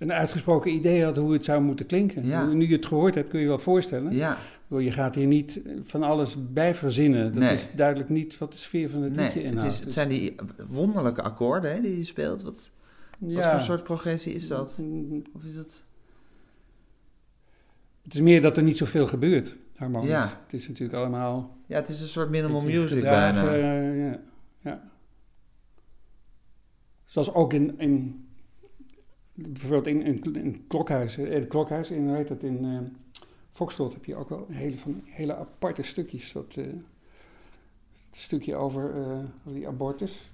een 0.00 0.12
uitgesproken 0.12 0.72
idee 0.74 1.04
had 1.04 1.16
hoe 1.16 1.32
het 1.32 1.44
zou 1.44 1.62
moeten 1.62 1.86
klinken. 1.86 2.26
Ja. 2.26 2.46
Nu 2.46 2.68
je 2.68 2.74
het 2.76 2.86
gehoord 2.86 3.14
hebt, 3.14 3.28
kun 3.28 3.38
je 3.38 3.44
je 3.44 3.50
wel 3.50 3.58
voorstellen. 3.58 4.12
Ja, 4.14 4.38
Je 4.68 4.90
gaat 4.92 5.14
hier 5.14 5.26
niet 5.26 5.60
van 5.82 6.02
alles 6.02 6.36
bij 6.52 6.74
verzinnen. 6.74 7.24
Dat 7.32 7.42
Nee. 7.42 7.52
is 7.52 7.68
duidelijk 7.76 8.08
niet 8.10 8.38
wat 8.38 8.52
de 8.52 8.58
sfeer 8.58 8.90
van 8.90 9.02
het 9.02 9.14
nee, 9.14 9.24
liedje 9.24 9.40
het, 9.40 9.52
inhoudt. 9.52 9.72
is, 9.72 9.80
het 9.80 9.92
zijn 9.92 10.08
die 10.08 10.34
wonderlijke 10.68 11.22
akkoorden 11.22 11.72
hè, 11.74 11.80
die 11.80 11.94
hij 11.94 12.04
speelt. 12.04 12.42
Wat, 12.42 12.70
wat 13.18 13.44
voor 13.44 13.60
soort 13.60 13.82
progressie 13.82 14.34
is 14.34 14.48
dat? 14.48 14.78
Mm, 14.80 15.22
Of 15.34 15.44
is 15.44 15.56
het... 15.56 15.84
Het 18.02 18.14
is 18.14 18.20
meer 18.20 18.42
dat 18.42 18.56
er 18.56 18.62
niet 18.62 18.76
zoveel 18.78 19.06
gebeurt, 19.06 19.56
harmonisch. 19.76 20.08
Ja. 20.10 20.40
Het 20.44 20.52
is 20.52 20.68
natuurlijk 20.68 20.98
allemaal... 20.98 21.56
Ja, 21.66 21.76
het 21.76 21.88
is 21.88 22.00
een 22.00 22.06
soort 22.08 22.30
minimal 22.30 22.60
music 22.62 22.88
gedragen, 22.88 23.44
bijna. 23.44 23.72
eh, 23.80 24.10
ja, 24.10 24.20
ja. 24.60 24.82
Zoals 27.04 27.34
ook 27.34 27.52
in, 27.52 27.78
in 27.78 28.24
bijvoorbeeld 29.48 29.86
in, 29.86 30.02
in, 30.02 30.34
in 30.34 30.66
Klokhuis, 30.66 31.18
eh, 31.18 31.32
het 31.32 31.48
Klokhuis, 31.48 31.90
in, 31.90 32.08
heet 32.08 32.28
dat, 32.28 32.42
in 32.42 32.96
Foxtrot 33.50 33.92
heb 33.92 34.04
je 34.04 34.16
ook 34.16 34.28
wel 34.28 34.46
een 34.48 34.54
hele, 34.54 34.76
van, 34.76 35.02
hele 35.04 35.36
aparte 35.36 35.82
stukjes. 35.82 36.32
Dat 36.32 36.54
eh, 36.56 36.64
het 38.08 38.18
stukje 38.18 38.56
over, 38.56 38.94
die 39.42 39.68
abortus. 39.68 40.32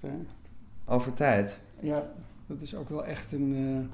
Over 0.84 1.12
tijd. 1.14 1.62
ja, 1.80 2.12
dat 2.46 2.60
is 2.60 2.74
ook 2.74 2.88
wel 2.88 3.04
echt 3.04 3.32
een... 3.32 3.90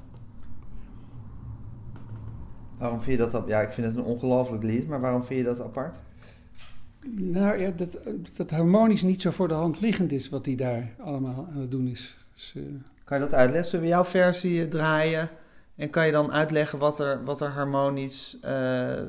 Waarom 2.79 3.01
vind 3.01 3.19
je 3.19 3.29
dat... 3.29 3.47
Ja, 3.47 3.61
ik 3.61 3.73
vind 3.73 3.87
het 3.87 3.97
een 3.97 4.03
ongelooflijk 4.03 4.63
lied, 4.63 4.89
maar 4.89 5.01
waarom 5.01 5.25
vind 5.25 5.39
je 5.39 5.45
dat 5.45 5.61
apart? 5.61 6.01
nou 7.11 7.59
ja, 7.59 7.71
dat, 7.71 7.99
dat 8.37 8.51
harmonisch 8.51 9.03
niet 9.03 9.23
zo 9.23 9.31
voor 9.31 9.49
de 9.49 9.55
hand 9.55 9.81
liggend 9.81 10.13
is 10.13 10.29
wat 10.29 10.47
hij 10.47 10.55
daar 10.55 10.95
allemaal 10.99 11.49
aan 11.51 11.61
het 11.61 11.71
doen 11.71 11.87
is. 11.87 12.17
Dus, 12.35 12.55
Kan 13.13 13.21
je 13.21 13.27
dat 13.29 13.39
uitleggen? 13.39 13.71
Zullen 13.71 13.85
we 13.85 13.91
jouw 13.91 14.05
versie 14.05 14.63
eh, 14.63 14.69
draaien? 14.69 15.29
En 15.77 15.91
kan 15.91 16.07
je 16.07 16.13
dan 16.13 16.33
uitleggen 16.33 16.79
wat 16.79 16.99
er, 16.99 17.25
wat 17.25 17.41
er 17.41 17.49
harmonisch 17.49 18.39
eh, 18.41 18.93
eh, 18.99 19.05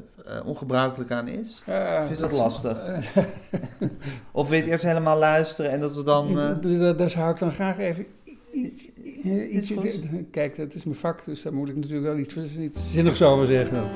ongebruikelijk 0.46 1.12
aan 1.12 1.28
is? 1.28 1.64
ja, 1.66 2.04
Of 2.04 2.12
is 2.12 2.18
dat 2.18 2.32
lastig? 2.32 2.78
Of 4.32 4.48
wil 4.48 4.58
je 4.58 4.64
het 4.64 4.72
eerst 4.72 4.84
helemaal 4.86 5.18
luisteren 5.18 5.72
en 5.72 5.80
dat 5.80 5.96
we 5.96 6.04
dan... 6.04 6.40
eh, 6.40 6.80
Daar, 6.80 6.96
daar 6.96 7.10
zou 7.10 7.32
ik 7.32 7.38
dan 7.40 7.52
graag 7.52 7.78
even 7.78 8.06
iets... 9.50 9.74
Kijk, 10.32 10.56
dat 10.56 10.74
is 10.74 10.84
mijn 10.84 10.98
vak, 10.98 11.26
dus 11.26 11.42
daar 11.42 11.54
moet 11.54 11.70
ik 11.70 11.76
natuurlijk 11.76 12.04
wel 12.04 12.18
iets, 12.18 12.36
iets 12.36 12.92
zinnigs 12.92 13.22
over 13.22 13.48
zeggen. 13.48 13.84
Of, 13.84 13.92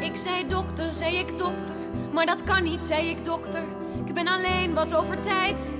Ik 0.10 0.16
zei 0.16 0.48
dokter, 0.48 0.94
zei 0.94 1.16
ik 1.16 1.38
dokter, 1.38 1.74
maar 2.16 2.26
dat 2.26 2.44
kan 2.44 2.62
niet, 2.62 2.82
zei 2.82 3.08
ik 3.08 3.24
dokter. 3.24 3.62
Ik 4.06 4.14
ben 4.14 4.28
alleen 4.28 4.74
wat 4.74 4.94
over 4.94 5.20
tijd. 5.20 5.70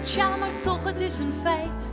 Tja, 0.00 0.36
maar 0.36 0.60
toch, 0.62 0.84
het 0.84 1.00
is 1.00 1.18
een 1.18 1.32
feit. 1.42 1.92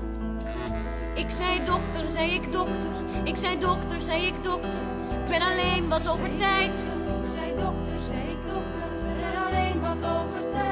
Ik 1.14 1.30
zei 1.30 1.66
dokter, 1.66 2.10
zei 2.10 2.34
ik 2.34 2.52
dokter. 2.52 2.90
Ik 3.24 3.38
zei 3.38 3.60
dokter, 3.60 4.02
zei 4.02 4.26
ik 4.26 4.44
dokter. 4.44 4.80
Ik 5.26 5.32
ben 5.32 5.42
alleen 5.42 5.90
wat 5.90 6.10
over 6.10 6.38
tijd. 6.38 6.78
Ik 7.22 7.28
zei 7.28 7.56
dokter, 7.56 8.00
zei 8.00 8.22
ik 8.22 8.38
dokter. 8.46 8.90
Ik 9.12 9.20
ben 9.22 9.46
alleen 9.48 9.82
wat 9.82 10.04
over 10.04 10.50
tijd. 10.52 10.64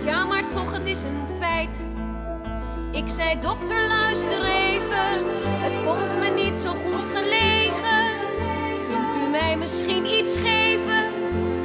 Tja, 0.00 0.24
maar 0.24 0.50
toch, 0.52 0.72
het 0.72 0.86
is 0.86 1.02
een 1.02 1.26
feit. 1.38 1.88
Ik 2.92 3.08
zei 3.08 3.40
dokter, 3.40 3.88
luister 3.88 4.44
even. 4.44 5.32
Het 5.38 5.84
komt 5.84 6.18
me 6.20 6.42
niet 6.42 6.56
zo 6.56 6.74
goed 6.74 7.08
gelegen. 7.08 7.63
Mij 9.40 9.56
misschien 9.56 10.06
iets 10.06 10.38
geven? 10.38 11.04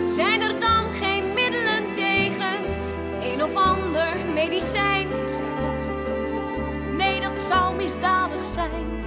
Zijn 0.10 0.42
er 0.42 0.60
dan 0.60 0.92
geen 0.92 1.24
middelen 1.26 1.94
tegen? 1.94 2.56
Een 3.22 3.44
of 3.44 3.56
ander 3.56 4.08
medicijn? 4.34 5.08
Nee, 6.98 7.22
dat 7.22 7.40
zou 7.40 7.76
misdadig 7.76 8.46
zijn. 8.46 9.04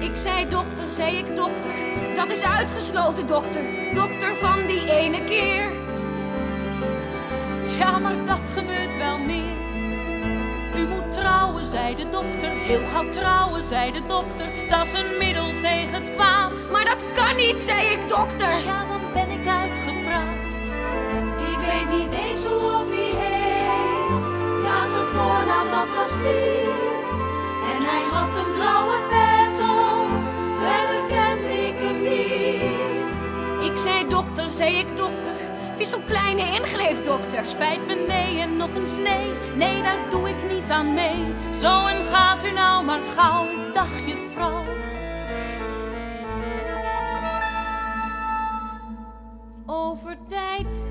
Ik 0.00 0.16
zei 0.16 0.48
dokter, 0.48 0.92
zei 0.92 1.16
ik 1.16 1.36
dokter. 1.36 1.72
Dat 2.14 2.30
is 2.30 2.42
uitgesloten, 2.42 3.26
dokter. 3.26 3.62
Dokter 3.94 4.34
van 4.36 4.66
die 4.66 4.90
ene 4.90 5.24
keer. 5.24 5.70
Tja, 7.64 7.98
maar 7.98 8.24
dat 8.24 8.50
gebeurt 8.50 8.96
wel 8.96 9.18
meer. 9.18 9.63
U 10.76 10.86
moet 10.86 11.12
trouwen, 11.12 11.64
zei 11.64 11.94
de 11.94 12.08
dokter. 12.08 12.50
Heel 12.50 12.86
gauw 12.92 13.10
trouwen, 13.10 13.62
zei 13.62 13.92
de 13.92 14.06
dokter. 14.06 14.46
Dat 14.68 14.86
is 14.86 14.92
een 14.92 15.18
middel 15.18 15.52
tegen 15.60 15.94
het 15.94 16.14
kwaad. 16.14 16.70
Maar 16.72 16.84
dat 16.84 17.04
kan 17.14 17.36
niet, 17.36 17.58
zei 17.58 17.86
ik, 17.86 18.08
dokter. 18.08 18.48
Tja, 18.48 18.84
dan 18.88 19.00
ben 19.14 19.30
ik 19.30 19.46
uitgepraat. 19.46 20.50
Ik 21.52 21.58
weet 21.58 21.98
niet 21.98 22.12
eens 22.12 22.46
hoe 22.46 22.56
of 22.56 22.88
hij 22.88 23.12
heet. 23.22 24.22
Ja, 24.64 24.86
zijn 24.86 25.06
voornaam, 25.06 25.68
dat 25.70 25.94
was 25.96 26.12
Piet. 26.12 27.16
En 27.74 27.82
hij 27.90 28.04
had 28.10 28.36
een 28.36 28.52
blauwe 28.52 28.98
pet 29.12 29.60
om. 29.60 30.08
Verder 30.58 31.00
kende 31.08 31.52
ik 31.66 31.74
hem 31.78 32.02
niet. 32.02 33.70
Ik 33.70 33.78
zei 33.78 34.08
dokter, 34.08 34.52
zei 34.52 34.76
ik 34.78 34.96
dokter. 34.96 35.33
Het 35.74 35.82
is 35.82 35.90
zo'n 35.90 36.04
kleine 36.04 36.42
ingreep, 36.42 37.04
dokter. 37.04 37.44
Spijt 37.44 37.86
me, 37.86 37.94
nee 38.08 38.40
en 38.40 38.56
nog 38.56 38.74
eens 38.74 38.98
nee. 38.98 39.32
Nee, 39.54 39.82
daar 39.82 39.96
doe 40.10 40.28
ik 40.28 40.52
niet 40.52 40.70
aan 40.70 40.94
mee. 40.94 41.24
Zo 41.60 41.86
en 41.86 42.04
gaat 42.04 42.44
u 42.44 42.50
nou 42.50 42.84
maar 42.84 43.00
gauw. 43.16 43.46
Dag, 43.72 43.88
juffrouw. 44.06 44.64
Over 49.66 50.16
tijd. 50.28 50.90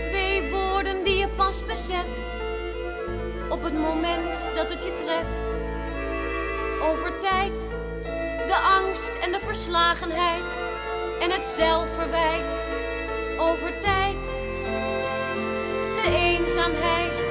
Twee 0.00 0.50
woorden 0.50 1.04
die 1.04 1.16
je 1.16 1.28
pas 1.28 1.66
beseft. 1.66 2.28
Op 3.48 3.62
het 3.62 3.74
moment 3.74 4.50
dat 4.54 4.70
het 4.70 4.82
je 4.82 4.94
treft. 5.04 5.50
Over 6.82 7.18
tijd. 7.20 7.70
De 8.46 8.56
angst 8.56 9.12
en 9.22 9.32
de 9.32 9.40
verslagenheid. 9.44 10.66
En 11.20 11.30
het 11.30 11.46
zelfverwijt. 11.46 12.77
Over 13.38 13.78
tijd. 13.80 14.24
De 15.94 16.10
eenzaamheid. 16.14 17.22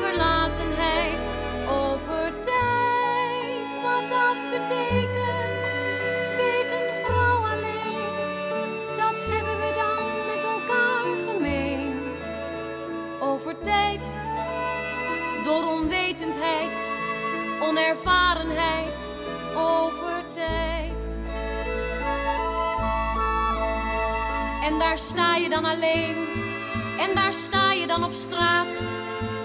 Verlatenheid. 0.00 1.34
Over 1.68 2.32
tijd. 2.40 3.70
Wat 3.82 4.08
dat 4.10 4.50
betekent. 4.50 5.72
Weet 6.36 6.70
een 6.70 7.04
vrouw 7.04 7.38
alleen. 7.52 8.14
Dat 8.96 9.24
hebben 9.28 9.56
we 9.56 9.72
dan 9.82 10.04
met 10.34 10.44
elkaar 10.44 11.32
gemeen. 11.32 11.92
Over 13.20 13.54
tijd. 13.62 14.16
Door 15.44 15.64
onwetendheid. 15.64 16.76
Onervarenheid. 17.62 18.93
En 24.74 24.80
daar 24.80 24.98
sta 24.98 25.36
je 25.36 25.48
dan 25.48 25.64
alleen. 25.64 26.14
En 26.98 27.14
daar 27.14 27.32
sta 27.32 27.72
je 27.72 27.86
dan 27.86 28.04
op 28.04 28.12
straat. 28.12 28.80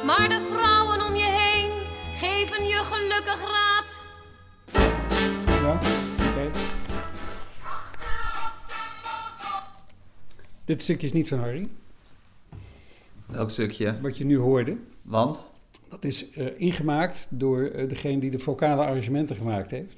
Maar 0.06 0.30
de 0.30 0.48
vrouwen 0.52 1.06
om 1.08 1.16
je 1.16 1.26
heen 1.26 1.70
geven 2.18 2.66
je 2.66 2.82
gelukkig 2.84 3.42
raad. 3.42 4.08
Ja, 5.62 5.80
oké. 6.30 6.52
Dit 10.66 10.82
stukje 10.82 11.08
is 11.08 11.14
niet 11.14 11.28
van 11.28 11.40
Harry, 11.40 11.70
Welk 13.26 13.50
stukje? 13.50 14.02
wat 14.02 14.18
je 14.18 14.26
nu 14.26 14.38
hoorde. 14.38 14.78
Want? 15.02 15.50
Dat 15.90 16.04
is 16.04 16.32
eh, 16.32 16.46
ingemaakt 16.58 17.28
door 17.30 17.64
eh, 17.64 17.90
degene 17.90 18.20
die 18.20 18.32
de 18.32 18.40
vocale 18.40 18.86
arrangementen 18.86 19.36
gemaakt 19.36 19.72
heeft. 19.72 19.96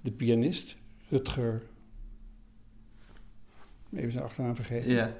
De 0.00 0.10
pianist, 0.10 0.76
Rutger. 1.08 1.62
Even 3.96 4.12
zijn 4.12 4.24
achternaam 4.24 4.54
vergeten. 4.54 4.90
Ja. 4.90 5.12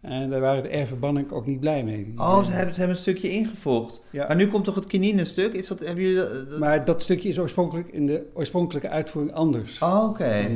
En 0.00 0.30
daar 0.30 0.40
waren 0.40 0.62
de 0.62 0.68
Erve 0.68 0.96
Banning 0.96 1.30
ook 1.30 1.46
niet 1.46 1.60
blij 1.60 1.84
mee. 1.84 2.12
Oh, 2.16 2.44
ze 2.44 2.50
hebben, 2.52 2.74
ze 2.74 2.78
hebben 2.80 2.96
een 2.96 3.02
stukje 3.02 3.30
ingevoegd. 3.30 4.04
Ja. 4.10 4.26
Maar 4.26 4.36
nu 4.36 4.46
komt 4.48 4.64
toch 4.64 4.74
het 4.74 4.86
kinine-stuk? 4.86 5.52
Is 5.54 5.68
dat, 5.68 5.80
hebben 5.80 6.04
jullie 6.04 6.16
dat? 6.18 6.48
dat- 6.50 6.58
Maar 6.58 6.84
dat 6.84 7.02
stukje 7.02 7.28
is 7.28 7.38
oorspronkelijk 7.38 7.88
in 7.88 8.06
de 8.06 8.30
oorspronkelijke 8.34 8.88
uitvoering 8.88 9.34
anders 9.34 9.82
Oh, 9.82 10.04
oké. 10.08 10.48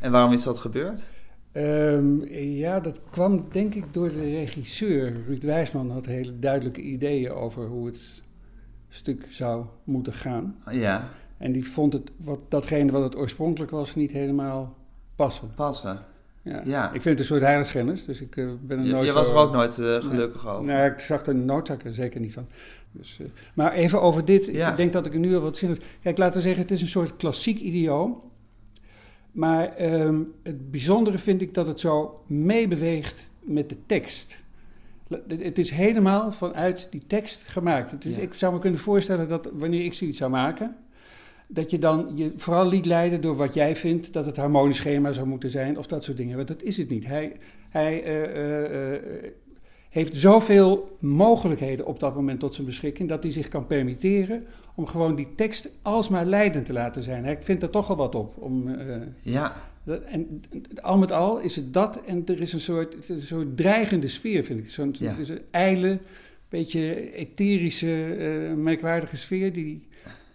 En 0.00 0.10
waarom 0.12 0.32
is 0.32 0.42
dat 0.42 0.58
gebeurd? 0.58 1.10
Ehm, 1.52 2.24
ja, 2.34 2.80
dat 2.80 3.00
kwam 3.10 3.46
denk 3.50 3.74
ik 3.74 3.84
door 3.94 4.08
de 4.12 4.20
regisseur. 4.22 5.22
Ruud 5.26 5.42
Wijsman 5.42 5.90
had 5.90 6.06
hele 6.06 6.38
duidelijke 6.38 6.80
ideeën 6.80 7.30
over 7.30 7.66
hoe 7.66 7.86
het 7.86 8.22
stuk 8.88 9.26
zou 9.28 9.64
moeten 9.84 10.12
gaan. 10.12 10.56
Ja, 10.70 11.08
En 11.38 11.52
die 11.52 11.66
vond 11.66 11.92
het, 11.92 12.10
wat, 12.16 12.38
datgene 12.48 12.92
wat 12.92 13.02
het 13.02 13.16
oorspronkelijk 13.16 13.70
was, 13.70 13.94
niet 13.94 14.10
helemaal 14.12 14.76
passen. 15.16 15.50
passen. 15.54 15.98
Ja. 16.42 16.60
Ja. 16.64 16.84
Ik 16.84 16.90
vind 16.90 17.04
het 17.04 17.18
een 17.18 17.24
soort 17.24 17.40
heiligschennis, 17.40 18.04
dus 18.04 18.20
ik 18.20 18.36
eh, 18.36 18.46
ben 18.60 18.78
er 18.78 18.84
Je, 18.84 18.92
nooit 18.92 19.06
je 19.06 19.12
was 19.12 19.28
er 19.28 19.34
ook 19.34 19.52
nooit 19.52 19.78
eh, 19.78 20.00
gelukkig 20.00 20.48
over. 20.48 20.64
Nee, 20.64 20.90
ik 20.90 20.98
zag 20.98 21.22
de 21.22 21.32
noodzaak 21.32 21.84
er 21.84 21.94
zeker 21.94 22.20
niet 22.20 22.32
van. 22.32 22.46
Dus, 22.92 23.18
eh, 23.20 23.26
maar 23.54 23.72
even 23.72 24.02
over 24.02 24.24
dit. 24.24 24.46
Ja. 24.46 24.70
Ik 24.70 24.76
denk 24.76 24.92
dat 24.92 25.06
ik 25.06 25.12
er 25.12 25.18
nu 25.18 25.34
al 25.34 25.40
wat 25.40 25.56
zin 25.56 25.68
heb. 25.68 25.82
Kijk, 26.02 26.18
laten 26.18 26.36
we 26.36 26.42
zeggen, 26.42 26.62
het 26.62 26.70
is 26.70 26.80
een 26.80 26.88
soort 26.88 27.16
klassiek 27.16 27.60
idioom. 27.60 28.22
Maar 29.32 29.76
ehm, 29.76 30.20
het 30.42 30.70
bijzondere 30.70 31.18
vind 31.18 31.40
ik 31.40 31.54
dat 31.54 31.66
het 31.66 31.80
zo 31.80 32.22
meebeweegt 32.26 33.30
met 33.40 33.68
de 33.68 33.76
tekst. 33.86 34.36
Het 35.28 35.58
is 35.58 35.70
helemaal 35.70 36.32
vanuit 36.32 36.88
die 36.90 37.02
tekst 37.06 37.42
gemaakt. 37.46 38.04
Is, 38.04 38.16
Ja. 38.16 38.22
Ik 38.22 38.34
zou 38.34 38.52
me 38.52 38.58
kunnen 38.58 38.80
voorstellen 38.80 39.28
dat 39.28 39.48
wanneer 39.52 39.84
ik 39.84 39.94
zoiets 39.94 40.18
zou 40.18 40.30
maken, 40.30 40.76
dat 41.52 41.70
je 41.70 41.78
dan 41.78 42.12
je 42.14 42.32
vooral 42.36 42.68
liet 42.68 42.86
leiden 42.86 43.20
door 43.20 43.36
wat 43.36 43.54
jij 43.54 43.76
vindt 43.76 44.12
dat 44.12 44.26
het 44.26 44.36
harmonisch 44.36 44.76
schema 44.76 45.12
zou 45.12 45.26
moeten 45.26 45.50
zijn 45.50 45.78
of 45.78 45.86
dat 45.86 46.04
soort 46.04 46.16
dingen. 46.16 46.36
Want 46.36 46.48
dat 46.48 46.62
is 46.62 46.76
het 46.76 46.88
niet. 46.88 47.06
Hij, 47.06 47.32
hij 47.68 48.02
eh, 48.02 48.22
eh, 48.24 48.94
eh, 48.94 49.02
heeft 49.90 50.16
zoveel 50.16 50.96
mogelijkheden 51.00 51.86
op 51.86 52.00
dat 52.00 52.14
moment 52.14 52.40
tot 52.40 52.54
zijn 52.54 52.66
beschikking 52.66 53.08
dat 53.08 53.22
hij 53.22 53.32
zich 53.32 53.48
kan 53.48 53.66
permitteren 53.66 54.44
om 54.74 54.86
gewoon 54.86 55.14
die 55.14 55.28
tekst 55.36 55.70
alsmaar 55.82 56.24
leidend 56.26 56.66
te 56.66 56.72
laten 56.72 57.02
zijn. 57.02 57.24
Hij 57.24 57.38
vindt 57.40 57.62
er 57.62 57.70
toch 57.70 57.90
al 57.90 57.96
wat 57.96 58.14
op. 58.14 58.34
Om, 58.38 58.76
Ja, 59.22 59.56
dat- 59.84 60.02
en 60.02 60.40
al 60.82 60.98
met 60.98 61.12
al 61.12 61.38
is 61.40 61.56
het 61.56 61.72
dat 61.72 62.00
en 62.06 62.22
er 62.26 62.40
is 62.40 62.52
een 62.52 62.60
soort, 62.60 63.08
een 63.08 63.20
soort 63.20 63.56
dreigende 63.56 64.08
sfeer, 64.08 64.44
vind 64.44 64.60
ik. 64.60 64.70
Zo'n 64.70 64.94
Ja. 64.98 65.14
ijle, 65.50 65.98
beetje 66.48 67.12
etherische, 67.12 67.86
merkwaardige 68.56 69.16
sfeer 69.16 69.52
die 69.52 69.86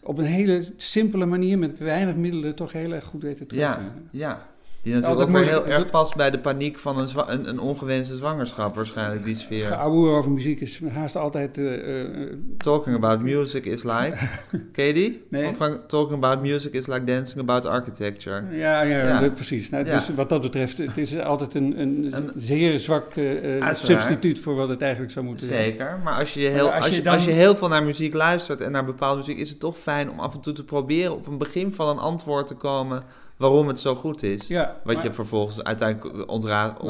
op 0.03 0.17
een 0.17 0.25
hele 0.25 0.65
simpele 0.77 1.25
manier 1.25 1.57
met 1.57 1.77
weinig 1.77 2.15
middelen 2.15 2.55
toch 2.55 2.71
heel 2.71 2.93
erg 2.93 3.05
goed 3.05 3.23
weet 3.23 3.37
te 3.37 3.45
treffen. 3.45 3.83
ja, 3.83 3.93
ja. 4.11 4.47
Die 4.87 4.95
natuurlijk 4.95 5.31
dat 5.31 5.37
ook 5.37 5.43
weer 5.43 5.53
heel 5.53 5.67
erg 5.67 5.81
dat- 5.81 5.91
past 5.91 6.15
bij 6.15 6.31
de 6.31 6.39
paniek 6.39 6.77
van 6.77 6.97
een, 6.97 7.07
zwa- 7.07 7.29
een, 7.29 7.49
een 7.49 7.59
ongewenste 7.59 8.15
zwangerschap 8.15 8.75
waarschijnlijk, 8.75 9.23
die 9.23 9.35
sfeer. 9.35 9.65
Geouwehoer 9.65 10.17
over 10.17 10.31
muziek 10.31 10.59
is 10.61 10.81
haast 10.93 11.15
altijd... 11.15 11.57
eh, 11.57 12.01
eh, 12.01 12.33
Talking 12.57 12.95
about 12.95 13.21
music 13.21 13.65
is 13.65 13.83
like... 13.83 14.13
Ken 14.73 14.85
je 14.85 14.93
die? 14.93 15.23
Nee. 15.29 15.53
Frank- 15.53 15.79
talking 15.87 16.23
about 16.23 16.41
music 16.41 16.73
is 16.73 16.87
like 16.87 17.03
dancing 17.03 17.39
about 17.39 17.65
architecture. 17.65 18.43
ja, 18.51 18.81
ja, 18.81 18.97
Ja. 19.07 19.19
dat- 19.19 19.33
precies. 19.33 19.69
Nou, 19.69 19.85
Ja. 19.85 19.93
Dus 19.95 20.09
wat 20.15 20.29
dat 20.29 20.41
betreft, 20.41 20.77
het 20.77 20.97
is 20.97 21.19
altijd 21.19 21.53
een, 21.53 21.79
een, 21.81 22.07
Een- 22.11 22.31
zeer 22.37 22.79
zwak 22.79 23.15
eh, 23.15 23.73
substituut 23.73 24.39
voor 24.39 24.55
wat 24.55 24.69
het 24.69 24.81
eigenlijk 24.81 25.11
zou 25.11 25.25
moeten 25.25 25.47
zijn. 25.47 25.63
Zeker, 25.63 25.99
maar 26.03 26.13
als 26.19 26.33
je, 26.33 26.39
heel, 26.47 26.65
Maar 26.65 26.73
als 26.75 26.81
als, 26.83 26.89
je 26.89 26.95
je, 26.97 27.01
dan- 27.01 27.13
als 27.13 27.25
je 27.25 27.31
heel 27.31 27.55
veel 27.55 27.67
naar 27.67 27.83
muziek 27.83 28.13
luistert 28.13 28.61
en 28.61 28.71
naar 28.71 28.85
bepaalde 28.85 29.17
muziek, 29.17 29.37
is 29.37 29.49
het 29.49 29.59
toch 29.59 29.77
fijn 29.77 30.09
om 30.11 30.19
af 30.19 30.33
en 30.33 30.41
toe 30.41 30.53
te 30.53 30.63
proberen 30.63 31.13
op 31.13 31.27
een 31.27 31.37
begin 31.37 31.73
van 31.73 31.87
een 31.89 31.97
antwoord 31.97 32.47
te 32.47 32.55
komen 32.55 33.03
waarom 33.37 33.67
het 33.67 33.79
zo 33.79 33.95
goed 33.95 34.23
is. 34.23 34.47
Ja, 34.47 34.77
Wat 34.83 34.95
maar- 34.95 35.03
je 35.05 35.13
vervolgens 35.13 35.63
uiteindelijk 35.63 36.29
ontraadt. 36.31 36.81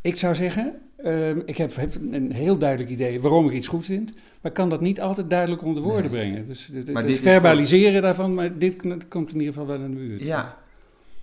Ik 0.00 0.16
zou 0.16 0.34
zeggen, 0.34 0.74
ehm, 0.96 1.40
ik 1.44 1.56
heb, 1.56 1.76
heb 1.76 1.94
een 1.94 2.32
heel 2.32 2.58
duidelijk 2.58 2.90
idee 2.90 3.20
waarom 3.20 3.46
ik 3.48 3.52
iets 3.54 3.68
goed 3.68 3.84
vind, 3.84 4.12
maar 4.40 4.52
kan 4.52 4.68
dat 4.68 4.80
niet 4.80 5.00
altijd 5.00 5.30
duidelijk 5.30 5.62
onder 5.62 5.82
woorden 5.82 6.10
Nee. 6.10 6.20
brengen. 6.20 6.46
Dus 6.46 6.68
de- 6.72 6.84
de- 6.84 6.92
Maar 6.92 7.02
het 7.04 7.18
verbaliseren 7.18 8.02
daarvan, 8.02 8.34
maar 8.34 8.58
dit 8.58 8.76
komt 9.08 9.32
in 9.32 9.38
ieder 9.38 9.52
geval 9.52 9.66
wel 9.68 9.80
in 9.84 9.90
de 9.90 9.96
buurt. 9.96 10.22
ja. 10.22 10.64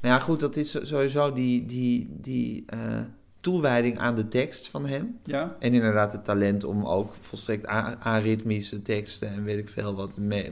Nou 0.01 0.15
ja, 0.15 0.21
goed, 0.21 0.39
dat 0.39 0.55
is 0.55 0.77
sowieso 0.87 1.33
die, 1.33 1.65
die, 1.65 2.09
die 2.21 2.63
eh, 2.67 2.79
toewijding 3.39 3.97
aan 3.97 4.15
de 4.15 4.27
tekst 4.27 4.67
van 4.69 4.85
hem. 4.85 5.17
Ja? 5.23 5.55
En 5.59 5.73
inderdaad 5.73 6.11
het 6.11 6.25
talent 6.25 6.63
om 6.63 6.85
ook 6.85 7.13
volstrekt 7.21 7.65
aritmische 7.99 8.81
teksten 8.81 9.27
en 9.29 9.43
weet 9.43 9.57
ik 9.57 9.69
veel 9.69 9.95
wat 9.95 10.17
me- 10.17 10.51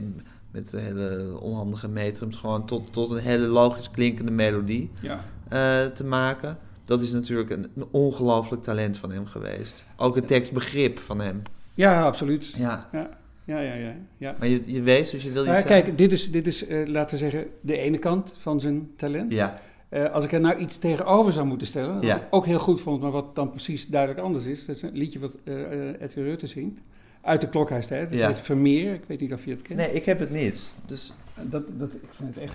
met 0.52 0.70
de 0.70 0.78
hele 0.80 1.38
onhandige 1.40 1.88
metrums 1.88 2.36
gewoon 2.36 2.66
tot, 2.66 2.92
tot 2.92 3.10
een 3.10 3.18
hele 3.18 3.46
logisch 3.46 3.90
klinkende 3.90 4.30
melodie 4.30 4.90
Ja. 5.02 5.20
eh, 5.48 5.86
te 5.92 6.04
maken. 6.04 6.58
Dat 6.84 7.00
is 7.02 7.12
natuurlijk 7.12 7.50
een, 7.50 7.66
een 7.76 7.86
ongelooflijk 7.90 8.62
talent 8.62 8.96
van 8.96 9.10
hem 9.10 9.26
geweest. 9.26 9.84
Ook 9.96 10.14
het 10.14 10.26
tekstbegrip 10.26 10.98
van 10.98 11.20
hem. 11.20 11.42
Ja, 11.74 12.02
absoluut. 12.02 12.46
Ja, 12.54 12.88
Ja, 12.92 13.10
ja, 13.44 13.60
ja. 13.60 13.74
ja, 13.74 13.94
ja. 14.18 14.36
maar 14.38 14.48
je, 14.48 14.62
je 14.66 14.82
wees, 14.82 15.10
dus 15.10 15.22
je 15.22 15.32
wil 15.32 15.42
iets 15.42 15.50
Maar 15.52 15.62
zeggen? 15.62 15.82
kijk, 15.82 15.98
dit 15.98 16.12
is, 16.12 16.30
dit 16.30 16.46
is 16.46 16.66
eh, 16.66 16.86
laten 16.86 17.10
we 17.18 17.20
zeggen, 17.30 17.46
de 17.60 17.76
ene 17.78 17.98
kant 17.98 18.34
van 18.38 18.60
zijn 18.60 18.90
talent. 18.96 19.32
Ja, 19.32 19.60
Eh, 19.88 20.12
als 20.12 20.24
ik 20.24 20.32
er 20.32 20.40
nou 20.40 20.56
iets 20.58 20.76
tegenover 20.78 21.32
zou 21.32 21.46
moeten 21.46 21.66
stellen, 21.66 21.94
wat 21.94 22.02
Ja. 22.02 22.16
ik 22.16 22.22
ook 22.30 22.46
heel 22.46 22.58
goed 22.58 22.80
vond, 22.80 23.00
maar 23.00 23.10
wat 23.10 23.34
dan 23.34 23.50
precies 23.50 23.86
duidelijk 23.86 24.20
anders 24.20 24.44
is, 24.44 24.66
dat 24.66 24.76
is 24.76 24.82
een 24.82 24.92
liedje 24.92 25.18
wat 25.18 25.32
eh, 25.44 25.54
Edwin 26.00 26.24
Rutte 26.24 26.46
zingt, 26.46 26.80
uit 27.22 27.40
de 27.40 27.48
klokhuistijd, 27.48 28.10
dat 28.10 28.18
Ja. 28.18 28.28
heet 28.28 28.38
Vermeer, 28.38 28.94
ik 28.94 29.04
weet 29.06 29.20
niet 29.20 29.32
of 29.32 29.44
je 29.44 29.50
het 29.50 29.62
kent. 29.62 29.78
nee, 29.78 29.92
ik 29.92 30.04
heb 30.04 30.18
het 30.18 30.30
niet. 30.30 30.70
Dus 30.86 31.12
Dat, 31.42 31.78
dat, 31.78 31.92
ik 31.94 32.08
vind 32.10 32.34
het 32.34 32.44
echt, 32.44 32.54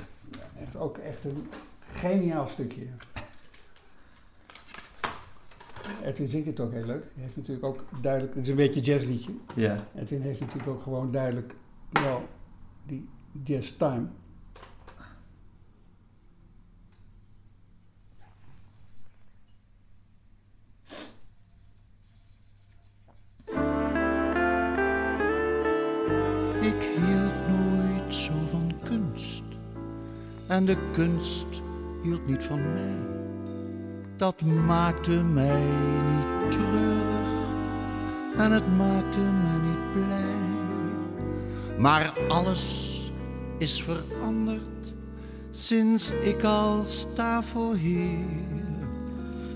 echt 0.62 0.76
ook 0.78 0.98
echt 0.98 1.26
een 1.26 1.38
geniaal 1.92 2.48
stukje. 2.48 2.84
Edwin 6.04 6.28
zingt 6.28 6.48
het 6.48 6.60
ook 6.60 6.72
heel 6.74 6.86
leuk. 6.86 7.04
Hij 7.14 7.24
heeft 7.24 7.36
natuurlijk 7.36 7.66
ook 7.66 7.84
duidelijk, 8.02 8.34
het 8.34 8.44
is 8.44 8.50
een 8.50 8.56
beetje 8.56 8.80
een 8.80 8.86
jazzliedje. 8.86 9.32
ja. 9.56 9.88
Edwin 9.96 10.22
heeft 10.22 10.40
natuurlijk 10.40 10.68
ook 10.70 10.82
gewoon 10.82 11.12
duidelijk 11.12 11.54
wel 11.90 12.28
die 12.86 13.08
jazz 13.44 13.72
time. 13.78 14.06
En 30.58 30.66
de 30.66 30.78
kunst 30.94 31.62
hield 32.04 32.28
niet 32.28 32.44
van 32.44 32.74
mij. 32.74 32.98
dat 34.16 34.42
maakte 34.42 35.12
mij 35.12 35.62
niet 36.10 36.52
treurig 36.52 37.28
en 38.38 38.52
het 38.52 38.78
maakte 38.78 39.20
mij 39.20 39.60
niet 39.60 39.92
blij. 39.92 40.38
Maar 41.78 42.14
alles 42.28 42.92
is 43.58 43.84
veranderd 43.84 44.94
sinds 45.52 46.12
ik 46.12 46.44
als 46.44 47.06
tafelheer 47.14 48.26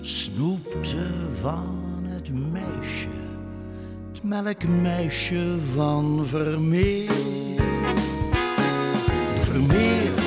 snoepte 0.01 1.05
van 1.39 2.03
het 2.03 2.29
meisje, 2.51 3.07
het 4.11 4.23
melkmeisje 4.23 5.57
van 5.73 6.25
Vermeer. 6.25 7.11
Vermeer, 9.39 10.20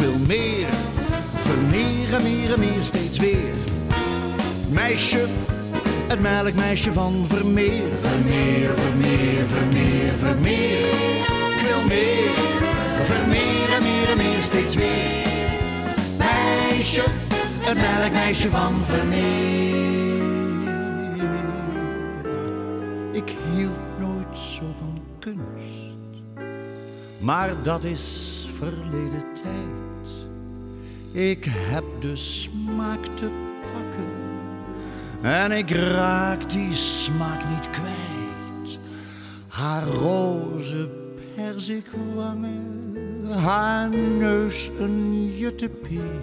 wil 0.00 0.18
meer, 0.18 0.66
Vermeer 1.40 2.14
en 2.14 2.22
meer 2.22 2.52
en 2.52 2.60
meer 2.60 2.82
steeds 2.82 3.18
weer. 3.18 3.54
Meisje, 4.68 5.26
het 6.08 6.20
melkmeisje 6.20 6.92
van 6.92 7.24
Vermeer. 7.26 7.88
Vermeer, 8.00 8.70
Vermeer, 8.76 9.46
Vermeer, 9.46 10.12
Vermeer. 10.18 10.86
Ik 11.54 11.66
wil 11.68 11.82
meer, 11.88 12.30
Vermeer 13.02 13.74
en 13.76 13.82
meer 13.82 14.10
en 14.10 14.16
meer 14.16 14.42
steeds 14.42 14.74
weer. 14.74 15.26
Meisje, 16.18 17.04
het 17.60 17.76
melkmeisje 17.76 18.50
van 18.50 18.74
Vermeer. 18.84 19.88
Ik 23.12 23.32
hield 23.54 23.98
nooit 23.98 24.38
zo 24.38 24.62
van 24.78 25.00
kunst, 25.18 25.94
maar 27.18 27.50
dat 27.62 27.84
is 27.84 28.30
verleden 28.60 29.24
tijd. 29.42 29.59
Ik 31.12 31.44
heb 31.48 31.84
de 32.00 32.16
smaak 32.16 33.04
te 33.04 33.28
pakken 33.72 34.10
en 35.22 35.52
ik 35.52 35.70
raak 35.70 36.50
die 36.50 36.72
smaak 36.72 37.48
niet 37.48 37.70
kwijt. 37.70 38.78
Haar 39.48 39.84
roze 39.86 40.88
perzikwangen, 41.34 43.26
haar 43.30 43.90
neus 44.18 44.70
een 44.78 45.32
juttepeer. 45.36 46.20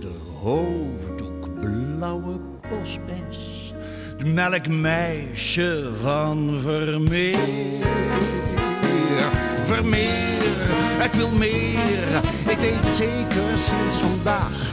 De 0.00 0.12
hoofddoek 0.40 1.60
blauwe 1.60 2.38
bosbes, 2.68 3.72
het 4.16 4.34
melkmeisje 4.34 5.90
van 6.00 6.58
Vermeer. 6.60 7.84
Vermeer, 9.64 10.42
ik 11.04 11.12
wil 11.12 11.30
meer, 11.30 12.25
ik 12.48 12.58
weet 12.58 12.84
het 12.84 12.94
zeker 12.94 13.58
sinds 13.58 13.96
vandaag. 13.96 14.70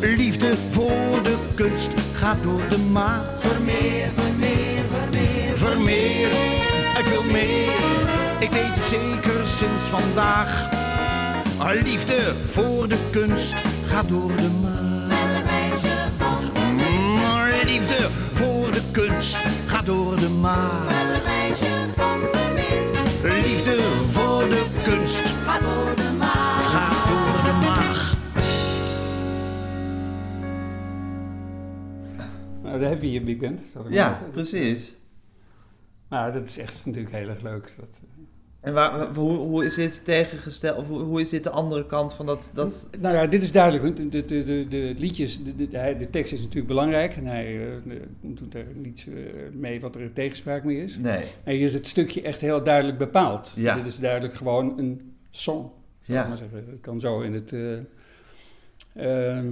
Liefde 0.00 0.54
voor 0.70 1.22
de 1.22 1.36
kunst 1.54 1.92
gaat 2.12 2.42
door 2.42 2.68
de 2.68 2.78
maag. 2.78 3.24
Vermeer, 3.38 4.10
Vermeer, 4.16 4.82
Vermeer, 4.88 5.56
Vermeer, 5.58 6.28
ik 6.98 7.06
wil 7.08 7.22
meer, 7.22 7.72
ik 8.38 8.52
weet 8.52 8.74
het 8.74 8.84
zeker 8.84 9.46
sinds 9.46 9.82
vandaag. 9.82 10.68
Liefde 11.82 12.34
voor 12.50 12.88
de 12.88 12.98
kunst 13.10 13.54
gaat 13.86 14.08
door 14.08 14.36
de 14.36 14.50
maag. 14.62 14.80
Mm, 16.76 17.20
Liefde 17.64 18.08
voor 18.34 18.72
de 18.72 18.82
kunst 18.92 19.38
gaat 19.66 19.86
door 19.86 20.16
de 20.16 20.28
maag. 20.28 20.89
Daar 32.80 32.90
heb 32.90 33.02
je 33.02 33.10
je 33.12 33.20
big 33.22 33.36
band. 33.38 33.60
Ja, 33.88 34.08
maar 34.20 34.30
precies. 34.30 34.96
Nou, 36.08 36.32
dat 36.32 36.48
is 36.48 36.58
echt 36.58 36.86
natuurlijk 36.86 37.14
heel 37.14 37.28
erg 37.28 37.42
leuk. 37.42 37.74
Dat, 37.78 38.00
En 38.60 38.72
waar, 38.74 38.98
wa- 38.98 39.12
hoe, 39.20 39.36
hoe 39.36 39.64
is 39.64 39.74
dit 39.74 40.04
tegengesteld, 40.04 40.76
of 40.76 40.86
hoe, 40.86 40.98
hoe 40.98 41.20
is 41.20 41.28
dit 41.28 41.44
de 41.44 41.50
andere 41.50 41.86
kant 41.86 42.14
van 42.14 42.26
dat... 42.26 42.50
dat 42.54 42.88
Nou 43.00 43.14
ja, 43.14 43.26
dit 43.26 43.42
is 43.42 43.52
duidelijk. 43.52 43.96
De, 43.96 44.08
de, 44.08 44.24
de, 44.24 44.66
de, 44.68 44.94
liedjes, 44.98 45.42
de, 45.44 45.56
de, 45.56 45.68
de 45.98 46.10
tekst 46.10 46.32
is 46.32 46.38
natuurlijk 46.40 46.66
belangrijk. 46.66 47.16
En 47.16 47.26
hij 47.26 47.60
eh, 47.60 47.72
de- 47.84 48.34
doet 48.34 48.54
er 48.54 48.66
niets 48.74 49.06
eh, 49.06 49.14
mee 49.52 49.80
wat 49.80 49.94
er 49.96 50.12
tegenspraak 50.12 50.64
mee 50.64 50.82
is. 50.82 50.96
nee, 50.96 51.24
En 51.44 51.54
hier 51.54 51.64
is 51.64 51.74
het 51.74 51.86
stukje 51.86 52.22
echt 52.22 52.40
heel 52.40 52.62
duidelijk 52.62 52.98
bepaald. 52.98 53.52
Ja. 53.56 53.74
Dit 53.74 53.86
is 53.86 53.98
duidelijk 53.98 54.34
gewoon 54.34 54.78
een 54.78 55.14
song. 55.30 55.70
Ja. 56.02 56.28
maar 56.28 56.36
zeggen. 56.36 56.64
Het 56.70 56.80
kan 56.80 57.00
zo 57.00 57.20
in 57.20 57.34
het 57.34 57.52
eh, 57.52 59.36
ehm, 59.36 59.46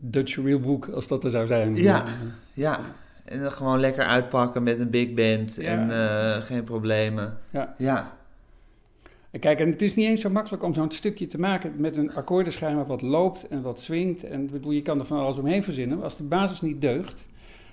Dutch 0.00 0.36
Real 0.44 0.60
Book, 0.60 0.88
als 0.88 1.08
dat 1.08 1.24
er 1.24 1.30
zou 1.30 1.46
zijn. 1.46 1.76
Ja. 1.76 2.04
Ja. 2.52 2.78
En 3.24 3.40
dan 3.40 3.52
gewoon 3.52 3.80
lekker 3.80 4.04
uitpakken 4.04 4.62
met 4.62 4.78
een 4.78 4.90
big 4.90 5.12
band 5.14 5.56
Ja. 5.60 5.62
en 5.68 5.90
eh, 5.90 6.42
geen 6.42 6.64
problemen. 6.64 7.38
Ja. 7.50 7.74
Ja, 7.78 9.38
kijk, 9.40 9.60
en 9.60 9.70
het 9.70 9.82
is 9.82 9.94
niet 9.94 10.06
eens 10.06 10.20
zo 10.20 10.30
makkelijk 10.30 10.62
om 10.62 10.74
zo'n 10.74 10.90
stukje 10.90 11.26
te 11.26 11.38
maken 11.38 11.72
met 11.76 11.96
een 11.96 12.14
akkoordenschuimer 12.14 12.86
wat 12.86 13.02
loopt 13.02 13.48
en 13.48 13.62
wat 13.62 13.80
swingt. 13.80 14.24
En 14.24 14.50
bedoel, 14.50 14.72
je 14.72 14.82
kan 14.82 14.98
er 14.98 15.04
van 15.04 15.18
alles 15.18 15.38
omheen 15.38 15.62
verzinnen. 15.62 15.96
Maar 15.96 16.04
als 16.04 16.16
die 16.16 16.26
basis 16.26 16.60
niet 16.60 16.80
deugt, 16.80 17.28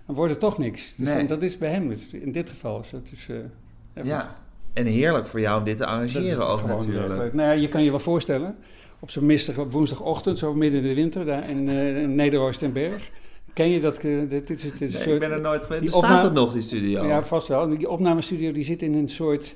dan 0.05 0.15
wordt 0.15 0.31
het 0.31 0.39
toch 0.39 0.57
niks. 0.57 0.93
Dus 0.95 1.07
Nee. 1.07 1.17
dan- 1.17 1.25
dat 1.27 1.41
is 1.41 1.57
bij 1.57 1.69
hem, 1.69 1.87
dus 1.89 2.13
in 2.13 2.31
dit 2.31 2.49
geval. 2.49 2.79
is 2.79 2.89
dat 2.89 3.09
dus, 3.09 3.29
eh, 3.29 4.05
ja. 4.05 4.35
En 4.73 4.85
heerlijk 4.85 5.27
voor 5.27 5.39
jou 5.39 5.57
om 5.59 5.63
dit 5.63 5.77
te 5.77 5.85
arrangeren 5.85 6.47
ook 6.47 6.65
natuurlijk. 6.67 7.07
leuk. 7.17 7.33
Nou 7.33 7.47
ja, 7.49 7.53
je 7.61 7.69
kan 7.69 7.83
je 7.83 7.89
wel 7.89 7.99
voorstellen, 7.99 8.55
op 8.99 9.09
zo'n 9.11 9.25
mistige 9.25 9.67
woensdagochtend, 9.69 10.37
zo 10.37 10.53
midden 10.53 10.81
in 10.81 10.87
de 10.87 10.93
winter, 10.95 11.25
daar 11.25 11.49
in, 11.49 11.69
in 11.69 12.15
Nederoost 12.15 12.61
en 12.63 12.73
Berg. 12.73 13.09
Ken 13.53 13.69
je 13.69 13.79
dat? 13.81 13.97
eh, 13.97 14.29
dit 14.29 14.49
Nee, 14.79 14.89
soort- 14.89 15.05
ik 15.07 15.19
ben 15.19 15.31
er 15.31 15.41
nooit 15.41 15.63
geweest. 15.63 15.83
Bestaat 15.83 16.23
het 16.23 16.33
nog, 16.33 16.53
die 16.53 16.61
studio? 16.61 17.05
Ja, 17.05 17.23
vast 17.23 17.47
wel. 17.47 17.69
Die 17.69 17.89
opnamestudio 17.89 18.51
die 18.51 18.63
zit 18.63 18.81
in 18.81 18.93
een 18.93 19.09
soort 19.09 19.55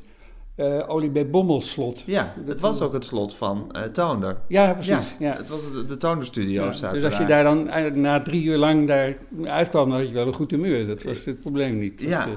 eh 0.55 0.89
olie 0.89 1.09
bij 1.09 1.29
bommelslot. 1.29 2.03
Ja, 2.05 2.33
het 2.45 2.59
was 2.59 2.81
ook 2.81 2.93
het 2.93 3.05
slot 3.05 3.33
van 3.35 3.71
Toonder. 3.91 4.37
Ja, 4.47 4.73
precies. 4.73 5.15
Ja. 5.19 5.35
Het 5.35 5.47
was 5.49 5.71
de, 5.71 5.85
de 5.85 5.97
Toonder 5.97 6.25
Studio. 6.25 6.71
Ja, 6.71 6.91
dus 6.91 7.03
als 7.03 7.17
je 7.17 7.25
daar. 7.25 7.43
dan 7.43 7.69
na 8.01 8.21
drie 8.21 8.43
uur 8.43 8.57
lang 8.57 8.87
daar 8.87 9.17
uitkwam, 9.43 9.89
dan 9.89 9.97
had 9.99 10.07
je 10.07 10.13
wel 10.13 10.27
een 10.27 10.33
goed 10.33 10.51
humeur. 10.51 10.87
Dat 10.87 11.03
was 11.03 11.25
het 11.25 11.39
probleem 11.39 11.79
niet. 11.79 11.99
Dat, 11.99 12.09
Ja. 12.09 12.27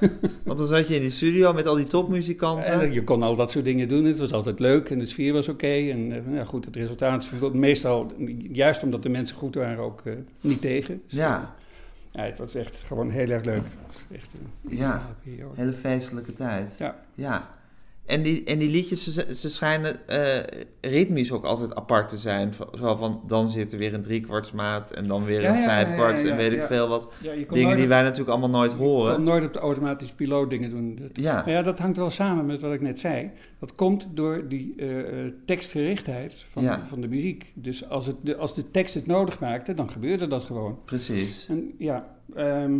eh, 0.00 0.08
Want 0.44 0.58
dan 0.58 0.66
zat 0.66 0.88
je 0.88 0.94
in 0.94 1.00
die 1.00 1.10
studio 1.10 1.52
met 1.52 1.66
al 1.66 1.74
die 1.74 1.86
topmuzikanten. 1.86 2.64
en 2.64 2.92
je 2.92 3.04
kon 3.04 3.22
al 3.22 3.36
dat 3.36 3.50
soort 3.50 3.64
dingen 3.64 3.88
doen. 3.88 4.04
Het 4.04 4.18
was 4.18 4.32
altijd 4.32 4.58
leuk 4.58 4.90
en 4.90 4.98
de 4.98 5.06
sfeer 5.06 5.32
was 5.32 5.48
oké. 5.48 5.66
En 5.66 6.24
ja, 6.32 6.44
goed, 6.44 6.64
het 6.64 6.76
resultaat 6.76 7.28
meestal, 7.52 8.12
juist 8.52 8.82
omdat 8.82 9.02
de 9.02 9.08
mensen 9.08 9.36
goed 9.36 9.54
waren, 9.54 9.78
ook 9.84 10.02
niet 10.40 10.60
tegen. 10.60 11.02
Dus, 11.08 11.18
Ja, 11.18 11.54
ja, 12.14 12.22
het 12.22 12.38
was 12.38 12.54
echt 12.54 12.76
gewoon 12.80 13.10
heel 13.10 13.30
erg 13.30 13.44
leuk. 13.44 13.62
Het 13.64 13.86
was 13.86 14.04
echt 14.12 14.30
een 14.34 14.76
Ja. 14.76 15.06
hele 15.54 15.72
feestelijke 15.72 16.32
tijd. 16.32 16.76
Ja. 16.78 16.96
Ja. 17.14 17.48
En 18.06 18.22
die, 18.22 18.44
en 18.44 18.58
die 18.58 18.70
liedjes, 18.70 19.14
ze, 19.14 19.34
ze 19.34 19.50
schijnen 19.50 20.08
eh, 20.08 20.42
ritmisch 20.80 21.32
ook 21.32 21.44
altijd 21.44 21.74
apart 21.74 22.08
te 22.08 22.16
zijn. 22.16 22.54
Van- 22.54 22.68
Zo 22.78 22.96
van, 22.96 23.20
dan 23.26 23.50
zit 23.50 23.72
er 23.72 23.78
weer 23.78 23.94
een 23.94 24.02
driekwartsmaat 24.02 24.90
en 24.90 25.06
dan 25.06 25.24
weer 25.24 25.44
een 25.44 25.62
vijfkwarts 25.62 26.24
en 26.24 26.36
weet 26.36 26.52
ik 26.52 26.62
veel 26.62 26.88
wat. 26.88 27.12
Je 27.22 27.46
Dingen 27.50 27.76
die 27.76 27.88
wij 27.88 28.02
natuurlijk 28.02 28.30
allemaal 28.30 28.48
nooit 28.60 28.70
je 28.70 28.76
horen. 28.76 29.24
nooit 29.24 29.44
op 29.44 29.52
de 29.52 29.58
automatische 29.58 30.14
piloot 30.14 30.50
dingen 30.50 30.70
doen. 30.70 30.96
Dat- 31.00 31.10
Ja, 31.24 31.34
Maar 31.34 31.50
ja, 31.50 31.62
dat 31.62 31.78
hangt 31.78 31.96
wel 31.96 32.10
samen 32.10 32.46
met 32.46 32.60
wat 32.62 32.72
ik 32.72 32.80
net 32.80 33.00
zei. 33.00 33.30
Dat 33.58 33.74
komt 33.74 34.06
door 34.14 34.48
die 34.48 34.74
eh, 34.76 34.88
tekstgerichtheid 35.46 36.44
van, 36.50 36.62
Ja. 36.62 36.86
van 36.88 37.00
de 37.00 37.08
muziek. 37.08 37.50
Dus 37.54 37.88
als, 37.88 38.06
het, 38.06 38.16
de, 38.22 38.36
als 38.36 38.54
de 38.54 38.70
tekst 38.70 38.94
het 38.94 39.06
nodig 39.06 39.38
maakte, 39.40 39.74
dan 39.74 39.90
gebeurde 39.90 40.26
dat 40.26 40.44
gewoon. 40.44 40.78
precies. 40.84 41.46
En 41.48 41.72
ja, 41.78 42.16
ehm, 42.34 42.72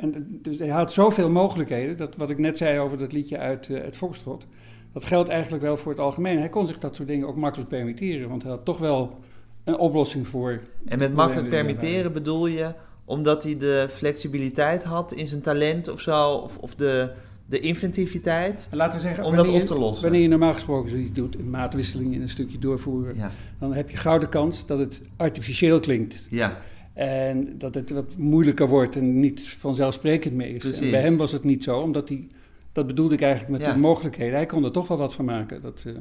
en 0.00 0.38
dus 0.42 0.58
hij 0.58 0.68
had 0.68 0.92
zoveel 0.92 1.30
mogelijkheden. 1.30 1.96
Dat 1.96 2.16
wat 2.16 2.30
ik 2.30 2.38
net 2.38 2.56
zei 2.58 2.78
over 2.78 2.98
dat 2.98 3.12
liedje 3.12 3.38
uit 3.38 3.68
eh 3.70 3.82
het 3.84 3.96
Foxtrot. 3.96 4.46
Dat 4.92 5.04
geldt 5.04 5.28
eigenlijk 5.28 5.62
wel 5.62 5.76
voor 5.76 5.92
het 5.92 6.00
algemeen. 6.00 6.38
Hij 6.38 6.48
kon 6.48 6.66
zich 6.66 6.78
dat 6.78 6.96
soort 6.96 7.08
dingen 7.08 7.26
ook 7.26 7.36
makkelijk 7.36 7.68
permitteren. 7.70 8.28
Want 8.28 8.42
hij 8.42 8.50
had 8.52 8.64
toch 8.64 8.78
wel 8.78 9.18
een 9.64 9.76
oplossing 9.78 10.26
voor. 10.26 10.60
En 10.86 10.98
met 10.98 11.14
makkelijk 11.14 11.48
permitteren 11.48 12.12
bedoel 12.12 12.46
je 12.46 12.72
omdat 13.04 13.42
hij 13.42 13.56
de 13.58 13.86
flexibiliteit 13.92 14.84
had 14.84 15.12
in 15.12 15.26
zijn 15.26 15.40
talent 15.40 15.88
of 15.88 16.00
zo, 16.00 16.32
of, 16.34 16.58
of 16.58 16.74
de, 16.74 17.10
de 17.46 17.60
inventiviteit. 17.60 18.68
Laten 18.72 18.94
we 18.98 19.00
zeggen, 19.04 19.24
Om 19.24 19.34
dat 19.36 19.44
wanneer 19.44 19.60
op 19.62 19.66
te 19.68 19.74
je- 19.74 19.80
lossen. 19.80 20.02
Wanneer 20.02 20.20
je 20.22 20.28
normaal 20.28 20.52
gesproken 20.52 20.90
zoiets 20.90 21.12
doet, 21.12 21.34
een 21.38 21.50
maatwisseling 21.50 22.14
in 22.14 22.22
een 22.22 22.28
stukje 22.28 22.58
doorvoeren, 22.58 23.16
Ja, 23.16 23.32
dan 23.58 23.72
heb 23.74 23.90
je 23.90 23.96
gouden 23.96 24.28
kans 24.28 24.66
dat 24.66 24.78
het 24.78 25.02
artificieel 25.16 25.80
klinkt. 25.80 26.26
ja, 26.30 26.62
En 26.92 27.54
dat 27.58 27.74
het 27.74 27.90
wat 27.90 28.16
moeilijker 28.16 28.68
wordt 28.68 28.96
en 28.96 29.18
niet 29.18 29.48
vanzelfsprekend 29.48 30.34
meer 30.34 30.48
is. 30.54 30.58
Precies. 30.62 30.80
En 30.80 30.90
bij 30.90 31.00
hem 31.00 31.16
was 31.16 31.32
het 31.32 31.44
niet 31.44 31.64
zo, 31.64 31.78
omdat 31.80 32.08
hij, 32.08 32.26
dat 32.72 32.86
bedoelde 32.86 33.14
ik 33.14 33.20
eigenlijk 33.20 33.52
met 33.52 33.60
Ja. 33.60 33.72
de 33.72 33.78
mogelijkheden, 33.78 34.34
hij 34.34 34.46
kon 34.46 34.64
er 34.64 34.70
toch 34.72 34.88
wel 34.88 34.96
wat 34.98 35.12
van 35.12 35.24
maken. 35.24 35.62
Dat, 35.62 35.82
eh, 35.86 35.92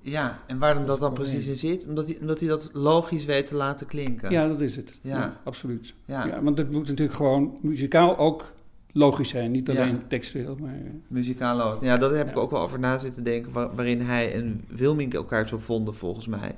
ja. 0.00 0.38
En 0.46 0.58
waarom 0.58 0.86
dat 0.86 1.00
dan 1.00 1.14
Dat 1.14 1.22
precies 1.22 1.46
in 1.46 1.56
zit? 1.56 1.86
Omdat 1.88 2.06
hij, 2.06 2.16
omdat 2.20 2.40
hij 2.40 2.48
dat 2.48 2.70
logisch 2.72 3.24
weet 3.24 3.46
te 3.46 3.54
laten 3.56 3.86
klinken. 3.86 4.30
ja, 4.30 4.48
dat 4.48 4.60
is 4.60 4.76
het. 4.76 4.98
Ja. 5.00 5.16
Ja, 5.18 5.40
absoluut. 5.44 5.94
Ja. 6.04 6.26
Ja. 6.26 6.42
want 6.42 6.58
het 6.58 6.70
moet 6.72 6.86
natuurlijk 6.88 7.16
gewoon 7.16 7.58
muzikaal 7.62 8.18
ook 8.18 8.52
logisch 8.92 9.28
zijn, 9.28 9.50
niet 9.50 9.68
alleen 9.70 9.88
Ja. 9.90 10.00
textueel. 10.08 10.56
Maar, 10.60 10.74
eh, 10.74 10.80
Muzikaal 11.08 11.60
ook. 11.62 11.82
Ja, 11.82 11.96
daar 11.96 12.10
heb 12.10 12.28
ik 12.28 12.36
ook 12.36 12.50
wel 12.50 12.60
over 12.60 12.78
na 12.78 12.98
zitten 12.98 13.24
denken, 13.24 13.52
waar- 13.52 13.74
waarin 13.74 14.00
hij 14.00 14.32
en 14.32 14.64
Wilmink 14.68 15.14
elkaar 15.14 15.48
zo 15.48 15.58
vonden 15.58 15.94
volgens 15.94 16.26
mij. 16.26 16.54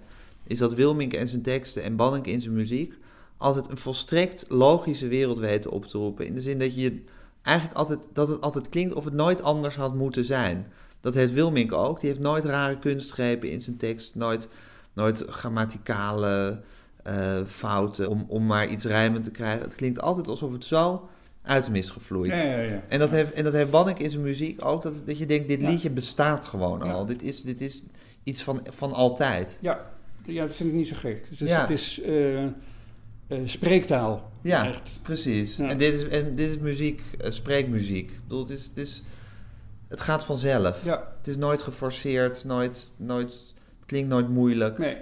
Is 0.47 0.59
dat 0.59 0.75
Wilmink 0.75 1.12
en 1.12 1.27
zijn 1.27 1.43
teksten 1.43 1.83
en 1.83 1.97
Bannink 1.97 2.27
in 2.27 2.41
zijn 2.41 2.55
muziek 2.55 2.95
altijd 3.37 3.71
een 3.71 3.77
volstrekt 3.77 4.45
logische 4.49 5.09
wereld 5.09 5.39
weten 5.39 5.71
op 5.71 5.85
te 5.85 5.99
roepen. 5.99 6.27
In 6.27 6.35
de 6.35 6.41
zin 6.41 6.59
dat 6.59 6.75
je 6.75 7.03
eigenlijk 7.43 7.76
altijd, 7.78 8.09
dat 8.12 8.28
het 8.28 8.41
altijd 8.41 8.68
klinkt 8.68 8.95
of 8.95 9.05
het 9.05 9.14
nooit 9.14 9.43
anders 9.43 9.76
had 9.76 9.95
moeten 9.95 10.24
zijn. 10.24 10.66
Dat 11.01 11.14
heeft 11.14 11.32
Wilmink 11.32 11.72
ook. 11.72 12.01
Die 12.01 12.09
heeft 12.09 12.22
nooit 12.22 12.45
rare 12.45 12.78
kunstgrepen 12.78 13.51
in 13.51 13.61
zijn 13.61 13.76
tekst. 13.76 14.14
Nooit, 14.14 14.49
nooit 14.93 15.24
grammaticale 15.28 16.61
eh, 17.03 17.45
fouten 17.47 18.09
om, 18.09 18.24
om 18.28 18.47
maar 18.47 18.68
iets 18.68 18.84
rijmend 18.84 19.24
te 19.24 19.30
krijgen. 19.30 19.62
Het 19.62 19.74
klinkt 19.74 20.01
altijd 20.01 20.28
alsof 20.28 20.53
het 20.53 20.64
zo 20.64 21.09
uit 21.43 21.66
hem 21.66 21.74
is 21.74 21.91
gevloeid. 21.91 22.30
Ja, 22.30 22.43
ja, 22.43 22.59
ja. 22.59 22.80
En 22.89 22.99
dat 22.99 23.11
heeft, 23.11 23.32
en 23.32 23.45
dat 23.45 23.53
heeft 23.53 23.70
Bannek 23.70 23.99
in 23.99 24.11
zijn 24.11 24.22
muziek 24.22 24.64
ook. 24.64 24.82
Dat, 24.82 25.03
dat 25.07 25.18
je 25.18 25.26
denkt, 25.26 25.49
dit 25.49 25.62
liedje 25.62 25.91
bestaat 25.91 26.47
gewoon 26.47 26.82
al. 26.82 27.07
Dit 27.07 27.22
is, 27.22 27.43
dit 27.43 27.61
is 27.61 27.82
iets 28.24 28.43
van, 28.43 28.61
van 28.70 28.93
altijd. 28.93 29.59
Ja, 29.61 29.91
ja, 30.24 30.43
dat 30.47 30.55
vind 30.55 30.68
ik 30.68 30.74
niet 30.74 30.89
zo 30.89 30.97
gek. 30.97 31.39
Dus 31.39 31.51
het 31.51 31.70
is 31.70 32.01
eh, 32.01 32.45
eh, 33.29 33.39
spreektaal. 33.45 34.31
Ja, 34.43 34.68
Echt. 34.68 35.01
precies. 35.03 35.57
Ja. 35.57 35.68
En, 35.68 35.79
dit 35.79 35.95
is, 35.95 36.03
en 36.09 36.35
dit 36.35 36.49
is 36.49 36.59
muziek, 36.59 37.03
eh, 37.20 37.31
spreekmuziek. 37.31 38.11
Ik 38.11 38.20
bedoel, 38.22 38.41
het, 38.41 38.51
is, 38.51 38.66
het, 38.66 38.76
is, 38.76 39.03
het 39.89 40.01
gaat 40.01 40.24
vanzelf. 40.24 40.85
Ja, 40.85 41.12
Het 41.18 41.26
is 41.26 41.37
nooit 41.37 41.62
geforceerd, 41.62 42.45
nooit, 42.45 42.93
nooit, 42.97 43.33
het 43.76 43.87
klinkt 43.87 44.09
nooit 44.09 44.29
moeilijk. 44.29 44.79
nee. 44.79 44.97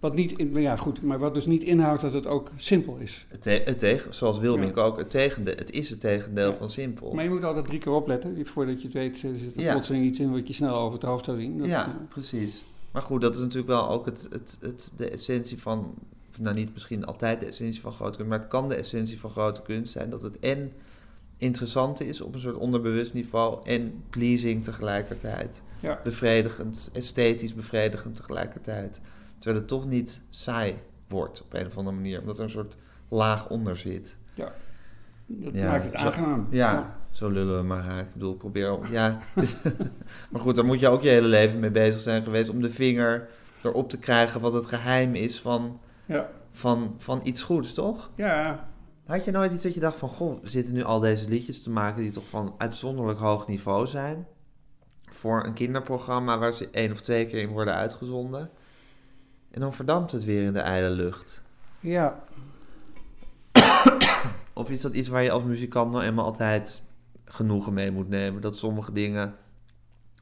Wat 0.00 0.14
niet, 0.14 0.38
in, 0.38 0.52
maar 0.52 0.60
ja, 0.60 0.76
goed, 0.76 1.02
maar 1.02 1.18
wat 1.18 1.34
dus 1.34 1.46
niet 1.46 1.62
inhoudt 1.62 2.00
dat 2.02 2.12
het 2.12 2.26
ook 2.26 2.50
simpel 2.56 2.96
is. 2.96 3.26
Het, 3.28 3.42
te- 3.42 3.62
het 3.64 3.78
tegen, 3.78 4.14
zoals 4.14 4.38
Wilmink 4.38 4.76
ook, 4.76 4.98
het, 4.98 5.10
tegendeel, 5.10 5.54
het 5.56 5.70
is 5.70 5.90
het 5.90 6.00
tegendeel 6.00 6.50
Ja. 6.50 6.56
van 6.56 6.70
simpel. 6.70 7.14
Maar 7.14 7.24
je 7.24 7.30
moet 7.30 7.44
altijd 7.44 7.66
drie 7.66 7.78
keer 7.78 7.92
opletten. 7.92 8.46
Voordat 8.46 8.78
je 8.80 8.84
het 8.84 8.94
weet, 8.94 9.14
eh, 9.14 9.20
zit 9.36 9.56
er 9.64 9.70
plotseling 9.72 10.04
iets 10.04 10.18
in 10.20 10.32
wat 10.32 10.46
je 10.46 10.52
snel 10.52 10.74
over 10.74 10.92
het 10.98 11.02
hoofd 11.08 11.24
zou 11.24 11.40
zien. 11.40 11.58
Dat, 11.58 11.66
ja, 11.66 11.98
precies. 12.08 12.62
Maar 12.90 13.02
goed, 13.02 13.20
dat 13.20 13.34
is 13.34 13.40
natuurlijk 13.40 13.68
wel 13.68 13.88
ook 13.90 14.06
het, 14.06 14.28
het, 14.30 14.58
het, 14.60 14.92
de 14.96 15.08
essentie 15.08 15.58
van... 15.58 15.94
Nou, 16.40 16.54
niet 16.56 16.72
misschien 16.72 17.04
altijd 17.04 17.40
de 17.40 17.46
essentie 17.46 17.80
van 17.80 17.92
grote 17.92 18.16
kunst... 18.16 18.30
maar 18.30 18.38
het 18.38 18.48
kan 18.48 18.68
de 18.68 18.74
essentie 18.74 19.20
van 19.20 19.30
grote 19.30 19.62
kunst 19.62 19.92
zijn... 19.92 20.10
dat 20.10 20.22
het 20.22 20.38
en 20.38 20.72
interessant 21.36 22.00
is 22.00 22.20
op 22.20 22.34
een 22.34 22.40
soort 22.40 22.56
onderbewust 22.56 23.12
niveau... 23.12 23.58
en 23.64 24.02
pleasing 24.10 24.64
tegelijkertijd. 24.64 25.62
ja. 25.80 26.00
Bevredigend, 26.02 26.90
esthetisch 26.92 27.54
bevredigend 27.54 28.14
tegelijkertijd. 28.14 29.00
Terwijl 29.38 29.60
het 29.60 29.68
toch 29.68 29.86
niet 29.86 30.22
saai 30.30 30.74
wordt 31.08 31.42
op 31.42 31.54
een 31.54 31.66
of 31.66 31.76
andere 31.76 31.96
manier... 31.96 32.20
omdat 32.20 32.38
er 32.38 32.44
een 32.44 32.50
soort 32.50 32.76
laag 33.08 33.48
onder 33.48 33.76
zit. 33.76 34.16
Dat 35.26 35.54
Ja, 35.54 35.70
maakt 35.70 35.84
het 35.84 36.14
zo-. 36.14 36.46
Ja, 36.50 36.98
zo 37.10 37.28
lullen 37.28 37.56
we 37.56 37.66
maar 37.66 37.84
raak. 37.84 38.06
Ik 38.06 38.12
bedoel, 38.12 38.34
probeer... 38.34 38.78
Ja, 38.90 39.18
maar 40.30 40.40
goed, 40.40 40.56
daar 40.56 40.64
moet 40.64 40.80
je 40.80 40.88
ook 40.88 41.02
je 41.02 41.08
hele 41.08 41.28
leven 41.28 41.58
mee 41.58 41.70
bezig 41.70 42.00
zijn 42.00 42.22
geweest... 42.22 42.48
om 42.48 42.62
de 42.62 42.70
vinger 42.70 43.28
erop 43.62 43.88
te 43.90 43.98
krijgen 43.98 44.40
wat 44.40 44.52
het 44.52 44.66
geheim 44.66 45.14
is 45.14 45.40
van, 45.40 45.80
Ja. 46.14 46.30
van, 46.52 46.94
van 46.98 47.20
iets 47.22 47.42
goeds, 47.42 47.74
toch? 47.74 48.10
ja, 48.14 48.68
Had 49.06 49.24
je 49.24 49.30
nooit 49.30 49.52
iets 49.52 49.62
dat 49.62 49.74
je 49.74 49.80
dacht 49.80 49.98
van... 49.98 50.08
goh, 50.08 50.42
we 50.42 50.48
zitten 50.48 50.74
nu 50.74 50.82
al 50.82 51.00
deze 51.00 51.28
liedjes 51.28 51.62
te 51.62 51.70
maken... 51.70 52.02
die 52.02 52.12
toch 52.12 52.28
van 52.28 52.54
uitzonderlijk 52.58 53.18
hoog 53.18 53.46
niveau 53.46 53.86
zijn... 53.86 54.26
voor 55.10 55.44
een 55.44 55.52
kinderprogramma 55.52 56.38
waar 56.38 56.52
ze 56.52 56.68
één 56.70 56.92
of 56.92 57.00
twee 57.00 57.26
keer 57.26 57.40
in 57.40 57.48
worden 57.48 57.74
uitgezonden... 57.74 58.50
en 59.50 59.60
dan 59.60 59.72
verdampt 59.72 60.12
het 60.12 60.24
weer 60.24 60.42
in 60.42 60.52
de 60.52 60.60
ijle 60.60 60.90
lucht. 60.90 61.42
ja. 61.80 62.24
Of 64.52 64.70
is 64.70 64.80
dat 64.80 64.92
iets 64.92 65.08
waar 65.08 65.22
je 65.22 65.30
als 65.30 65.42
muzikant 65.42 65.92
nou 65.92 66.04
eenmaal 66.04 66.24
altijd 66.24 66.82
genoegen 67.24 67.72
mee 67.72 67.90
moet 67.90 68.08
nemen? 68.08 68.40
Dat 68.40 68.56
sommige 68.56 68.92
dingen 68.92 69.34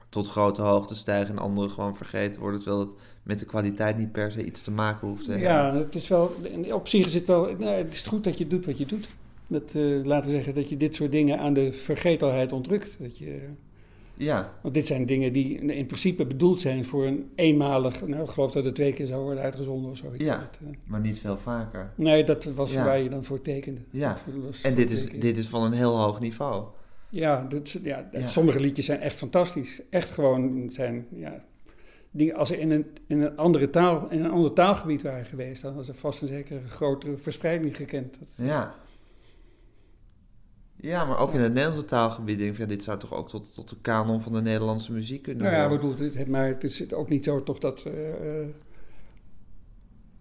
tot 0.09 0.29
grote 0.29 0.63
hoogte 0.63 0.95
stijgen 0.95 1.37
en 1.37 1.43
andere 1.43 1.69
gewoon 1.69 1.97
vergeten 1.97 2.41
worden... 2.41 2.61
terwijl 2.61 2.81
het 2.87 2.95
met 3.29 3.39
de 3.39 3.45
kwaliteit 3.47 3.97
niet 3.99 4.13
per 4.13 4.33
se 4.33 4.45
iets 4.45 4.63
te 4.63 4.71
maken 4.71 5.09
hoeft 5.09 5.25
te 5.25 5.31
hebben. 5.31 5.49
Ja, 5.51 5.75
het 5.77 5.95
is 5.95 6.09
wel, 6.09 6.35
op 6.73 6.89
zich 6.89 7.07
is 7.07 7.15
het 7.15 7.27
wel, 7.27 7.45
nou, 7.59 7.71
het 7.77 7.93
is 7.93 8.03
goed 8.03 8.25
dat 8.25 8.39
je 8.39 8.47
doet 8.47 8.67
wat 8.67 8.79
je 8.79 8.87
doet. 8.87 9.09
Dat, 9.47 9.75
eh, 9.75 10.05
laten 10.05 10.31
we 10.31 10.37
zeggen 10.37 10.55
dat 10.55 10.69
je 10.69 10.77
dit 10.77 10.95
soort 10.95 11.11
dingen 11.13 11.39
aan 11.39 11.53
de 11.53 11.73
vergetelheid 11.73 12.53
ontrukt. 12.53 12.97
Dat 13.01 13.19
je, 13.19 13.39
Ja, 14.15 14.53
want 14.63 14.75
dit 14.75 14.87
zijn 14.87 15.07
dingen 15.07 15.33
die 15.33 15.59
in 15.59 15.87
principe 15.87 16.27
bedoeld 16.27 16.61
zijn 16.61 16.85
voor 16.85 17.07
een 17.07 17.31
eenmalig, 17.35 18.07
nou 18.07 18.23
ik 18.23 18.29
geloof 18.29 18.51
dat 18.51 18.65
het 18.65 18.75
twee 18.75 18.93
keer 18.93 19.07
zou 19.07 19.23
worden 19.23 19.43
uitgezonden 19.43 19.91
of 19.91 19.97
zoiets. 19.97 20.25
Ja. 20.25 20.37
Dat, 20.39 20.59
eh, 20.63 20.77
maar 20.85 21.01
niet 21.01 21.19
veel 21.19 21.39
vaker. 21.39 21.93
nee, 21.95 22.25
dat 22.25 22.45
was 22.45 22.73
Ja. 22.73 22.85
waar 22.85 22.99
je 22.99 23.09
dan 23.09 23.25
voor 23.25 23.43
tekende. 23.43 23.81
Ja. 23.91 24.17
En 24.63 24.75
dit 24.75 24.91
is, 24.91 25.01
tekenen. 25.01 25.21
dit 25.21 25.39
is 25.39 25.47
van 25.49 25.63
een 25.63 25.73
heel 25.73 25.97
hoog 25.99 26.21
niveau. 26.21 26.65
Ja, 27.11 27.47
dat, 27.49 27.71
Ja. 27.83 28.07
sommige 28.25 28.61
liedjes 28.61 28.87
zijn 28.87 29.01
echt 29.01 29.17
fantastisch. 29.17 29.83
Echt 29.91 30.11
gewoon 30.11 30.67
zijn, 30.73 31.07
ja, 31.15 31.45
dingen, 32.11 32.35
als 32.35 32.49
ze 32.49 32.59
in 32.59 32.71
een, 32.71 32.87
in 33.07 33.21
een 33.21 33.37
andere 33.37 33.71
taal, 33.71 34.11
in 34.11 34.25
een 34.25 34.31
ander 34.31 34.53
taalgebied 34.53 35.03
waren 35.03 35.25
geweest, 35.25 35.63
dan 35.63 35.75
was 35.75 35.89
er 35.89 35.95
vast 35.95 36.23
en 36.23 36.29
zeker 36.29 36.57
een 36.57 36.69
grotere 36.69 37.17
verspreiding 37.17 37.77
gekend. 37.77 38.19
Dat, 38.19 38.47
Ja. 38.47 38.75
Ja, 40.81 41.05
maar 41.05 41.19
ook 41.19 41.35
in 41.35 41.41
het 41.41 41.53
Nederlandse 41.53 41.87
taalgebied 41.87 42.39
denk 42.39 42.53
ik... 42.53 42.59
Ja, 42.59 42.67
dit 42.67 42.83
zou 42.83 42.99
toch 42.99 43.15
ook 43.15 43.29
tot, 43.29 43.55
tot 43.55 43.69
de 43.69 43.77
kanon 43.81 44.21
van 44.21 44.33
de 44.33 44.43
Nederlandse 44.43 44.93
muziek 44.93 45.23
kunnen 45.23 45.43
nou 45.43 45.57
ja, 45.57 45.69
bedoel, 45.69 45.95
dit, 45.95 46.29
maar 46.29 46.47
het 46.47 46.65
is 46.65 46.93
ook 46.93 47.09
niet 47.09 47.25
zo 47.25 47.43
toch 47.43 47.59
dat, 47.59 47.83
eh, 47.83 47.93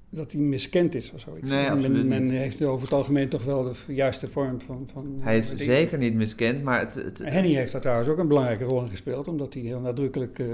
dat 0.09 0.31
hij 0.31 0.41
miskend 0.41 0.95
is 0.95 1.11
of 1.11 1.19
zoiets. 1.19 1.49
Nee, 1.49 1.63
men, 1.63 1.71
absoluut 1.71 2.07
men 2.07 2.29
heeft 2.29 2.63
over 2.63 2.83
het 2.83 2.93
algemeen 2.93 3.29
toch 3.29 3.43
wel 3.43 3.63
de 3.63 3.93
juiste 3.93 4.27
vorm 4.27 4.61
van... 4.61 4.89
van 4.93 5.17
Hij 5.19 5.37
is 5.37 5.55
zeker 5.55 5.97
niet 5.97 6.13
miskend, 6.13 6.63
maar 6.63 6.79
het... 6.79 6.93
het 6.93 7.19
Henny 7.23 7.53
heeft 7.53 7.71
daar 7.71 7.81
trouwens 7.81 8.09
ook 8.09 8.17
een 8.17 8.27
belangrijke 8.27 8.63
rol 8.63 8.81
in 8.81 8.89
gespeeld, 8.89 9.27
omdat 9.27 9.53
hij 9.53 9.63
heel 9.63 9.79
nadrukkelijk 9.79 10.39
eh, 10.39 10.47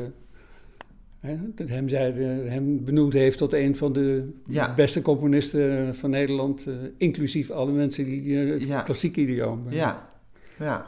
hè, 1.24 1.38
dat 1.56 1.70
hem, 1.70 1.90
zei, 1.90 2.14
eh, 2.14 2.52
hem 2.52 2.84
benoemd 2.86 3.14
heeft 3.14 3.38
tot 3.38 3.54
een 3.54 3.76
van 3.76 3.94
de 3.94 4.34
Ja. 4.48 4.74
beste 4.74 5.02
componisten 5.02 5.96
van 5.96 6.10
Nederland, 6.10 6.68
eh, 6.68 6.74
inclusief 6.98 7.50
alle 7.52 7.72
mensen 7.72 8.06
die 8.06 8.42
eh, 8.46 8.50
het 8.54 8.64
Ja. 8.64 8.82
klassieke 8.82 9.22
idioom. 9.22 9.66
ja, 9.70 10.10
ja. 10.60 10.86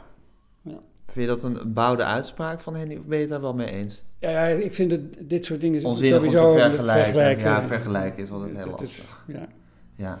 Ja. 0.62 0.80
Vind 1.06 1.28
je 1.28 1.34
dat 1.36 1.44
een 1.44 1.72
bouwde 1.72 2.04
uitspraak 2.04 2.60
van 2.60 2.76
Henny 2.76 2.96
of 2.96 3.04
ben 3.04 3.16
je 3.16 3.22
het 3.22 3.30
daar 3.32 3.40
wel 3.40 3.54
mee 3.54 3.70
eens? 3.70 4.04
Ja, 4.18 4.44
ik 4.46 4.72
vind 4.72 4.98
dit 5.28 5.44
soort 5.44 5.60
dingen 5.60 5.84
Onzinnig 5.84 6.18
om 6.22 6.30
sowieso 6.30 6.54
te 6.54 6.60
vergelijken. 6.60 7.04
vergelijken. 7.04 7.44
Ja, 7.44 7.62
vergelijken 7.66 8.22
is 8.22 8.30
altijd 8.30 8.56
heel 8.56 8.70
Dat 8.70 8.80
is- 8.80 8.86
lastig. 8.98 9.24
ja. 9.26 9.48
Ja. 9.96 10.20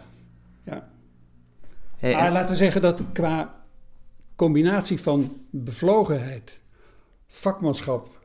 Ja. 0.64 0.88
Hey, 1.96 2.12
Maar 2.14 2.26
en- 2.26 2.32
laten 2.32 2.48
we 2.50 2.56
zeggen 2.56 2.80
dat 2.80 3.02
qua 3.12 3.64
combinatie 4.36 5.00
van 5.00 5.36
bevlogenheid, 5.50 6.60
vakmanschap, 7.26 8.15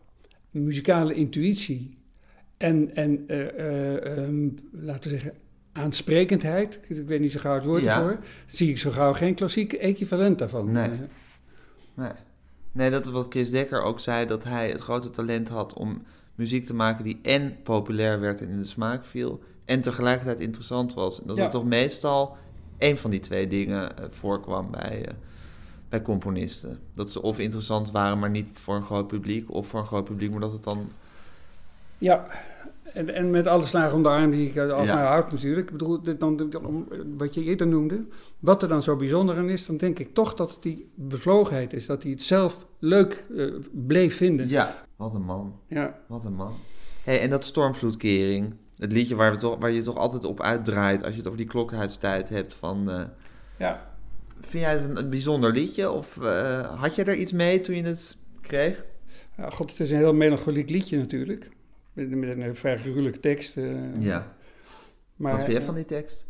muzikale 0.51 1.13
intuïtie 1.13 1.97
en, 2.57 2.95
en 2.95 3.23
eh, 3.27 3.47
eh, 3.47 4.17
ehm, 4.17 4.49
laten 4.71 5.03
we 5.11 5.17
zeggen, 5.17 5.33
aansprekendheid, 5.71 6.79
ik 6.87 7.07
weet 7.07 7.19
niet 7.19 7.31
zo 7.31 7.39
gauw 7.39 7.53
het 7.55 7.65
woord 7.65 7.83
Ja. 7.83 7.95
ervoor, 7.97 8.19
zie 8.45 8.69
ik 8.69 8.77
zo 8.77 8.91
gauw 8.91 9.13
geen 9.13 9.35
klassiek 9.35 9.73
equivalent 9.73 10.39
daarvan. 10.39 10.71
Nee. 10.71 10.89
Nee. 11.93 12.11
nee, 12.71 12.89
dat 12.89 13.05
is 13.05 13.11
wat 13.11 13.25
Chris 13.29 13.49
Dekker 13.51 13.81
ook 13.81 13.99
zei, 13.99 14.25
dat 14.25 14.43
hij 14.43 14.69
het 14.69 14.81
grote 14.81 15.09
talent 15.09 15.49
had 15.49 15.73
om 15.73 16.03
muziek 16.35 16.63
te 16.65 16.73
maken 16.73 17.03
die 17.03 17.19
en 17.21 17.55
populair 17.63 18.19
werd 18.19 18.41
en 18.41 18.49
in 18.49 18.57
de 18.57 18.63
smaak 18.65 19.05
viel, 19.05 19.43
en 19.65 19.81
tegelijkertijd 19.81 20.39
interessant 20.39 20.93
was. 20.93 21.21
En 21.21 21.27
dat 21.27 21.37
Ja. 21.37 21.43
er 21.43 21.49
toch 21.49 21.65
meestal 21.65 22.37
één 22.77 22.97
van 22.97 23.09
die 23.09 23.19
twee 23.19 23.47
dingen 23.47 23.97
eh, 23.97 24.05
voorkwam 24.09 24.71
bij, 24.71 25.05
eh, 25.05 25.13
bij 25.91 26.01
componisten. 26.01 26.79
Dat 26.93 27.11
ze 27.11 27.21
of 27.21 27.39
interessant 27.39 27.91
waren, 27.91 28.19
maar 28.19 28.29
niet 28.29 28.47
voor 28.53 28.75
een 28.75 28.83
groot 28.83 29.07
publiek, 29.07 29.51
of 29.51 29.67
voor 29.67 29.79
een 29.79 29.85
groot 29.85 30.03
publiek, 30.05 30.31
maar 30.31 30.39
dat 30.39 30.51
het 30.51 30.63
dan... 30.63 30.89
Ja, 31.97 32.25
en, 32.93 33.13
en 33.13 33.29
met 33.29 33.47
alle 33.47 33.65
slagen 33.65 33.95
om 33.95 34.03
de 34.03 34.09
arm 34.09 34.31
die 34.31 34.47
ik 34.49 34.55
eh, 34.55 34.71
als 34.71 34.87
Ja. 34.87 34.95
mij 34.95 35.03
houd 35.05 35.31
natuurlijk. 35.31 35.65
Ik 35.65 35.71
bedoel, 35.71 36.01
dit 36.01 36.19
dan, 36.19 36.51
wat 37.17 37.33
je 37.33 37.43
eerder 37.43 37.67
noemde, 37.67 38.03
wat 38.39 38.61
er 38.63 38.69
dan 38.69 38.83
zo 38.83 38.95
bijzonder 38.95 39.37
aan 39.37 39.49
is, 39.49 39.65
dan 39.65 39.77
denk 39.77 39.99
ik 39.99 40.13
toch 40.13 40.33
dat 40.33 40.51
het 40.51 40.61
die 40.63 40.89
bevlogenheid 40.95 41.73
is. 41.73 41.85
Dat 41.85 42.03
hij 42.03 42.11
het 42.11 42.23
zelf 42.23 42.65
leuk 42.79 43.23
eh, 43.37 43.45
bleef 43.71 44.17
vinden. 44.17 44.49
Ja, 44.49 44.75
wat 44.95 45.13
een 45.13 45.21
man. 45.25 45.55
Ja. 45.67 45.99
Wat 46.07 46.25
een 46.25 46.33
man. 46.35 46.53
Hey, 47.03 47.21
en 47.21 47.29
dat 47.29 47.45
Stormvloedkering, 47.45 48.53
het 48.77 48.91
liedje 48.91 49.15
waar, 49.15 49.31
we 49.31 49.37
toch, 49.37 49.57
waar 49.59 49.71
je 49.71 49.81
toch 49.81 49.97
altijd 49.97 50.25
op 50.25 50.41
uitdraait 50.41 51.01
als 51.03 51.11
je 51.11 51.17
het 51.17 51.25
over 51.25 51.39
die 51.39 51.47
klokhuistijd 51.47 52.29
hebt 52.29 52.53
van... 52.53 52.89
eh, 52.91 53.01
Ja. 53.57 53.90
Vind 54.51 54.63
jij 54.63 54.73
het 54.73 54.83
een, 54.89 54.97
een 54.97 55.09
bijzonder 55.09 55.51
liedje 55.51 55.91
of 55.91 56.21
eh, 56.23 56.79
had 56.81 56.95
je 56.95 57.03
er 57.03 57.15
iets 57.15 57.31
mee 57.31 57.61
toen 57.61 57.75
je 57.75 57.83
het 57.83 58.17
kreeg? 58.41 58.83
Ja, 59.37 59.49
God, 59.49 59.69
het 59.71 59.79
is 59.79 59.91
een 59.91 59.97
heel 59.97 60.13
melancholiek 60.13 60.69
liedje 60.69 60.97
natuurlijk. 60.97 61.49
Met, 61.93 62.09
met 62.09 62.29
een 62.29 62.41
eh, 62.41 62.53
vrij 62.53 62.77
gruwelijke 62.77 63.19
tekst. 63.19 63.57
eh, 63.57 64.01
Ja. 64.01 64.35
Maar, 65.15 65.31
Wat 65.31 65.41
vind 65.43 65.53
jij 65.57 65.65
van 65.65 65.75
die 65.75 65.85
tekst? 65.85 66.27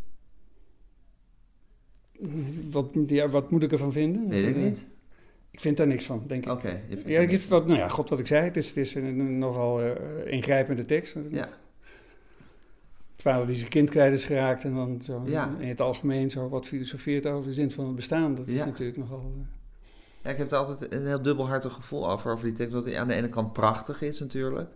Wat, 2.72 2.98
ja, 3.08 3.28
wat 3.28 3.52
moet 3.52 3.64
ik 3.64 3.72
ervan 3.72 3.92
vinden? 3.92 4.30
Weet 4.30 4.48
ik 4.48 4.56
Eh, 4.56 4.62
niet. 4.62 4.88
Ik 5.52 5.60
vind 5.60 5.78
daar 5.78 5.88
niks 5.88 6.06
van, 6.06 6.24
denk 6.28 6.44
ik. 6.46 6.52
Oké. 6.52 6.80
je 6.90 7.02
Ja, 7.06 7.20
ik 7.20 7.42
wat, 7.42 7.68
nou 7.68 7.80
ja, 7.80 7.88
god 7.88 8.10
wat 8.10 8.20
ik 8.20 8.28
zei, 8.28 8.44
het 8.44 8.58
is, 8.58 8.68
het 8.68 8.78
is 8.78 8.96
een, 8.96 9.04
een 9.20 9.38
nogal 9.38 9.82
eh, 9.82 10.32
ingrijpende 10.34 10.86
tekst. 10.86 11.16
Ja. 11.30 11.50
Vader 13.22 13.46
die 13.48 13.56
zijn 13.56 13.70
kind 13.70 13.90
kwijt 13.90 14.14
is 14.14 14.26
geraakt 14.26 14.64
en 14.64 14.74
dan 14.74 15.02
zo 15.06 15.22
Ja. 15.26 15.56
in 15.60 15.68
het 15.68 15.82
algemeen 15.82 16.30
zo 16.30 16.50
wat 16.50 16.66
filosofeert 16.66 17.26
over 17.26 17.48
de 17.48 17.54
zin 17.54 17.72
van 17.72 17.86
het 17.86 17.96
bestaan. 17.96 18.36
Dat 18.36 18.48
is 18.48 18.54
Ja. 18.54 18.66
natuurlijk 18.66 18.98
nogal... 18.98 19.32
eh, 19.38 19.44
Ja, 20.24 20.30
ik 20.30 20.38
heb 20.38 20.52
er 20.52 20.58
altijd 20.58 20.94
een 20.94 21.06
heel 21.06 21.22
dubbelhartig 21.22 21.74
gevoel 21.74 22.12
over, 22.12 22.32
over 22.32 22.46
die 22.46 22.54
tekst. 22.54 22.74
Dat 22.74 22.86
hij 22.86 23.00
aan 23.00 23.08
de 23.08 23.14
ene 23.14 23.30
kant 23.30 23.54
prachtig 23.54 24.02
is 24.02 24.20
natuurlijk. 24.20 24.70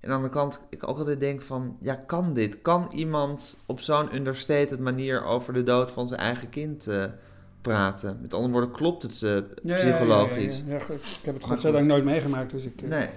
En 0.00 0.10
aan 0.10 0.20
de 0.20 0.26
andere 0.26 0.32
kant, 0.32 0.66
ik 0.70 0.88
ook 0.88 0.98
altijd 0.98 1.20
denk 1.20 1.42
van, 1.42 1.76
ja, 1.80 1.94
kan 1.94 2.32
dit? 2.34 2.62
Kan 2.62 2.88
iemand 2.94 3.56
op 3.66 3.80
zo'n 3.80 4.14
understated 4.14 4.78
manier 4.80 5.24
over 5.24 5.52
de 5.52 5.62
dood 5.62 5.90
van 5.90 6.08
zijn 6.08 6.20
eigen 6.20 6.48
kind 6.48 6.86
eh, 6.86 7.04
praten? 7.60 8.18
Met 8.22 8.34
andere 8.34 8.52
woorden, 8.52 8.70
klopt 8.70 9.02
het 9.02 9.18
Ja, 9.20 9.42
ja, 9.62 9.74
psychologisch? 9.74 10.62
Ja, 10.66 10.78
goed, 10.78 10.96
ik 10.96 11.18
heb 11.24 11.34
het 11.34 11.44
godzijdank 11.44 11.84
nooit 11.86 12.04
meegemaakt, 12.04 12.50
dus 12.50 12.64
ik, 12.64 12.82
Nee, 12.88 13.08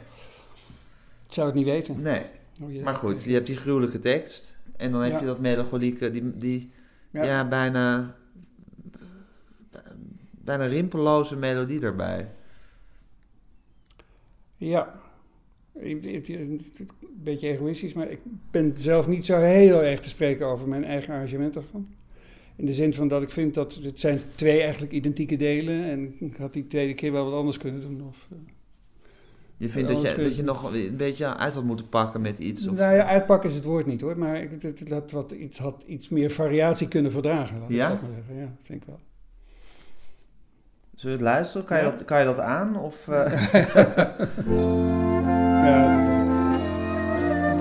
zou 1.27 1.47
het 1.47 1.55
niet 1.55 1.65
weten. 1.65 2.01
nee. 2.01 2.25
Oh. 2.61 2.83
Maar 2.83 2.93
goed, 2.95 3.23
je 3.23 3.33
hebt 3.33 3.47
die 3.47 3.57
gruwelijke 3.57 3.99
tekst. 3.99 4.54
En 4.77 4.91
dan 4.91 5.01
heb 5.01 5.11
Ja. 5.11 5.19
je 5.19 5.25
dat 5.25 5.39
melancholieke, 5.39 6.09
die, 6.11 6.37
die 6.37 6.71
ja. 7.11 7.23
Ja. 7.23 7.47
bijna, 7.47 8.15
bijna 10.31 10.65
rimpelloze 10.65 11.35
melodie 11.35 11.81
erbij. 11.81 12.29
Ja, 14.57 14.99
een 15.73 16.61
beetje 17.23 17.47
egoïstisch, 17.47 17.93
maar 17.93 18.09
ik 18.09 18.19
ben 18.51 18.73
zelf 18.77 19.07
niet 19.07 19.25
zo 19.25 19.37
heel 19.37 19.83
erg 19.83 19.99
te 20.01 20.09
spreken 20.09 20.45
over 20.45 20.67
mijn 20.67 20.83
eigen 20.83 21.13
arrangement 21.13 21.55
ervan. 21.55 21.87
In 22.55 22.65
de 22.65 22.73
zin 22.73 22.93
van 22.93 23.07
dat 23.07 23.21
ik 23.21 23.29
vind 23.29 23.53
dat 23.53 23.73
het 23.75 23.99
zijn 23.99 24.19
twee 24.35 24.61
eigenlijk 24.61 24.91
identieke 24.91 25.35
delen 25.35 25.83
en 25.83 26.13
ik 26.19 26.35
had 26.37 26.53
die 26.53 26.67
tweede 26.67 26.93
keer 26.93 27.11
wel 27.11 27.25
wat 27.25 27.33
anders 27.33 27.57
kunnen 27.57 27.81
doen. 27.81 28.07
Of, 28.07 28.27
eh, 28.31 28.37
Je 29.57 29.69
vindt 29.69 29.89
dat 29.91 30.01
je, 30.01 30.33
dat 30.33 30.45
nog 30.45 30.73
een 30.73 30.95
beetje 30.97 31.35
uit 31.37 31.53
had 31.53 31.63
moeten 31.63 31.89
pakken 31.89 32.21
met 32.21 32.37
iets? 32.37 32.67
Of, 32.67 32.75
nou 32.77 32.95
ja, 32.95 33.05
uitpakken 33.05 33.49
is 33.49 33.55
het 33.55 33.63
woord 33.65 33.85
niet 33.85 34.01
hoor, 34.01 34.17
maar 34.17 34.41
ik, 34.41 34.49
het, 34.61 35.11
wat, 35.11 35.33
het 35.39 35.57
had 35.57 35.83
iets 35.87 36.09
meer 36.09 36.29
variatie 36.29 36.87
kunnen 36.87 37.11
verdragen. 37.11 37.59
Laat 37.59 37.69
ik 37.69 37.75
Ja? 37.75 37.89
dat 37.89 38.01
maar 38.01 38.09
zeggen. 38.15 38.35
Ja, 38.35 38.49
vind 38.63 38.81
ik 38.81 38.87
wel. 38.87 38.99
Zullen 40.95 41.17
we 41.17 41.23
het 41.23 41.33
luisteren? 41.33 41.65
Kan, 41.67 41.77
je, 41.77 41.83
dat, 41.83 42.05
kan 42.05 42.19
je 42.19 42.25
dat 42.25 42.39
aan? 42.39 42.79
Of, 42.79 43.07
eh, 43.07 43.31
Ja, 45.65 46.03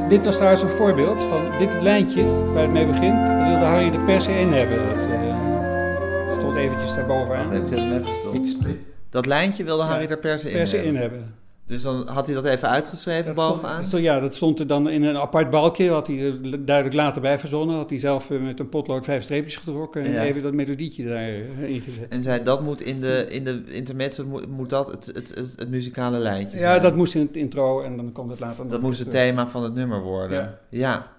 dit 0.09 0.25
was 0.25 0.35
trouwens 0.35 0.63
een 0.63 0.69
voorbeeld 0.69 1.23
van 1.23 1.43
dit 1.59 1.73
het 1.73 1.83
lijntje 1.83 2.25
waar 2.53 2.63
het 2.63 2.73
mee 2.73 2.87
begint. 2.87 3.27
Dat 3.27 3.47
wilde 3.47 3.65
Harry 3.65 3.93
er 3.95 4.05
per 4.05 4.21
se 4.21 4.33
in 4.41 4.49
hebben. 4.53 4.77
Dat 4.77 4.97
eh, 4.97 6.39
stond 6.39 6.57
eventjes 6.57 6.95
daarbovenaan. 6.95 7.53
Even, 7.53 7.93
ik. 7.97 8.05
Ik 8.33 8.45
st- 8.47 8.67
Dat 9.11 9.27
lijntje 9.27 9.65
wilde 9.65 9.83
Harry 9.83 10.03
Ja, 10.05 10.09
er 10.11 10.19
per 10.19 10.39
se 10.39 10.51
in 10.51 10.57
per 10.57 10.67
se 10.67 10.77
hebben. 10.77 10.95
in 10.95 11.01
hebben. 11.01 11.35
Dus 11.67 11.83
dan 11.83 12.09
had 12.09 12.27
hij 12.27 12.35
dat 12.35 12.45
even 12.45 12.69
uitgeschreven 12.69 13.35
Dat 13.35 13.49
bovenaan? 13.51 13.85
stond- 13.85 14.03
ja, 14.05 14.21
dat 14.21 14.35
stond 14.35 14.61
er 14.61 14.67
dan 14.67 14.89
in 14.91 15.03
een 15.03 15.17
apart 15.17 15.51
balkje. 15.51 15.91
Had 15.91 16.07
hij 16.07 16.19
er 16.19 16.65
duidelijk 16.65 16.97
later 16.97 17.21
bij 17.21 17.39
verzonnen. 17.39 17.77
Had 17.77 17.91
hij 17.91 17.99
zelf 17.99 18.31
eh, 18.31 18.41
met 18.41 18.61
een 18.61 18.69
potlood 18.69 19.05
vijf 19.05 19.23
streepjes 19.23 19.57
gedrokken. 19.57 20.03
En 20.05 20.11
Ja. 20.13 20.23
even 20.23 20.43
dat 20.43 20.53
melodietje 20.53 21.05
daarin 21.05 21.81
gezet. 21.81 22.09
En 22.09 22.23
zei, 22.23 22.43
dat 22.43 22.63
moet 22.63 22.81
in 22.81 23.01
de, 23.01 23.27
in 23.29 23.45
de 23.45 23.63
intermezzo 23.69 24.25
moet, 24.27 24.49
moet 24.49 24.71
dat 24.71 24.91
het, 24.91 25.07
het, 25.07 25.35
het, 25.35 25.55
het 25.57 25.69
muzikale 25.71 26.19
lijntje 26.19 26.59
Ja, 26.59 26.69
zijn. 26.71 26.83
dat 26.83 26.97
moest 26.97 27.15
in 27.15 27.21
het 27.21 27.37
intro 27.37 27.81
en 27.83 27.97
dan 27.97 28.13
komt 28.13 28.31
het 28.31 28.41
later. 28.41 28.69
Dat 28.69 28.81
moest 28.81 28.99
het 28.99 29.11
thema 29.11 29.47
van 29.49 29.63
het 29.63 29.75
nummer 29.75 30.01
worden. 30.03 30.39
Ja. 30.39 30.59
ja. 30.69 31.13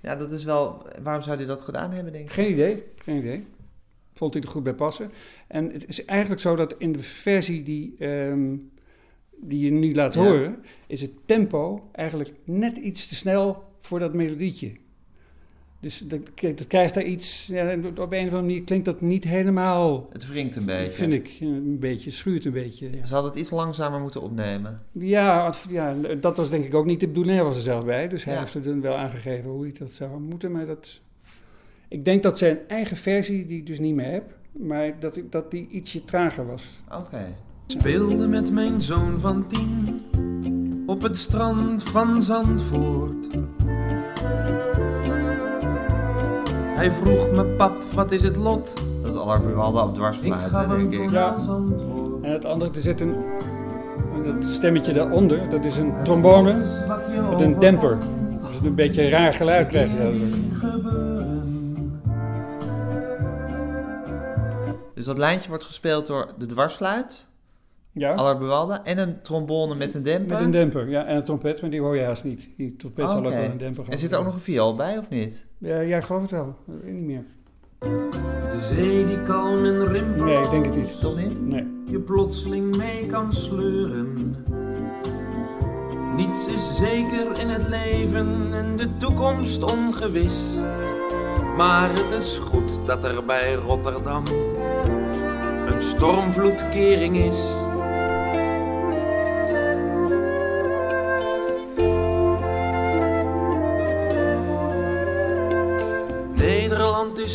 Ja, 0.00 0.16
dat 0.16 0.32
is 0.32 0.44
wel... 0.44 0.82
Waarom 1.02 1.22
zou 1.22 1.36
hij 1.36 1.46
dat 1.46 1.62
gedaan 1.62 1.90
hebben, 1.92 2.12
denk 2.12 2.24
ik? 2.24 2.32
Geen 2.32 2.50
idee, 2.50 2.82
geen 3.04 3.16
idee. 3.16 3.46
Vond 4.14 4.34
hij 4.34 4.42
er 4.42 4.48
goed 4.48 4.62
bij 4.62 4.74
passen. 4.74 5.10
En 5.48 5.70
het 5.72 5.88
is 5.88 6.04
eigenlijk 6.04 6.40
zo 6.40 6.56
dat 6.56 6.74
in 6.78 6.92
de 6.92 6.98
versie 7.02 7.62
die, 7.62 7.94
ehm, 7.98 8.56
die 9.40 9.64
je 9.64 9.70
nu 9.70 9.94
laat 9.94 10.14
Ja. 10.14 10.20
horen, 10.20 10.56
is 10.86 11.00
het 11.00 11.10
tempo 11.24 11.88
eigenlijk 11.92 12.32
net 12.44 12.76
iets 12.76 13.08
te 13.08 13.14
snel 13.14 13.64
voor 13.80 13.98
dat 13.98 14.14
melodietje. 14.14 14.72
Dus 15.80 15.98
dat, 15.98 16.20
dat 16.40 16.66
krijgt 16.66 16.94
daar 16.94 17.04
iets, 17.04 17.46
ja, 17.46 17.72
op 17.76 17.86
een 17.86 18.02
of 18.02 18.12
andere 18.12 18.40
manier 18.40 18.62
klinkt 18.62 18.84
dat 18.84 19.00
niet 19.00 19.24
helemaal, 19.24 20.08
Het 20.12 20.28
wringt 20.28 20.56
een 20.56 20.64
beetje. 20.64 20.92
vind 20.92 21.12
ik, 21.12 21.36
een 21.40 21.78
beetje, 21.78 22.10
schuurt 22.10 22.44
een 22.44 22.52
beetje. 22.52 22.90
Ja. 22.90 23.04
Ze 23.06 23.12
hadden 23.12 23.30
het 23.30 23.40
iets 23.40 23.50
langzamer 23.50 24.00
moeten 24.00 24.22
opnemen. 24.22 24.82
Ja, 24.92 25.54
ja, 25.68 25.94
dat 26.20 26.36
was 26.36 26.50
denk 26.50 26.64
ik 26.64 26.74
ook 26.74 26.86
niet 26.86 27.00
de 27.00 27.06
bedoeling. 27.06 27.36
Hij 27.36 27.44
was 27.44 27.56
er 27.56 27.62
zelf 27.62 27.84
bij, 27.84 28.08
dus 28.08 28.24
hij 28.24 28.38
heeft 28.38 28.54
er 28.54 28.62
dan 28.62 28.80
wel 28.80 28.96
aangegeven 28.96 29.50
hoe 29.50 29.62
hij 29.62 29.72
dat 29.78 29.92
zou 29.92 30.20
moeten. 30.20 30.52
Maar 30.52 30.66
dat, 30.66 31.00
ik 31.88 32.04
denk 32.04 32.22
dat 32.22 32.38
zijn 32.38 32.58
eigen 32.68 32.96
versie, 32.96 33.46
die 33.46 33.58
ik 33.58 33.66
dus 33.66 33.78
niet 33.78 33.94
meer 33.94 34.10
heb, 34.10 34.36
maar 34.52 34.98
dat, 35.00 35.20
dat 35.30 35.50
die 35.50 35.68
ietsje 35.68 36.04
trager 36.04 36.46
was. 36.46 36.78
Oké. 36.94 37.34
Speelde 37.70 38.28
met 38.28 38.52
mijn 38.52 38.82
zoon 38.82 39.18
van 39.20 39.46
tien 39.46 40.02
op 40.86 41.02
het 41.02 41.16
strand 41.16 41.82
van 41.82 42.22
Zandvoort. 42.22 43.26
Hij 46.76 46.90
vroeg 46.90 47.30
me, 47.30 47.44
pap, 47.44 47.82
wat 47.82 48.12
is 48.12 48.22
het 48.22 48.36
lot? 48.36 48.74
Dat 49.02 49.38
is 49.38 49.44
Buwalda 49.44 49.82
op 49.82 49.88
Ik 49.88 49.94
dwarsfluit, 49.94 50.40
gaf 50.40 50.66
hem 50.66 50.78
denk 50.78 50.92
ik. 50.92 50.98
toen 50.98 51.10
Ja. 51.10 51.28
als 51.28 51.48
antwoord. 51.48 52.24
En 52.24 52.32
het 52.32 52.44
andere, 52.44 52.70
er 52.74 52.80
zit 52.80 53.00
een, 53.00 53.16
dat 54.24 54.44
stemmetje 54.44 54.92
daaronder, 54.92 55.50
dat 55.50 55.64
is 55.64 55.76
een 55.76 55.92
trombone 56.04 56.52
met 57.30 57.40
een 57.40 57.58
demper. 57.58 57.98
Dus 58.38 58.62
een 58.64 58.74
beetje 58.74 59.02
een 59.02 59.10
raar 59.10 59.32
geluid 59.34 59.66
krijg 59.66 59.90
je. 59.90 60.30
Dus 64.94 65.04
dat 65.04 65.18
lijntje 65.18 65.48
wordt 65.48 65.64
gespeeld 65.64 66.06
door 66.06 66.28
de 66.38 66.46
dwarsfluit, 66.46 67.26
Ja, 67.98 68.14
Allard 68.14 68.38
Buwalda, 68.38 68.84
en 68.84 68.98
een 68.98 69.22
trombone 69.22 69.74
met 69.74 69.94
een 69.94 70.02
demper. 70.02 70.36
met 70.36 70.44
een 70.44 70.50
demper. 70.50 70.88
Ja, 70.88 71.04
en 71.04 71.16
een 71.16 71.24
trompet, 71.24 71.60
maar 71.60 71.70
die 71.70 71.80
hoor 71.80 71.96
je 71.96 72.04
haast 72.04 72.24
niet. 72.24 72.48
Die 72.56 72.76
trompet 72.76 73.10
zal 73.10 73.24
ook 73.26 73.32
wel 73.32 73.42
een 73.42 73.58
demper 73.58 73.84
En 73.88 73.98
zit 73.98 74.12
er 74.12 74.18
ook 74.18 74.24
nog 74.24 74.34
een 74.34 74.40
viool 74.40 74.74
bij, 74.74 74.98
of 74.98 75.08
niet? 75.08 75.44
Ja, 75.58 75.80
ja, 75.80 75.96
ik 75.96 76.04
geloof 76.04 76.22
het 76.22 76.30
wel. 76.30 76.56
Ik 76.66 76.82
weet 76.82 76.92
niet 76.92 77.06
meer. 77.06 77.24
De 78.50 78.60
zee 78.60 79.06
die 79.06 79.22
kalm 79.22 79.64
en 79.64 79.86
rimpel. 79.86 80.24
Nee, 80.24 80.42
ik 80.44 80.50
denk 80.50 80.64
het 80.64 80.76
niet. 80.76 81.00
Toch 81.00 81.16
niet? 81.16 81.46
Nee. 81.46 81.66
je 81.84 82.00
plotseling 82.00 82.76
mee 82.76 83.06
kan 83.06 83.32
sleuren. 83.32 84.12
Niets 86.16 86.48
is 86.48 86.76
zeker 86.76 87.40
in 87.40 87.48
het 87.48 87.68
leven 87.68 88.52
en 88.52 88.76
de 88.76 88.96
toekomst 88.96 89.62
ongewis. 89.62 90.44
Maar 91.56 91.90
het 91.90 92.10
is 92.10 92.38
goed 92.38 92.86
dat 92.86 93.04
er 93.04 93.24
bij 93.24 93.54
Rotterdam 93.54 94.24
een 95.66 95.82
stormvloedkering 95.82 97.16
is. 97.16 97.66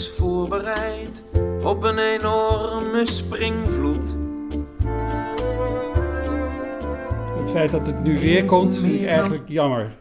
Is 0.04 0.10
voorbereid 0.10 1.24
op 1.64 1.84
een 1.84 1.98
enorme 1.98 3.06
springvloed. 3.06 4.16
Het 7.38 7.50
feit 7.50 7.72
dat 7.72 7.86
het 7.86 8.04
nu 8.04 8.20
weer 8.20 8.46
komt, 8.46 8.78
vind 8.78 8.94
ik 8.94 9.08
eigenlijk 9.08 9.48
jammer. 9.48 9.96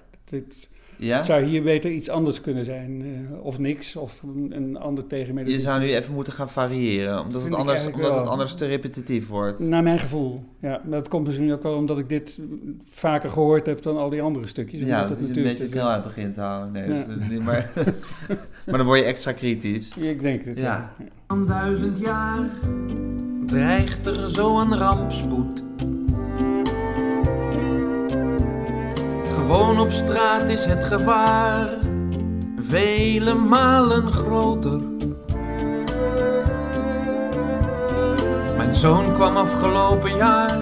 Ja? 1.07 1.17
het 1.17 1.25
zou 1.25 1.43
hier 1.45 1.63
beter 1.63 1.91
iets 1.91 2.09
anders 2.09 2.41
kunnen 2.41 2.65
zijn. 2.65 3.03
eh, 3.03 3.45
of 3.45 3.59
niks, 3.59 3.97
of 3.97 4.23
een, 4.23 4.53
een 4.57 4.77
ander 4.77 5.07
tegenmelodie. 5.07 5.55
Je 5.55 5.61
zou 5.61 5.81
nu 5.81 5.95
even 5.95 6.15
moeten 6.15 6.33
gaan 6.33 6.49
variëren, 6.51 7.23
omdat, 7.23 7.43
het 7.43 7.55
anders, 7.55 7.87
omdat 7.91 8.15
het 8.17 8.27
anders 8.27 8.55
te 8.55 8.67
repetitief 8.67 9.29
wordt. 9.29 9.61
Naar 9.61 9.83
mijn 9.83 9.99
gevoel. 9.99 10.45
Ja, 10.61 10.81
maar 10.85 10.99
dat 10.99 11.09
komt 11.09 11.25
misschien 11.27 11.53
ook 11.53 11.63
wel 11.63 11.75
omdat 11.75 11.99
ik 11.99 12.09
dit 12.09 12.39
vaker 12.89 13.31
gehoord 13.31 13.67
heb 13.67 13.83
dan 13.83 13.97
al 13.97 14.11
die 14.11 14.23
andere 14.23 14.47
stukjes. 14.47 14.81
Ja, 14.81 14.87
Omdat 15.01 15.09
dat 15.09 15.27
het 15.27 15.35
je 15.37 15.43
een 15.43 15.49
beetje 15.49 15.69
snel 15.69 15.89
uit 15.89 16.03
begint 16.05 16.35
te 16.35 16.41
houden. 16.41 16.73
Nee, 16.73 16.89
Ja. 16.89 17.05
dat 17.05 17.29
niet, 17.31 17.43
maar, 17.45 17.71
maar 18.67 18.77
dan 18.79 18.87
word 18.87 18.99
je 18.99 19.05
extra 19.05 19.33
kritisch. 19.33 19.97
Ik 19.97 20.21
denk 20.23 20.45
het. 20.45 20.59
Ja. 20.59 20.93
Van 21.27 21.47
duizend 21.47 21.99
jaar 21.99 22.51
dreigt 23.47 24.07
er 24.07 24.31
zo 24.31 24.59
een 24.61 24.77
rampspoed. 24.77 25.63
Gewoon 29.43 29.80
op 29.80 29.90
straat 29.90 30.49
is 30.49 30.64
het 30.64 30.84
gevaar 30.84 31.68
vele 32.59 33.34
malen 33.34 34.12
groter. 34.12 34.80
Mijn 38.57 38.74
zoon 38.74 39.14
kwam 39.14 39.36
afgelopen 39.36 40.16
jaar 40.16 40.61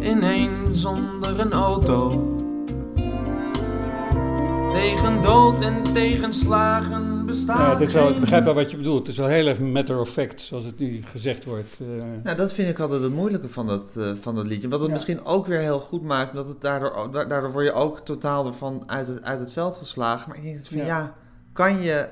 ineens 0.00 0.80
zonder 0.80 1.40
een 1.40 1.52
auto. 1.52 2.34
Tegen 4.68 5.22
dood 5.22 5.60
en 5.60 5.82
tegenslagen 5.82 7.15
Ja, 7.46 7.70
het 7.78 7.80
is 7.88 7.92
wel, 7.92 8.08
ik 8.10 8.20
begrijp 8.20 8.44
wel 8.44 8.54
wat 8.54 8.70
je 8.70 8.76
bedoelt. 8.76 8.98
Het 8.98 9.08
is 9.08 9.16
wel 9.16 9.26
heel 9.26 9.46
even 9.46 9.72
matter 9.72 10.00
of 10.00 10.08
fact, 10.08 10.40
zoals 10.40 10.64
het 10.64 10.78
nu 10.78 11.02
gezegd 11.02 11.44
wordt. 11.44 11.78
eh. 11.80 11.86
Nou, 12.22 12.36
dat 12.36 12.52
vind 12.52 12.68
ik 12.68 12.78
altijd 12.78 13.02
het 13.02 13.12
moeilijke 13.12 13.48
van 13.48 13.66
dat, 13.66 13.96
eh, 13.96 14.10
van 14.20 14.34
dat 14.34 14.46
liedje. 14.46 14.68
Wat 14.68 14.78
het 14.78 14.88
Ja. 14.88 14.94
misschien 14.94 15.24
ook 15.24 15.46
weer 15.46 15.60
heel 15.60 15.78
goed 15.80 16.02
maakt, 16.02 16.30
omdat 16.30 16.48
het 16.48 16.60
daardoor, 16.60 17.10
daardoor 17.28 17.52
word 17.52 17.64
je 17.64 17.72
ook 17.72 18.00
totaal 18.00 18.46
ervan 18.46 18.82
uit 18.86 19.06
het, 19.06 19.22
uit 19.22 19.40
het 19.40 19.52
veld 19.52 19.76
geslagen. 19.76 20.28
Maar 20.28 20.38
ik 20.38 20.44
denk 20.44 20.64
van 20.64 20.76
ja, 20.76 20.84
Ja. 20.86 21.14
kan, 21.52 21.80
je, 21.80 22.08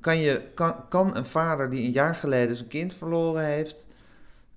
kan, 0.00 0.18
je, 0.18 0.42
kan, 0.54 0.74
kan 0.88 1.16
een 1.16 1.26
vader 1.26 1.70
die 1.70 1.84
een 1.84 1.92
jaar 1.92 2.14
geleden 2.14 2.56
zijn 2.56 2.68
kind 2.68 2.94
verloren 2.94 3.44
heeft, 3.44 3.86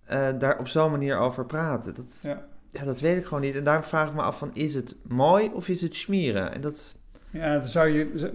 eh, 0.03 0.27
daar 0.39 0.59
op 0.59 0.67
zo'n 0.67 0.91
manier 0.91 1.17
over 1.17 1.45
praten? 1.45 1.95
Dat, 1.95 2.19
Ja. 2.21 2.45
ja. 2.69 2.85
dat 2.85 2.99
weet 2.99 3.17
ik 3.17 3.25
gewoon 3.25 3.41
niet. 3.43 3.55
En 3.55 3.63
daarom 3.63 3.83
vraag 3.83 4.07
ik 4.07 4.15
me 4.15 4.21
af 4.21 4.37
van, 4.37 4.49
is 4.53 4.73
het 4.73 4.95
mooi 5.07 5.49
of 5.53 5.67
is 5.67 5.81
het 5.81 5.95
schmieren? 5.95 6.53
En 6.53 6.61
dat, 6.61 6.95
Ja, 7.31 7.57
dan 7.59 7.67
zou, 7.67 7.87
je, 7.89 8.31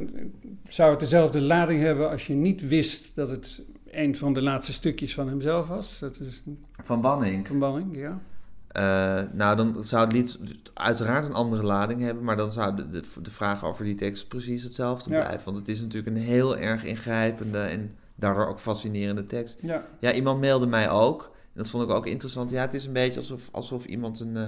zou 0.69 0.91
het 0.91 1.01
dezelfde 1.01 1.41
lading 1.41 1.83
hebben 1.83 2.11
als 2.11 2.27
je 2.27 2.35
niet 2.35 2.69
wist 2.69 3.11
dat 3.15 3.31
het 3.31 3.63
een 3.91 4.17
van 4.17 4.33
de 4.33 4.43
laatste 4.43 4.73
stukjes 4.73 5.15
van 5.15 5.29
hemzelf 5.29 5.69
was. 5.69 5.99
Dat 5.99 6.21
is 6.21 6.43
van 6.83 7.01
Banning. 7.01 7.47
verbanning, 7.47 7.97
ja. 7.97 8.21
Eh, 8.69 9.23
nou, 9.33 9.57
dan 9.57 9.85
zou 9.85 10.05
het 10.05 10.13
lied 10.13 10.39
uiteraard 10.75 11.27
een 11.27 11.33
andere 11.33 11.63
lading 11.63 12.01
hebben, 12.03 12.25
maar 12.25 12.37
dan 12.37 12.51
zou 12.51 12.77
de, 12.77 12.89
de, 12.89 13.03
de 13.23 13.31
vraag 13.31 13.65
over 13.65 13.85
die 13.85 13.95
tekst 13.95 14.29
precies 14.29 14.63
hetzelfde 14.63 15.11
Ja. 15.11 15.21
blijven. 15.25 15.45
Want 15.45 15.57
het 15.57 15.69
is 15.69 15.81
natuurlijk 15.81 16.17
een 16.17 16.23
heel 16.23 16.57
erg 16.57 16.85
ingrijpende 16.85 17.59
en 17.59 17.91
daardoor 18.15 18.47
ook 18.47 18.61
fascinerende 18.61 19.27
tekst. 19.27 19.59
Ja. 19.63 19.87
Ja, 20.01 20.13
iemand 20.13 20.41
mailde 20.41 20.67
mij 20.67 20.91
ook, 20.91 21.23
en 21.23 21.63
dat 21.63 21.69
vond 21.71 21.85
ik 21.85 21.91
ook 21.91 22.07
interessant. 22.07 22.51
Ja, 22.51 22.61
het 22.61 22.75
is 22.75 22.87
een 22.87 22.93
beetje 22.93 23.21
alsof, 23.21 23.49
alsof 23.53 23.85
iemand 23.85 24.21
een, 24.21 24.37
eh, 24.37 24.43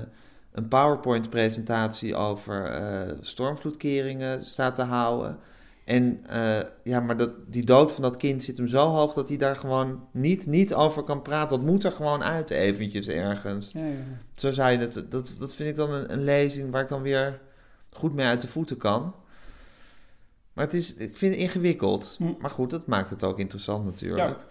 een 0.53 0.69
PowerPoint-presentatie 0.69 2.15
over 2.17 2.65
eh, 2.65 3.15
stormvloedkeringen 3.21 4.43
staat 4.43 4.75
te 4.75 4.83
houden. 4.83 5.39
En 5.85 6.21
eh, 6.27 6.59
ja, 6.83 7.01
maar 7.01 7.17
dat, 7.17 7.31
die 7.47 7.65
dood 7.65 7.93
van 7.93 8.03
dat 8.03 8.17
kind 8.17 8.43
zit 8.43 8.57
hem 8.57 8.67
zo 8.67 8.89
hoog 8.89 9.15
dat 9.15 9.29
hij 9.29 9.39
daar 9.39 9.57
gewoon 9.57 10.07
niet, 10.11 10.47
niet 10.47 10.75
over 10.75 11.03
kan 11.03 11.23
praten. 11.23 11.57
Dat 11.57 11.67
moet 11.67 11.85
er 11.85 11.93
gewoon 11.93 12.23
uit 12.23 12.51
eventjes 12.51 13.09
ergens. 13.09 13.73
Ja, 13.73 13.87
ja. 13.87 13.95
Zo 14.35 14.51
zou 14.51 14.71
je 14.71 14.79
het, 14.79 15.05
dat, 15.09 15.35
dat 15.39 15.55
vind 15.55 15.69
ik 15.69 15.77
dan 15.77 15.93
een, 15.93 16.13
een 16.13 16.25
lezing 16.25 16.71
waar 16.71 16.83
ik 16.83 16.89
dan 16.89 17.03
weer 17.03 17.41
goed 17.91 18.15
mee 18.15 18.27
uit 18.27 18.41
de 18.41 18.49
voeten 18.49 18.77
kan. 18.77 19.15
Maar 20.53 20.65
het 20.65 20.75
is, 20.75 20.95
ik 20.95 21.17
vind 21.17 21.35
het 21.35 21.43
ingewikkeld. 21.43 22.15
Hm. 22.19 22.25
Maar 22.39 22.51
goed, 22.51 22.71
dat 22.71 22.87
maakt 22.87 23.11
het 23.11 23.25
ook 23.25 23.39
interessant 23.39 23.85
natuurlijk. 23.85 24.39
Ja. 24.39 24.47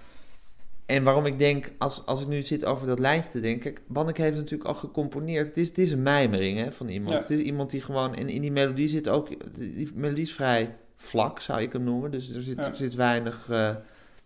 En 0.87 1.03
waarom 1.03 1.25
ik 1.25 1.39
denk, 1.39 1.71
als, 1.77 2.05
als 2.05 2.21
ik 2.21 2.27
nu 2.27 2.41
zit 2.41 2.65
over 2.65 2.87
dat 2.87 2.99
lijntje 2.99 3.31
te 3.31 3.39
denken... 3.39 3.73
Banneke 3.87 4.21
heeft 4.21 4.33
het 4.33 4.43
natuurlijk 4.43 4.69
al 4.69 4.75
gecomponeerd. 4.75 5.47
Het 5.47 5.57
is, 5.57 5.67
het 5.67 5.77
is 5.77 5.91
een 5.91 6.03
mijmering 6.03 6.57
hè, 6.57 6.71
van 6.71 6.87
iemand. 6.87 7.13
Ja. 7.13 7.19
Het 7.19 7.29
is 7.29 7.39
iemand 7.39 7.69
die 7.69 7.81
gewoon... 7.81 8.15
En 8.15 8.29
in 8.29 8.41
die 8.41 8.51
melodie 8.51 8.87
zit 8.87 9.09
ook... 9.09 9.29
Die 9.55 9.89
melodie 9.95 10.23
is 10.23 10.33
vrij 10.33 10.75
vlak, 10.95 11.39
zou 11.39 11.61
ik 11.61 11.73
hem 11.73 11.83
noemen. 11.83 12.11
Dus 12.11 12.29
er 12.29 12.41
zit, 12.41 12.57
Ja. 12.57 12.65
er 12.65 12.75
zit 12.75 12.95
weinig 12.95 13.49
eh, 13.49 13.75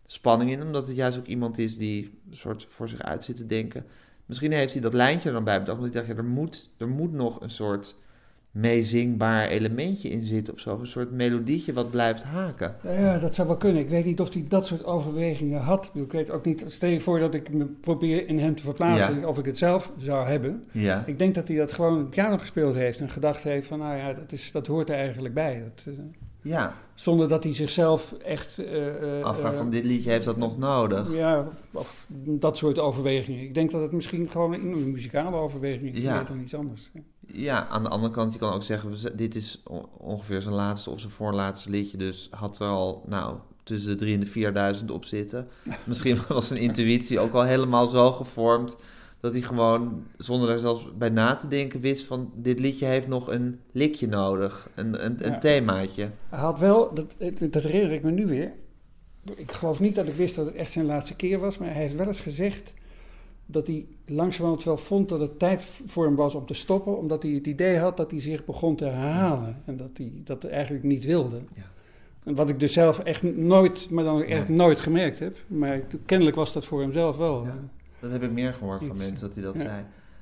spanning 0.05 0.51
in. 0.51 0.61
Omdat 0.61 0.87
het 0.87 0.95
juist 0.95 1.17
ook 1.17 1.25
iemand 1.25 1.57
is 1.57 1.77
die 1.77 2.19
een 2.29 2.37
soort 2.37 2.65
voor 2.69 2.87
zich 2.89 3.01
uit 3.01 3.23
zit 3.23 3.35
te 3.35 3.45
denken. 3.45 3.85
Misschien 4.25 4.51
heeft 4.51 4.73
hij 4.73 4.81
dat 4.81 4.93
lijntje 4.93 5.27
er 5.27 5.35
dan 5.35 5.43
bij 5.43 5.59
bedacht. 5.59 5.77
Omdat 5.77 5.93
hij 5.93 6.03
dacht, 6.03 6.17
ja, 6.17 6.23
er 6.23 6.29
moet, 6.29 6.69
er 6.77 6.87
moet 6.87 7.11
nog 7.11 7.41
een 7.41 7.51
soort 7.51 7.95
meezingbaar 8.51 9.47
elementje 9.47 10.09
in 10.09 10.21
zitten 10.21 10.53
of 10.53 10.59
zo. 10.59 10.79
Een 10.79 10.87
soort 10.87 11.11
melodietje 11.11 11.73
wat 11.73 11.91
blijft 11.91 12.23
haken. 12.23 12.75
Ja, 12.83 13.17
dat 13.17 13.35
zou 13.35 13.47
wel 13.47 13.57
kunnen. 13.57 13.81
Ik 13.81 13.89
weet 13.89 14.05
niet 14.05 14.19
of 14.19 14.33
hij 14.33 14.45
dat 14.47 14.67
soort 14.67 14.85
overwegingen 14.85 15.61
had. 15.61 15.91
Ik 15.93 16.11
weet 16.11 16.31
ook 16.31 16.45
niet, 16.45 16.63
stel 16.67 16.89
je 16.89 16.99
voor 16.99 17.19
dat 17.19 17.33
ik 17.33 17.53
me 17.53 17.65
probeer 17.65 18.27
in 18.27 18.39
hem 18.39 18.55
te 18.55 18.63
verplaatsen, 18.63 19.19
Ja. 19.19 19.27
of 19.27 19.37
ik 19.39 19.45
het 19.45 19.57
zelf 19.57 19.91
zou 19.97 20.27
hebben. 20.27 20.63
Ja. 20.71 21.03
Ik 21.05 21.19
denk 21.19 21.35
dat 21.35 21.47
hij 21.47 21.57
dat 21.57 21.73
gewoon 21.73 22.09
piano 22.09 22.37
gespeeld 22.37 22.75
heeft 22.75 22.99
en 22.99 23.09
gedacht 23.09 23.43
heeft 23.43 23.67
van, 23.67 23.79
nou 23.79 23.97
ja, 23.97 24.13
dat, 24.13 24.31
is, 24.31 24.51
dat 24.51 24.67
hoort 24.67 24.89
er 24.89 24.95
eigenlijk 24.95 25.33
bij. 25.33 25.63
Dat, 25.75 25.85
eh, 25.87 26.03
Ja, 26.43 26.75
zonder 26.93 27.27
dat 27.27 27.43
hij 27.43 27.53
zichzelf 27.53 28.13
echt... 28.13 28.61
afvraag 29.21 29.51
eh, 29.51 29.57
van 29.57 29.69
dit 29.69 29.83
liedje 29.83 30.09
heeft 30.09 30.25
dat 30.25 30.37
nog 30.37 30.57
nodig. 30.57 31.13
Ja, 31.13 31.47
of 31.71 32.07
dat 32.25 32.57
soort 32.57 32.79
overwegingen. 32.79 33.41
Ik 33.41 33.53
denk 33.53 33.71
dat 33.71 33.81
het 33.81 33.91
misschien 33.91 34.29
gewoon 34.29 34.53
een, 34.53 34.91
muzikale 34.91 35.35
overweging 35.35 35.95
is. 35.95 36.01
Ja. 36.01 36.23
Dan 36.23 36.39
iets 36.39 36.55
anders. 36.55 36.89
Ja, 36.93 37.01
aan 37.69 37.83
de 37.83 37.89
andere 37.89 38.13
kant, 38.13 38.33
je 38.33 38.39
kan 38.39 38.53
ook 38.53 38.63
zeggen, 38.63 39.17
dit 39.17 39.35
is 39.35 39.63
ongeveer 39.97 40.41
zijn 40.41 40.53
laatste 40.53 40.89
of 40.89 40.99
zijn 40.99 41.11
voorlaatste 41.11 41.69
liedje. 41.69 41.97
Dus 41.97 42.27
had 42.31 42.59
er 42.59 42.67
al, 42.67 43.03
nou, 43.07 43.35
tussen 43.63 43.89
de 43.89 43.95
3 43.95 44.13
en 44.13 44.19
de 44.19 44.25
4000 44.25 44.91
op 44.91 45.05
zitten. 45.05 45.47
Misschien 45.85 46.17
was 46.27 46.47
zijn 46.47 46.59
intuïtie 46.59 47.19
ook 47.19 47.33
al 47.33 47.43
helemaal 47.43 47.85
zo 47.87 48.11
gevormd... 48.11 48.77
dat 49.19 49.31
hij 49.31 49.41
gewoon, 49.41 50.03
zonder 50.17 50.47
daar 50.47 50.57
zelfs 50.57 50.87
bij 50.97 51.09
na 51.09 51.35
te 51.35 51.47
denken, 51.47 51.79
wist 51.79 52.05
van... 52.05 52.31
dit 52.35 52.59
liedje 52.59 52.85
heeft 52.85 53.07
nog 53.07 53.29
een 53.29 53.59
likje 53.71 54.07
nodig, 54.07 54.69
een, 54.75 55.05
een, 55.05 55.25
een 55.25 55.31
Ja. 55.31 55.37
themaatje. 55.37 56.09
Hij 56.29 56.39
had 56.39 56.59
wel, 56.59 56.93
dat, 56.93 57.15
dat 57.51 57.63
herinner 57.63 57.91
ik 57.91 58.03
me 58.03 58.11
nu 58.11 58.25
weer. 58.25 58.51
Ik 59.35 59.51
geloof 59.51 59.79
niet 59.79 59.95
dat 59.95 60.07
ik 60.07 60.15
wist 60.15 60.35
dat 60.35 60.45
het 60.45 60.55
echt 60.55 60.71
zijn 60.71 60.85
laatste 60.85 61.15
keer 61.15 61.39
was, 61.39 61.57
maar 61.57 61.71
hij 61.73 61.81
heeft 61.81 61.95
wel 61.95 62.07
eens 62.07 62.19
gezegd 62.19 62.73
dat 63.51 63.67
hij 63.67 63.85
langzamerhand 64.05 64.63
wel 64.63 64.77
vond 64.77 65.09
dat 65.09 65.19
het 65.19 65.39
tijd 65.39 65.63
voor 65.85 66.05
hem 66.05 66.15
was 66.15 66.35
om 66.35 66.45
te 66.45 66.53
stoppen, 66.53 66.97
omdat 66.97 67.23
hij 67.23 67.31
het 67.31 67.47
idee 67.47 67.77
had 67.77 67.97
dat 67.97 68.11
hij 68.11 68.19
zich 68.19 68.45
begon 68.45 68.75
te 68.75 68.85
herhalen 68.85 69.61
en 69.65 69.77
dat 69.77 69.89
hij 69.93 70.11
dat 70.23 70.43
eigenlijk 70.43 70.83
niet 70.83 71.05
wilde. 71.05 71.39
Ja. 71.55 71.61
En 72.23 72.35
wat 72.35 72.49
ik 72.49 72.59
dus 72.59 72.73
zelf 72.73 72.99
echt 72.99 73.23
nooit, 73.35 73.89
maar 73.89 74.03
dan 74.03 74.15
ook 74.17 74.23
echt 74.23 74.47
Nee. 74.47 74.57
nooit 74.57 74.81
gemerkt 74.81 75.19
heb. 75.19 75.37
Maar 75.47 75.81
kennelijk 76.05 76.35
was 76.35 76.53
dat 76.53 76.65
voor 76.65 76.81
hem 76.81 76.91
zelf 76.91 77.17
wel. 77.17 77.43
Ja. 77.45 77.57
Dat 77.99 78.11
heb 78.11 78.23
ik 78.23 78.31
meer 78.31 78.53
gehoord 78.53 78.83
van 78.83 78.95
Iets. 78.95 79.05
mensen, 79.05 79.25
dat 79.25 79.33
hij 79.35 79.43
dat 79.43 79.57
Ja. 79.57 79.61
zei. 79.63 79.81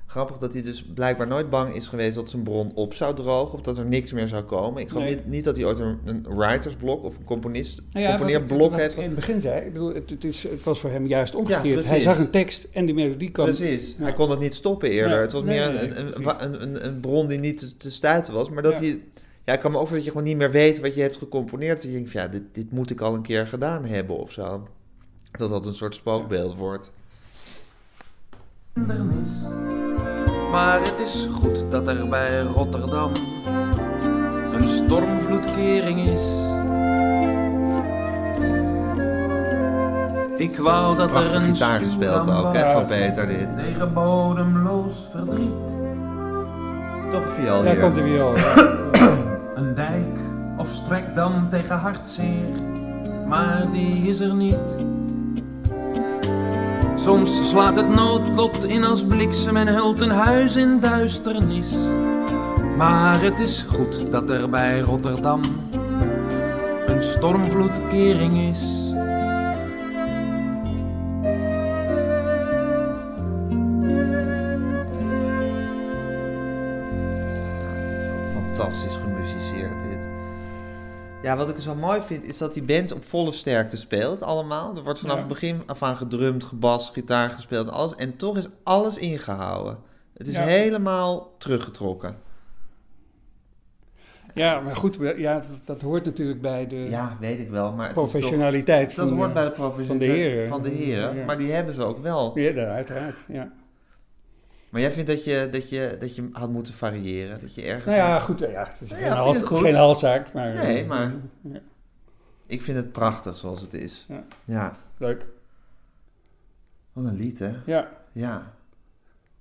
Grappig 0.09 0.37
dat 0.37 0.53
hij 0.53 0.61
dus 0.61 0.85
blijkbaar 0.93 1.27
nooit 1.27 1.49
bang 1.49 1.75
is 1.75 1.87
geweest 1.87 2.15
dat 2.15 2.29
zijn 2.29 2.43
bron 2.43 2.71
op 2.75 2.93
zou 2.93 3.15
drogen... 3.15 3.53
of 3.53 3.61
dat 3.61 3.77
er 3.77 3.85
niks 3.85 4.11
meer 4.13 4.27
zou 4.27 4.43
komen. 4.43 4.81
Ik 4.81 4.89
geloof 4.89 5.03
Nee. 5.05 5.15
niet, 5.15 5.25
niet 5.27 5.43
dat 5.43 5.55
hij 5.55 5.65
ooit 5.65 5.79
een, 5.79 5.97
een 6.05 6.25
writersblok 6.35 7.03
of 7.03 7.17
een 7.17 7.23
componist, 7.23 7.81
Nou 7.91 8.05
ja, 8.05 8.09
componeerblok 8.09 8.75
heeft 8.77 8.95
in 8.95 9.03
het 9.03 9.15
begin 9.15 9.41
zei, 9.41 9.65
ik 9.65 9.73
bedoel, 9.73 9.93
het, 9.93 10.09
het, 10.09 10.23
is, 10.23 10.43
het 10.43 10.63
was 10.63 10.79
voor 10.79 10.89
hem 10.89 11.07
juist 11.07 11.35
omgekeerd. 11.35 11.87
hij 11.87 11.99
zag 11.99 12.17
een 12.17 12.29
tekst 12.29 12.67
en 12.71 12.85
die 12.85 12.95
melodie 12.95 13.31
kwam. 13.31 13.45
Precies, 13.45 13.95
Ja. 13.97 14.03
hij 14.03 14.13
kon 14.13 14.29
het 14.29 14.39
niet 14.39 14.53
stoppen 14.53 14.89
eerder. 14.89 15.09
Nee, 15.11 15.19
het 15.21 15.31
was 15.31 15.43
nee, 15.43 15.59
meer 15.59 15.73
nee, 15.73 15.89
een, 15.95 16.27
een, 16.27 16.43
een, 16.43 16.61
een, 16.61 16.85
een 16.85 16.99
bron 16.99 17.27
die 17.27 17.39
niet 17.39 17.57
te, 17.57 17.77
te 17.77 17.91
stuiten 17.91 18.33
was. 18.33 18.49
Maar 18.49 18.63
dat 18.63 18.73
Ja. 18.73 18.79
hij... 18.79 19.01
Ja, 19.43 19.53
ik 19.53 19.59
kan 19.59 19.71
me 19.71 19.77
ook 19.77 19.87
voor 19.87 19.95
dat 19.95 20.05
je 20.05 20.11
gewoon 20.11 20.25
niet 20.25 20.37
meer 20.37 20.51
weet 20.51 20.79
wat 20.79 20.95
je 20.95 21.01
hebt 21.01 21.17
gecomponeerd. 21.17 21.75
Dat 21.75 21.85
je 21.85 21.91
denkt 21.91 22.09
van, 22.11 22.21
ja, 22.21 22.27
dit, 22.27 22.43
dit 22.51 22.71
moet 22.71 22.89
ik 22.91 23.01
al 23.01 23.13
een 23.13 23.21
keer 23.21 23.47
gedaan 23.47 23.85
hebben 23.85 24.17
of 24.17 24.31
zo. 24.31 24.63
Dat 25.31 25.49
dat 25.49 25.65
een 25.65 25.73
soort 25.73 25.95
spookbeeld 25.95 26.55
wordt. 26.57 26.91
hindernis. 28.73 29.27
Maar 30.51 30.81
het 30.83 30.99
is 30.99 31.27
goed 31.31 31.71
dat 31.71 31.87
er 31.87 32.07
bij 32.07 32.41
Rotterdam 32.41 33.11
een 34.51 34.69
stormvloedkering 34.69 35.99
is. 35.99 36.47
Ik 40.37 40.57
wou 40.57 40.97
dat 40.97 41.15
er 41.15 41.35
een 41.35 41.53
gitaar 41.55 41.79
gespeeld 41.79 42.23
stuwdam 42.23 42.45
ook, 42.45 42.53
hè, 42.53 42.63
was 42.63 42.73
van 42.73 42.87
Peter 42.87 43.27
dit. 43.27 43.55
Tegen 43.55 43.93
bodemloos 43.93 44.93
verdriet. 45.11 45.77
Toch 47.11 47.23
viool 47.39 47.63
Daar 47.63 47.73
hier. 47.73 47.81
komt 47.81 47.95
de 47.95 48.01
viool. 48.01 48.33
Een 49.55 49.73
dijk 49.73 50.19
of 50.57 50.67
strekdam 50.67 51.49
tegen 51.49 51.77
hartzeer, 51.77 52.49
maar 53.27 53.65
die 53.71 54.09
is 54.09 54.19
er 54.19 54.33
niet. 54.33 54.75
Soms 57.03 57.49
slaat 57.49 57.75
het 57.75 57.89
noodlot 57.89 58.63
in 58.63 58.83
als 58.83 59.05
bliksem 59.05 59.57
en 59.57 59.67
hult 59.67 59.99
een 59.99 60.09
huis 60.09 60.55
in 60.55 60.79
duisternis. 60.79 61.67
Maar 62.77 63.21
het 63.21 63.39
is 63.39 63.61
goed 63.61 64.11
dat 64.11 64.29
er 64.29 64.49
bij 64.49 64.79
Rotterdam 64.79 65.41
een 66.85 67.03
stormvloedkering 67.03 68.37
is. 68.37 68.59
Fantastisch. 78.33 79.08
Ja, 81.23 81.35
wat 81.37 81.49
ik 81.49 81.59
zo 81.59 81.75
mooi 81.75 82.01
vind, 82.01 82.23
is 82.23 82.37
dat 82.37 82.53
die 82.53 82.63
band 82.63 82.91
op 82.91 83.03
volle 83.05 83.31
sterkte 83.31 83.77
speelt 83.77 84.21
allemaal. 84.21 84.75
Er 84.75 84.83
wordt 84.83 84.99
vanaf 84.99 85.13
Ja. 85.15 85.19
het 85.19 85.27
begin 85.27 85.61
af 85.65 85.83
aan 85.83 85.95
gedrumd, 85.95 86.43
gebast, 86.43 86.93
gitaar 86.93 87.29
gespeeld, 87.29 87.69
alles. 87.69 87.95
En 87.95 88.15
toch 88.15 88.37
is 88.37 88.47
alles 88.63 88.97
ingehouden. 88.97 89.77
Het 90.17 90.27
is 90.27 90.35
Ja. 90.35 90.43
helemaal 90.43 91.35
teruggetrokken. 91.37 92.15
Ja, 94.33 94.59
maar 94.59 94.75
goed, 94.75 94.97
ja, 95.17 95.33
dat, 95.33 95.59
dat 95.65 95.81
hoort 95.81 96.05
natuurlijk 96.05 96.41
bij 96.41 96.67
de 96.67 96.75
Ja, 96.75 97.17
weet 97.19 97.39
ik 97.39 97.49
wel, 97.49 97.71
maar 97.73 97.93
toch- 97.93 98.09
professionaliteit 98.09 98.95
Dat 98.95 99.09
hoort 99.09 99.27
de- 99.27 99.33
bij 99.33 99.43
de 99.43 99.49
van 99.55 99.65
de 99.65 99.69
professionaliteit 99.69 100.17
heren. 100.31 100.47
van 100.49 100.61
de 100.63 100.69
heren, 100.69 101.15
Ja. 101.15 101.25
maar 101.25 101.37
die 101.37 101.51
hebben 101.51 101.73
ze 101.73 101.83
ook 101.83 102.01
wel. 102.01 102.39
Ja, 102.39 102.65
uiteraard. 102.65 103.19
Ja. 103.27 103.51
Maar 104.69 104.81
jij 104.81 104.91
vindt 104.91 105.09
dat 105.09 105.23
je, 105.23 105.47
dat, 105.51 105.69
je, 105.69 105.95
dat 105.99 106.15
je 106.15 106.29
had 106.31 106.49
moeten 106.49 106.73
variëren? 106.73 107.41
Dat 107.41 107.55
je 107.55 107.61
ergens... 107.61 107.95
Nou 107.95 107.97
ja, 108.09 108.19
goed, 108.19 108.39
ja, 108.39 108.47
het 108.67 108.81
is 108.81 108.89
Nou 108.89 109.01
geen, 109.03 109.11
hals, 109.11 109.37
geen 109.43 109.75
halszaak, 109.75 110.33
maar... 110.33 110.53
Nee, 110.53 110.81
eh, 110.81 110.87
maar- 110.87 111.13
ja, 111.41 111.59
Ik 112.47 112.61
vind 112.61 112.77
het 112.77 112.91
prachtig 112.91 113.37
zoals 113.37 113.61
het 113.61 113.73
is. 113.73 114.05
Ja. 114.07 114.23
ja. 114.45 114.75
leuk. 114.97 115.25
Wat 116.93 117.05
een 117.05 117.15
lied, 117.15 117.39
hè? 117.39 117.51
Ja, 117.65 117.91
Ja. 118.11 118.53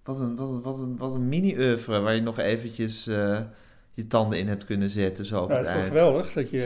Wat 0.05 0.20
een, 0.20 0.37
wat 0.37 0.49
een, 0.53 0.62
wat 0.62 0.79
een, 0.79 0.97
wat 0.97 1.14
een 1.14 1.29
mini-oeuvre 1.29 2.01
waar 2.01 2.14
je 2.14 2.20
nog 2.20 2.39
eventjes 2.39 3.07
eh, 3.07 3.41
je 3.95 4.07
tanden 4.07 4.39
in 4.39 4.49
hebt 4.49 4.64
kunnen 4.64 4.91
zetten 4.91 5.24
zo 5.26 5.43
op 5.43 5.49
ja, 5.51 5.57
het 5.57 5.64
dat 5.64 5.74
is 5.74 5.81
toch 5.81 5.89
geweldig 5.89 6.33
dat 6.33 6.51
je... 6.51 6.64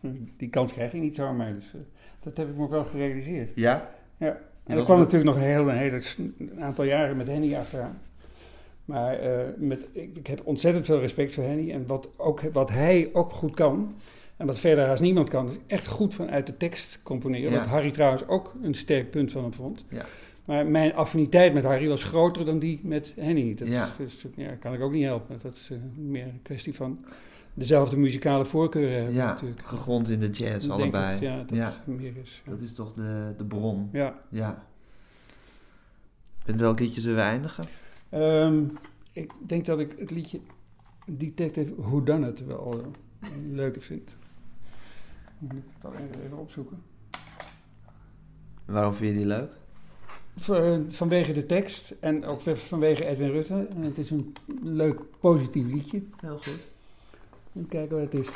eh, 0.00 0.10
die 0.36 0.48
kans 0.48 0.72
krijg 0.72 0.92
je 0.92 0.98
niet 0.98 1.16
zomaar, 1.16 1.54
dus 1.54 1.74
dat 2.20 2.36
heb 2.36 2.48
ik 2.48 2.56
me 2.56 2.62
ook 2.62 2.70
wel 2.70 2.84
gerealiseerd. 2.84 3.50
Ja? 3.54 3.90
Ja. 4.16 4.36
En 4.64 4.78
er 4.78 4.84
kwam 4.84 4.98
natuurlijk 4.98 5.24
nog 5.24 5.36
een 5.42 5.48
hele, 5.48 5.72
een 5.72 6.34
een 6.38 6.62
aantal 6.62 6.84
jaren 6.84 7.16
met 7.16 7.26
Henny 7.26 7.54
achteraan. 7.56 7.98
Maar 8.84 9.18
eh, 9.18 9.38
met, 9.56 9.86
ik, 9.92 10.16
ik 10.16 10.26
heb 10.26 10.40
ontzettend 10.44 10.84
veel 10.84 11.00
respect 11.00 11.34
voor 11.34 11.44
Henny. 11.44 11.72
En 11.72 11.86
wat, 11.86 12.08
ook, 12.16 12.40
wat 12.52 12.70
hij 12.70 13.10
ook 13.12 13.30
goed 13.30 13.54
kan, 13.54 13.94
en 14.36 14.46
wat 14.46 14.58
verder 14.58 14.86
haast 14.86 15.02
niemand 15.02 15.28
kan, 15.28 15.48
is 15.48 15.58
echt 15.66 15.86
goed 15.86 16.14
vanuit 16.14 16.46
de 16.46 16.56
tekst 16.56 17.00
componeren. 17.02 17.50
Ja. 17.52 17.58
Wat 17.58 17.66
Harry 17.66 17.90
trouwens 17.90 18.26
ook 18.28 18.54
een 18.62 18.74
sterk 18.74 19.10
punt 19.10 19.32
van 19.32 19.42
hem 19.42 19.52
vond. 19.52 19.84
Ja. 19.88 20.04
Maar 20.44 20.66
mijn 20.66 20.94
affiniteit 20.94 21.54
met 21.54 21.64
Harry 21.64 21.88
was 21.88 22.02
groter 22.02 22.44
dan 22.44 22.58
die 22.58 22.80
met 22.82 23.12
Henny. 23.16 23.54
Dat 23.54 23.68
Ja. 23.68 23.84
is, 23.84 24.20
dus, 24.20 24.24
ja, 24.36 24.54
kan 24.54 24.74
ik 24.74 24.80
ook 24.80 24.92
niet 24.92 25.04
helpen. 25.04 25.38
Dat 25.42 25.54
is 25.56 25.70
eh, 25.70 25.78
meer 25.96 26.24
een 26.24 26.40
kwestie 26.42 26.74
van 26.74 27.04
dezelfde 27.54 27.96
muzikale 27.96 28.44
voorkeuren 28.44 28.94
hebben 28.96 29.14
Ja, 29.14 29.26
natuurlijk. 29.26 29.60
gegrond 29.66 30.08
in 30.08 30.20
de 30.20 30.30
jazz 30.30 30.66
denk 30.66 30.80
allebei. 30.80 31.10
dat, 31.10 31.20
ja, 31.20 31.36
dat 31.38 31.50
Ja. 31.56 31.74
meer 31.84 32.16
is. 32.22 32.42
Ja. 32.44 32.50
Dat 32.50 32.60
is 32.60 32.74
toch 32.74 32.92
de, 32.94 33.34
de 33.36 33.44
bron. 33.44 33.88
ja. 33.92 34.20
Ja. 34.28 34.66
Met 36.46 36.56
welk 36.60 36.80
liedje 36.80 37.00
zullen 37.00 37.16
we 37.16 37.22
eindigen? 37.22 37.64
Ehm, 38.08 38.64
ik 39.12 39.32
denk 39.46 39.64
dat 39.64 39.78
ik 39.78 39.94
het 39.98 40.10
liedje 40.10 40.40
Detective 41.06 41.74
Who 41.76 42.02
Done 42.02 42.28
It 42.28 42.44
wel 42.46 42.72
eh, 42.80 43.30
een 43.34 43.54
leuke 43.54 43.80
vind. 43.80 44.16
Moet 45.38 45.52
ik 45.52 45.58
het 45.74 45.84
al 45.84 45.92
even- 45.92 46.22
even 46.24 46.38
opzoeken. 46.38 46.82
Waarom 48.64 48.94
vind 48.94 49.10
je 49.10 49.16
die 49.16 49.26
leuk? 49.26 49.52
V- 50.36 50.78
vanwege 50.88 51.32
de 51.32 51.46
tekst 51.46 51.94
en 52.00 52.24
ook 52.24 52.40
vanwege 52.54 53.04
Edwin 53.04 53.30
Rutte. 53.30 53.66
En 53.70 53.82
het 53.82 53.98
is 53.98 54.10
een 54.10 54.32
leuk 54.62 55.00
positief 55.20 55.66
liedje. 55.66 56.02
Heel 56.20 56.36
goed. 56.38 56.68
Even 57.56 57.68
kijken 57.68 57.96
wat 58.00 58.12
het 58.12 58.20
is. 58.20 58.28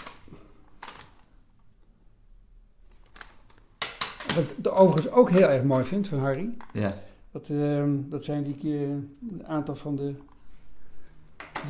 Wat 4.35 4.45
ik 4.45 4.51
de- 4.65 4.71
overigens 4.71 5.15
ook 5.15 5.31
heel 5.31 5.49
erg 5.49 5.63
mooi 5.63 5.85
vind 5.85 6.09
van 6.09 6.19
Harry. 6.19 6.57
Ja. 6.73 6.95
Dat, 7.31 7.49
ehm, 7.49 7.95
dat 8.09 8.25
zijn 8.25 8.43
die 8.43 8.55
keer 8.57 8.89
een 9.31 9.43
aantal 9.47 9.77
van 9.77 9.97
de 9.97 10.15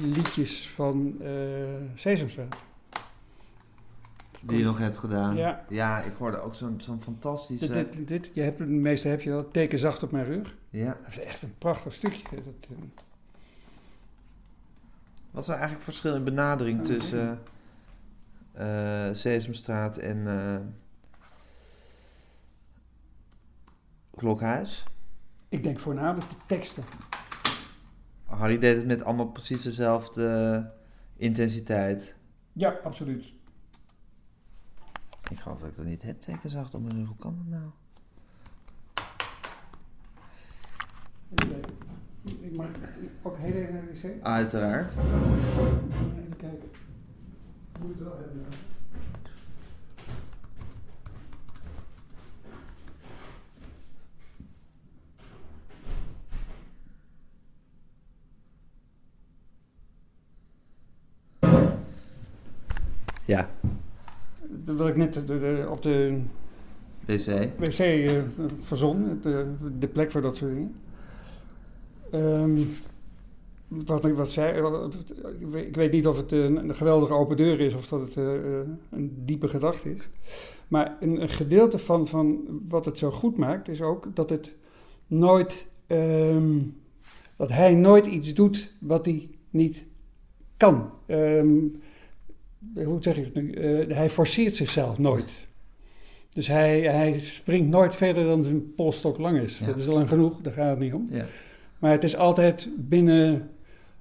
liedjes 0.01 0.69
van 0.71 1.17
eh 1.21 1.31
Sesamstraat. 1.95 2.57
Die 4.47 4.59
je 4.59 4.65
nog 4.65 4.79
hebt 4.79 4.97
gedaan. 4.97 5.37
Ja. 5.37 5.65
Ja, 5.69 6.03
ik 6.03 6.13
hoorde 6.19 6.41
ook 6.41 6.55
zo'n 6.55 6.81
zo'n 6.81 7.03
fantastische... 7.03 7.73
Dit, 7.73 7.93
dit, 7.93 8.09
dit, 8.09 8.31
je 8.35 8.41
hebt, 8.43 8.59
de 8.59 8.65
meeste 8.67 9.09
heb 9.09 9.21
je 9.21 9.33
al. 9.33 9.49
Teken 9.51 9.79
zacht 9.79 10.03
op 10.03 10.11
mijn 10.11 10.25
rug. 10.25 10.57
Ja. 10.71 10.97
Dat 11.03 11.11
is 11.11 11.19
echt 11.21 11.43
een 11.43 11.55
prachtig 11.59 11.95
stukje. 11.95 12.37
Dat, 12.45 12.69
eh, 12.71 12.77
Wat 15.37 15.45
is 15.45 15.51
er 15.51 15.57
eigenlijk 15.57 15.85
verschil 15.85 16.15
in 16.15 16.25
benadering 16.25 16.85
tussen 16.85 17.43
eh, 18.53 19.09
Sesamstraat 19.13 19.99
en 19.99 20.27
eh, 20.27 20.61
Klokhuis? 24.17 24.85
ik 25.49 25.63
denk 25.63 25.79
voornamelijk 25.79 26.31
de 26.31 26.37
teksten. 26.47 26.85
Harry 28.25 28.59
deed 28.59 28.77
het 28.77 28.87
met 28.87 29.03
allemaal 29.03 29.27
precies 29.27 29.63
dezelfde 29.63 30.71
intensiteit. 31.17 32.15
Ja, 32.53 32.77
absoluut. 32.85 33.33
Ik 35.31 35.39
geloof 35.39 35.59
dat 35.59 35.69
ik 35.69 35.77
dat 35.77 35.85
niet 35.85 36.03
heb, 36.03 36.21
tekenzacht 36.21 36.75
op 36.75 36.83
mijn 36.83 36.97
rug. 36.97 37.07
Hoe 37.07 37.17
kan 37.17 37.37
dat 37.37 37.61
nou? 37.61 37.71
Ik 42.41 42.57
mag 42.57 42.67
ook 43.23 43.37
heel 43.39 43.53
even 43.55 43.73
naar 43.75 43.83
de 43.93 44.01
wc. 44.09 44.23
Uiteraard. 44.23 44.91
Even 44.91 46.37
kijken. 46.37 46.69
Moet 47.81 47.89
het 47.89 47.99
wel 47.99 48.17
hebben. 48.19 48.45
Ja. 63.25 63.49
Dat 64.49 64.77
wil 64.77 64.87
ik 64.89 64.97
net 64.97 65.13
de- 65.13 65.25
de- 65.25 65.67
op 65.71 65.83
de 65.83 66.21
WC. 67.07 67.49
wc 67.59 67.79
eh 67.79 68.13
verzon, 68.61 69.19
de, 69.23 69.47
de 69.79 69.87
plek 69.89 70.11
voor 70.11 70.21
dat 70.21 70.37
soort 70.37 70.51
dingen. 70.53 70.75
Ehm, 72.17 72.59
wat 73.69 74.05
ik 74.05 74.15
wat 74.15 74.31
zei, 74.31 74.67
ik 75.57 75.77
weet- 75.77 75.93
niet 75.93 76.07
of 76.07 76.17
het 76.17 76.33
een, 76.33 76.75
geweldige 76.75 77.15
open 77.15 77.37
deur 77.37 77.61
is 77.61 77.75
of 77.75 77.89
dat 77.89 78.01
het 78.01 78.17
eh, 78.17 78.35
eh, 78.35 78.67
een 78.91 79.13
diepe 79.25 79.49
gedachte 79.49 79.95
is. 79.95 80.09
Maar 80.69 80.97
een, 81.01 81.23
een 81.23 81.29
gedeelte 81.29 81.79
van, 81.79 82.09
van 82.09 82.41
wat 82.69 82.85
het 82.85 82.99
zo 82.99 83.11
goed 83.11 83.37
maakt, 83.37 83.69
is 83.69 83.83
ook 83.83 84.07
dat 84.15 84.31
het 84.31 84.53
nooit, 85.07 85.73
ehm, 85.87 86.59
dat 87.37 87.51
hij 87.51 87.75
nooit 87.75 88.07
iets 88.07 88.35
doet 88.35 88.73
wat 88.81 89.07
hij 89.07 89.29
niet 89.51 89.85
kan. 90.57 90.91
Ehm, 91.07 91.57
hoe 92.75 92.97
zeg 93.01 93.17
ik 93.17 93.25
het 93.25 93.35
nu? 93.35 93.53
Eh, 93.53 93.97
hij 93.97 94.11
forceert 94.11 94.57
zichzelf 94.57 94.99
nooit. 94.99 95.49
Dus 96.31 96.47
hij, 96.47 96.81
hij 96.81 97.19
springt 97.19 97.69
nooit 97.69 97.95
verder 97.97 98.25
dan 98.25 98.43
zijn 98.45 98.75
polstok 98.75 99.19
lang 99.19 99.39
is. 99.41 99.59
Ja. 99.59 99.67
Dat 99.67 99.79
is 99.79 99.89
al 99.89 99.95
lang 99.95 100.09
genoeg, 100.09 100.41
daar 100.41 100.53
gaat 100.53 100.71
het 100.71 100.79
niet 100.79 100.95
om. 100.95 101.07
Ja. 101.11 101.27
Maar 101.87 101.95
het 101.95 102.05
is 102.05 102.17
altijd 102.17 102.69
binnen. 102.77 103.51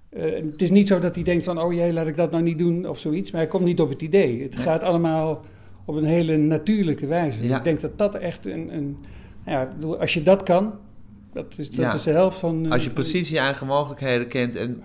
eh, 0.09 0.33
het 0.51 0.61
is 0.61 0.69
niet 0.71 0.87
zo 0.87 0.99
dat 0.99 1.15
hij 1.15 1.23
denkt 1.23 1.43
van, 1.43 1.61
oh 1.61 1.73
jee, 1.73 1.93
laat 1.93 2.07
ik 2.07 2.15
dat 2.15 2.31
nou 2.31 2.43
niet 2.43 2.57
doen 2.57 2.87
of 2.87 2.99
zoiets. 2.99 3.31
Maar 3.31 3.41
hij 3.41 3.49
komt 3.49 3.63
niet 3.65 3.79
op 3.81 3.89
het 3.89 4.01
idee. 4.01 4.41
Het 4.43 4.55
Nee. 4.55 4.63
gaat 4.63 4.83
allemaal 4.83 5.41
op 5.85 5.95
een 5.95 6.03
hele 6.03 6.37
natuurlijke 6.37 7.05
wijze. 7.05 7.47
Ja. 7.47 7.57
Ik 7.57 7.63
denk 7.63 7.81
dat 7.81 7.97
dat 7.97 8.15
echt 8.15 8.45
een. 8.45 8.73
een 8.75 8.97
nou 9.45 9.67
ja, 9.79 9.95
als 9.99 10.13
je 10.13 10.23
dat 10.23 10.43
kan, 10.43 10.73
dat 11.33 11.45
is, 11.57 11.67
dat 11.69 11.75
Ja. 11.77 11.93
is 11.93 12.03
de 12.03 12.11
helft 12.11 12.37
van. 12.37 12.65
eh, 12.65 12.71
Als 12.71 12.83
je 12.83 12.89
precies 12.89 13.29
je 13.29 13.39
eigen 13.39 13.67
mogelijkheden 13.67 14.27
kent 14.27 14.55
en, 14.55 14.83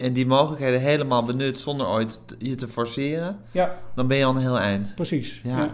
en 0.00 0.12
die 0.12 0.26
mogelijkheden 0.26 0.80
helemaal 0.80 1.24
benut 1.24 1.58
zonder 1.58 1.88
ooit 1.88 2.22
je 2.38 2.54
te 2.54 2.68
forceren, 2.68 3.38
Ja, 3.52 3.78
dan 3.94 4.06
ben 4.06 4.16
je 4.16 4.24
al 4.24 4.34
een 4.34 4.40
heel 4.42 4.58
eind. 4.58 4.92
precies. 4.94 5.40
Ja. 5.44 5.66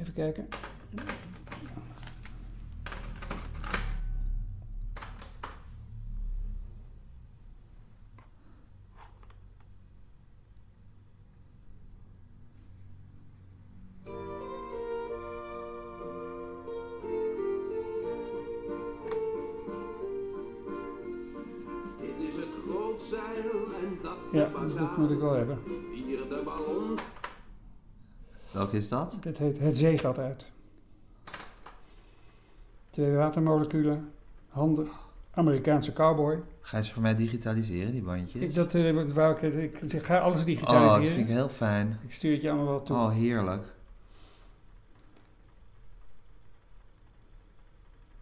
Even 0.00 0.12
kijken. 0.14 0.46
Moet 24.96 25.10
ik 25.10 25.18
wel 25.18 25.32
hebben. 25.32 25.58
Hier 25.94 26.16
de 26.16 26.42
ballon. 26.44 26.98
Welke 28.50 28.76
is 28.76 28.88
dat? 28.88 29.16
Dit 29.20 29.38
heet 29.38 29.58
Het 29.58 29.78
Zeegat 29.78 30.18
uit. 30.18 30.44
Twee 32.90 33.14
watermoleculen, 33.14 34.10
handig, 34.48 34.88
Amerikaanse 35.30 35.92
cowboy. 35.92 36.42
Ga 36.60 36.76
je 36.76 36.84
ze 36.84 36.92
voor 36.92 37.02
mij 37.02 37.16
digitaliseren, 37.16 37.92
die 37.92 38.02
bandjes? 38.02 38.42
Ik, 38.42 38.54
dat, 38.54 38.74
eh, 38.74 39.12
wou 39.12 39.36
ik, 39.36 39.54
ik, 39.54 39.92
ik 39.92 40.02
ga 40.02 40.18
alles 40.18 40.30
oh, 40.32 40.36
dat 40.36 40.46
digitaliseren. 40.46 41.14
vind 41.14 41.28
ik 41.28 41.34
heel 41.34 41.48
fijn. 41.48 41.98
ik 42.02 42.12
stuur 42.12 42.32
het 42.32 42.42
je 42.42 42.48
allemaal 42.48 42.66
wel 42.66 42.82
toe. 42.82 42.96
Oh, 42.96 43.10
heerlijk. 43.12 43.64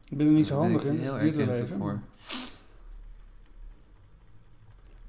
Ik 0.05 0.16
ben 0.16 0.27
er 0.27 0.33
niet 0.33 0.47
zo 0.47 0.59
handig 0.59 0.85
ik 0.85 0.93
in, 0.93 0.99
heel 0.99 1.12
dus 1.12 1.22
erkentelijk 1.22 1.64
even. 1.64 1.79
voor. 1.79 1.99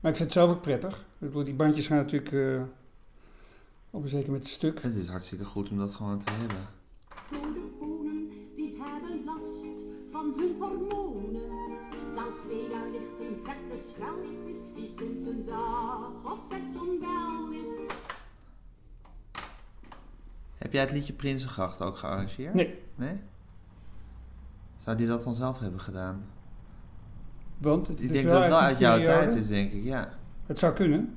Maar 0.05 0.13
ik 0.13 0.19
vind 0.19 0.33
het 0.33 0.43
zelf 0.43 0.55
ook 0.55 0.61
prettig. 0.61 0.97
Ik 0.97 1.27
bedoel, 1.27 1.43
die 1.43 1.53
bandjes 1.53 1.87
gaan 1.87 1.97
natuurlijk 1.97 2.31
eh, 2.31 2.61
op 3.89 4.03
een 4.03 4.09
zeker 4.09 4.31
met 4.31 4.41
het 4.41 4.51
stuk. 4.51 4.81
Het 4.81 4.95
is 4.95 5.07
hartstikke 5.07 5.45
goed 5.45 5.69
om 5.69 5.77
dat 5.77 5.93
gewoon 5.93 6.19
te 6.19 6.31
hebben. 6.31 6.67
Bonen 7.79 8.29
die 8.55 8.77
hebben 8.83 9.23
last 9.23 9.65
van 10.11 10.33
hun 10.37 10.55
hormonen. 10.59 11.41
Zal 12.13 12.37
twee 12.45 12.69
jaar 12.69 12.89
ligt 12.89 13.19
een 13.19 13.37
vette 13.43 13.87
schelvis 13.87 14.57
die 14.75 14.93
sinds 14.97 15.25
een 15.25 15.45
dag 15.45 16.11
of 16.23 16.39
zes 16.49 16.81
onwel 16.81 17.51
is. 17.51 17.93
Heb 20.57 20.73
jij 20.73 20.81
het 20.81 20.91
liedje 20.91 21.13
Prinsengracht 21.13 21.81
ook 21.81 21.97
gearrangeerd? 21.97 22.53
Nee, 22.53 22.79
Nee? 22.95 23.19
Zou 24.77 24.97
die 24.97 25.07
dat 25.07 25.23
dan 25.23 25.35
zelf 25.35 25.59
hebben 25.59 25.81
gedaan? 25.81 26.25
Want 27.57 27.87
het 27.87 27.99
Ik 27.99 28.11
denk 28.11 28.27
dat 28.27 28.39
het 28.41 28.47
wel 28.49 28.59
uit 28.59 28.77
jouw 28.79 28.97
periode. 28.97 29.19
tijd 29.19 29.35
is, 29.35 29.47
denk 29.47 29.71
ik, 29.71 29.83
ja. 29.83 30.07
Het 30.45 30.59
zou 30.59 30.73
kunnen. 30.73 31.15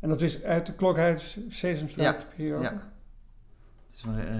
En 0.00 0.08
dat 0.08 0.20
is 0.20 0.42
uit 0.42 0.66
de 0.66 0.72
klokhuis 0.72 1.38
Sesamstraat 1.48 2.28
periode. 2.36 2.62
ja. 2.64 2.92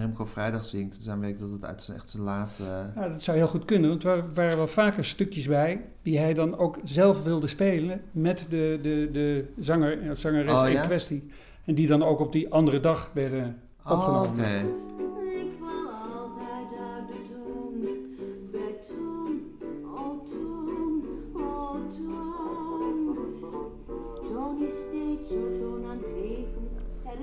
Remco 0.01 0.25
Vrijdag 0.25 0.65
zingt, 0.65 1.05
dan 1.05 1.21
weet 1.21 1.31
ik 1.31 1.39
dat 1.39 1.51
het 1.51 1.65
uit 1.65 1.83
zijn, 1.83 1.97
echt 1.97 2.09
zijn 2.09 2.23
late... 2.23 2.63
Ja, 2.95 3.09
dat 3.09 3.23
zou 3.23 3.37
heel 3.37 3.47
goed 3.49 3.65
kunnen, 3.65 3.89
want 3.91 4.05
er 4.05 4.17
wa- 4.17 4.33
waren 4.35 4.57
wel 4.57 4.67
vaker 4.67 5.05
stukjes 5.05 5.47
bij 5.49 5.85
die 6.03 6.19
hij 6.19 6.35
dan 6.35 6.59
ook 6.59 6.79
zelf 6.85 7.23
wilde 7.23 7.47
spelen 7.47 8.01
met 8.11 8.47
de, 8.49 8.79
de, 8.83 9.09
de 9.13 9.45
zanger, 9.59 10.11
of 10.11 10.19
zangeres 10.19 10.61
Oh, 10.61 10.67
in 10.67 10.73
ja? 10.73 10.83
kwestie. 10.85 11.31
En 11.65 11.75
die 11.75 11.87
dan 11.87 12.03
ook 12.03 12.21
op 12.21 12.33
die 12.33 12.53
andere 12.53 12.81
dag 12.81 13.11
werden 13.15 13.57
Oh, 13.87 13.93
opgenomen. 13.93 14.45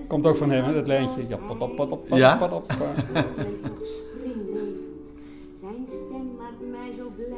Komt 0.08 0.28
ook 0.28 0.36
van 0.38 0.50
hem, 0.52 0.64
hè, 0.64 0.74
dat 0.74 0.88
lijntje. 0.88 1.22
Ja, 1.22 1.28
zoals 1.28 1.42
pop, 1.48 1.58
pop, 1.58 1.76
pop, 1.76 1.90
pop, 2.08 2.18
Ja? 2.18 2.40
Ik 2.40 2.50
zijn 5.60 5.86
stem 5.88 6.36
maakt 6.38 6.62
mij 6.72 6.92
zo 6.98 7.12
blij. 7.16 7.38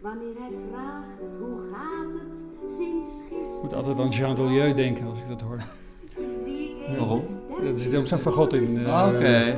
Wanneer 0.00 0.34
hij 0.38 0.50
vraagt 0.70 1.36
hoe 1.40 1.58
gaat 1.72 2.12
het 2.12 2.44
sinds 2.76 3.08
Ik 3.08 3.36
gisteren. 3.38 3.60
moet 3.62 3.74
altijd 3.74 3.98
aan 3.98 4.08
Jean 4.08 4.34
Delieu 4.34 4.74
denken 4.74 5.06
als 5.06 5.18
ik 5.18 5.28
dat 5.28 5.40
hoor. 5.40 5.58
Waarom? 6.98 7.20
Er 7.64 7.78
zit 7.78 7.96
ook 7.96 8.06
zo'n 8.06 8.18
fagot 8.18 8.52
in. 8.52 8.86
eh, 8.86 9.02
Ah, 9.02 9.08
oké. 9.14 9.54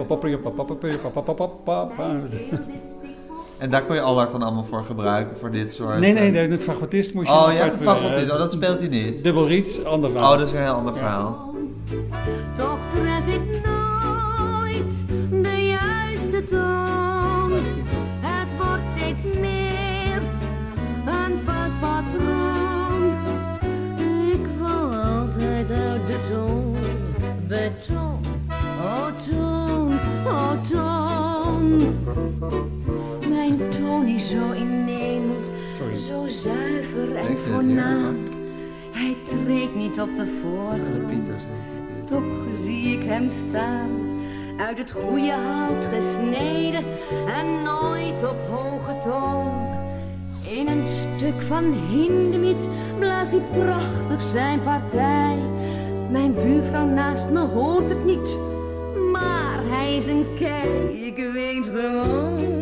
En 3.58 3.70
daar 3.70 3.84
kon 3.84 3.94
je 3.94 4.00
Allard 4.00 4.30
dan 4.30 4.42
allemaal 4.42 4.64
voor 4.64 4.82
gebruiken, 4.82 5.36
voor 5.38 5.50
dit 5.50 5.72
soort... 5.72 5.98
Nee, 5.98 6.12
nee, 6.12 6.26
eh, 6.26 6.32
nee, 6.32 6.48
het 6.48 6.62
fagotist 6.62 7.14
moest 7.14 7.26
je 7.28 7.32
Oh 7.34 7.52
ja, 7.52 7.66
voor, 7.72 7.82
fagotist. 7.84 8.26
eh, 8.26 8.32
Oh, 8.32 8.38
dat 8.38 8.52
speelt 8.52 8.80
hij 8.80 8.88
niet. 8.88 9.22
Dubbel 9.22 9.46
riet, 9.46 9.84
ander 9.84 10.10
verhaal. 10.10 10.32
Oh, 10.32 10.38
dat 10.38 10.46
is 10.46 10.52
weer 10.52 10.60
een 10.60 10.66
heel 10.66 10.76
ander 10.76 10.92
verhaal. 10.94 11.51
Toch 12.56 12.78
tref 12.94 13.26
ik 13.26 13.64
nooit 13.64 15.04
de 15.42 15.66
juiste 15.66 16.44
toon. 16.44 17.52
Het 18.20 18.56
wordt 18.56 18.86
steeds 18.96 19.38
meer 19.38 20.22
een 21.06 21.38
vast 21.44 21.80
patroon. 21.80 23.12
Ik 24.32 24.46
val 24.58 24.94
altijd 24.94 25.70
uit 25.70 26.06
de 26.06 26.18
toon. 26.30 26.76
Beton, 27.46 28.20
oh 28.80 29.06
toon, 29.30 29.92
oh 30.26 30.52
toon. 30.70 31.94
Mijn 33.28 33.58
toon 33.70 34.06
is 34.06 34.28
zo 34.28 34.52
innemend, 34.52 35.50
zo 36.06 36.28
zuiver 36.28 37.16
en 37.16 37.38
voornaam. 37.38 38.31
Treedt 39.32 39.74
niet 39.74 40.00
op 40.00 40.16
de 40.16 40.26
voorgrond. 40.42 41.28
Toch 42.04 42.46
zie 42.62 42.98
ik 42.98 43.02
hem 43.02 43.30
staan, 43.30 43.90
uit 44.56 44.78
het 44.78 44.90
goede 44.90 45.32
hout 45.32 45.86
gesneden 45.94 46.84
en 47.26 47.62
nooit 47.62 48.24
op 48.24 48.36
hoge 48.50 48.98
toon. 48.98 49.80
In 50.58 50.68
een 50.68 50.84
stuk 50.84 51.40
van 51.46 51.72
Hindemiet 51.72 52.68
blaast 52.98 53.30
hij 53.30 53.42
prachtig 53.58 54.22
zijn 54.22 54.62
partij. 54.62 55.38
Mijn 56.10 56.34
buurvrouw 56.34 56.86
naast 56.86 57.28
me 57.28 57.40
hoort 57.40 57.88
het 57.88 58.04
niet, 58.04 58.38
maar 59.12 59.60
hij 59.64 59.96
is 59.96 60.06
een 60.06 60.26
kei, 60.38 61.06
ik 61.06 61.16
weet 61.16 61.64
gewoon. 61.64 62.61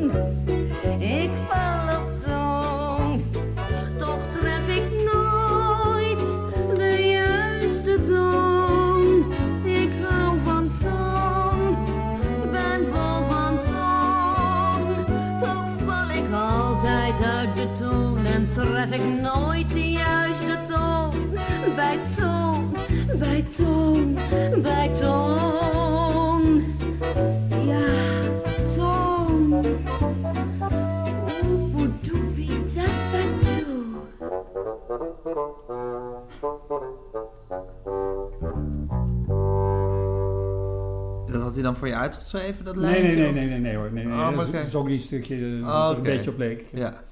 Dat 41.26 41.40
had 41.42 41.54
hij 41.54 41.62
dan 41.62 41.76
voor 41.76 41.88
je 41.88 41.94
uitgeschreven, 41.94 42.64
dat 42.64 42.74
Nee, 42.74 42.82
lijntje? 42.84 43.02
nee, 43.02 43.16
nee, 43.16 43.32
nee, 43.32 43.46
nee, 43.46 43.58
nee 43.58 43.76
hoor. 43.76 43.92
Nee, 43.92 44.04
nee. 44.04 44.12
Oh, 44.14 44.36
maar 44.36 44.50
dat 44.50 44.66
is, 44.66 44.74
ook 44.74 44.86
niet 44.86 45.00
een 45.00 45.06
stukje 45.06 45.34
eh, 45.36 45.66
Oh, 45.66 45.90
er 45.90 45.96
een 45.96 46.02
beetje 46.02 46.30
op 46.30 46.38
leek. 46.38 46.64
Ja. 46.72 47.02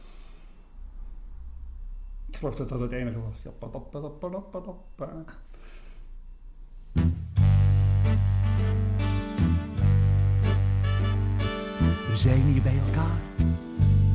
Ik 2.26 2.36
geloof 2.36 2.54
dat 2.54 2.68
dat 2.68 2.80
het 2.80 2.92
enige 2.92 3.18
was. 3.20 3.52
We 12.08 12.16
zijn 12.16 12.40
hier 12.40 12.62
bij 12.62 12.78
elkaar, 12.86 13.20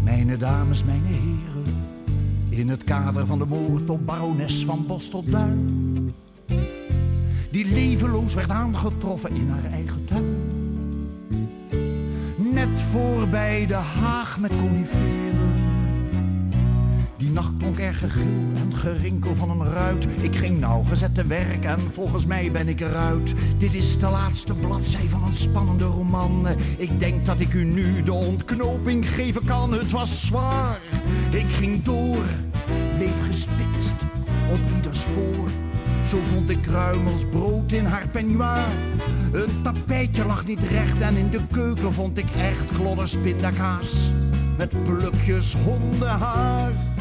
mijn 0.04 0.39
dames, 0.39 0.84
mijn 0.84 1.04
heren. 1.04 1.93
In 2.56 2.70
het 2.70 2.84
kader 2.84 3.26
van 3.26 3.39
de 3.39 3.45
moord 3.45 3.89
op 3.89 4.06
barones 4.06 4.66
van 4.66 4.86
Bos 4.88 5.10
tot 5.10 5.32
Duin. 5.32 6.14
Die 7.51 7.66
levenloos 7.66 8.34
werd 8.34 8.49
aangetroffen 8.49 9.36
in 9.36 9.49
haar 9.49 9.72
eigen 9.72 10.06
tuin. 10.06 10.36
Net 12.54 12.82
voorbij 12.82 13.66
de 13.66 13.74
haag 13.74 14.39
met 14.39 14.51
coniferen. 14.62 15.43
Die 17.24 17.32
nacht 17.32 17.57
klonk 17.57 17.80
er 17.80 17.93
gegil 17.93 18.51
en 18.55 18.76
gerinkel 18.76 19.36
van 19.36 19.49
een 19.49 19.74
ruit. 19.74 20.07
Ik 20.21 20.36
ging 20.36 20.59
nauwgezet 20.59 21.15
te 21.15 21.26
werk 21.28 21.63
en 21.63 21.80
volgens 21.91 22.26
mij 22.26 22.51
ben 22.51 22.67
ik 22.67 22.82
eruit. 22.82 23.34
Dit 23.57 23.74
is 23.74 23.97
de 23.97 24.09
laatste 24.09 24.53
bladzij 24.53 25.05
van 25.05 25.24
een 25.24 25.34
spannende 25.34 25.84
roman. 25.84 26.47
Ik 26.78 26.99
denk 26.99 27.26
dat 27.26 27.39
ik 27.39 27.53
u 27.53 27.63
nu 27.63 28.03
de 28.03 28.13
ontknoping 28.13 29.09
geven 29.09 29.45
kan. 29.45 29.74
Het 29.74 29.91
was 29.91 30.26
zwaar, 30.26 30.80
ik 31.32 31.45
ging 31.45 31.84
door, 31.84 32.26
bleef 32.97 33.26
gespitst 33.26 33.95
op 34.51 34.76
ieder 34.76 34.95
spoor. 34.95 35.49
Zo 36.07 36.17
vond 36.34 36.49
ik 36.49 36.61
kruimels 36.61 37.26
brood 37.32 37.71
in 37.71 37.86
haar 37.86 38.07
peignoir. 38.07 38.67
Een 39.32 39.61
tapijtje 39.61 40.26
lag 40.26 40.45
niet 40.45 40.63
recht 40.63 41.01
en 41.01 41.17
in 41.17 41.30
de 41.30 41.41
keuken 41.51 41.93
vond 41.93 42.17
ik 42.17 42.32
echt 42.38 42.76
glodders 42.76 43.17
pindakaas. 43.17 44.11
Met 44.57 44.69
plukjes 44.86 45.55
hondenhaar. 45.55 46.93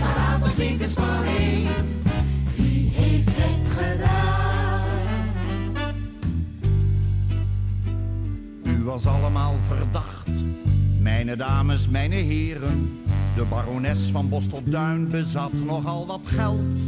Maar 0.00 0.14
laat 0.16 0.42
ons 0.42 0.56
niet 0.56 0.80
in 0.80 0.88
spanning, 0.88 1.68
wie 2.54 2.90
heeft 2.94 3.28
het 3.32 3.70
gedaan? 3.70 4.80
U 8.62 8.84
was 8.84 9.06
allemaal 9.06 9.54
verdacht, 9.66 10.30
mijn 10.98 11.36
dames, 11.38 11.88
mijn 11.88 12.12
heren. 12.12 13.04
De 13.34 13.44
barones 13.44 14.10
van 14.10 14.28
Bos 14.28 14.46
tot 14.46 14.70
Duin 14.70 15.10
bezat 15.10 15.52
nogal 15.52 16.06
wat 16.06 16.20
geld. 16.24 16.80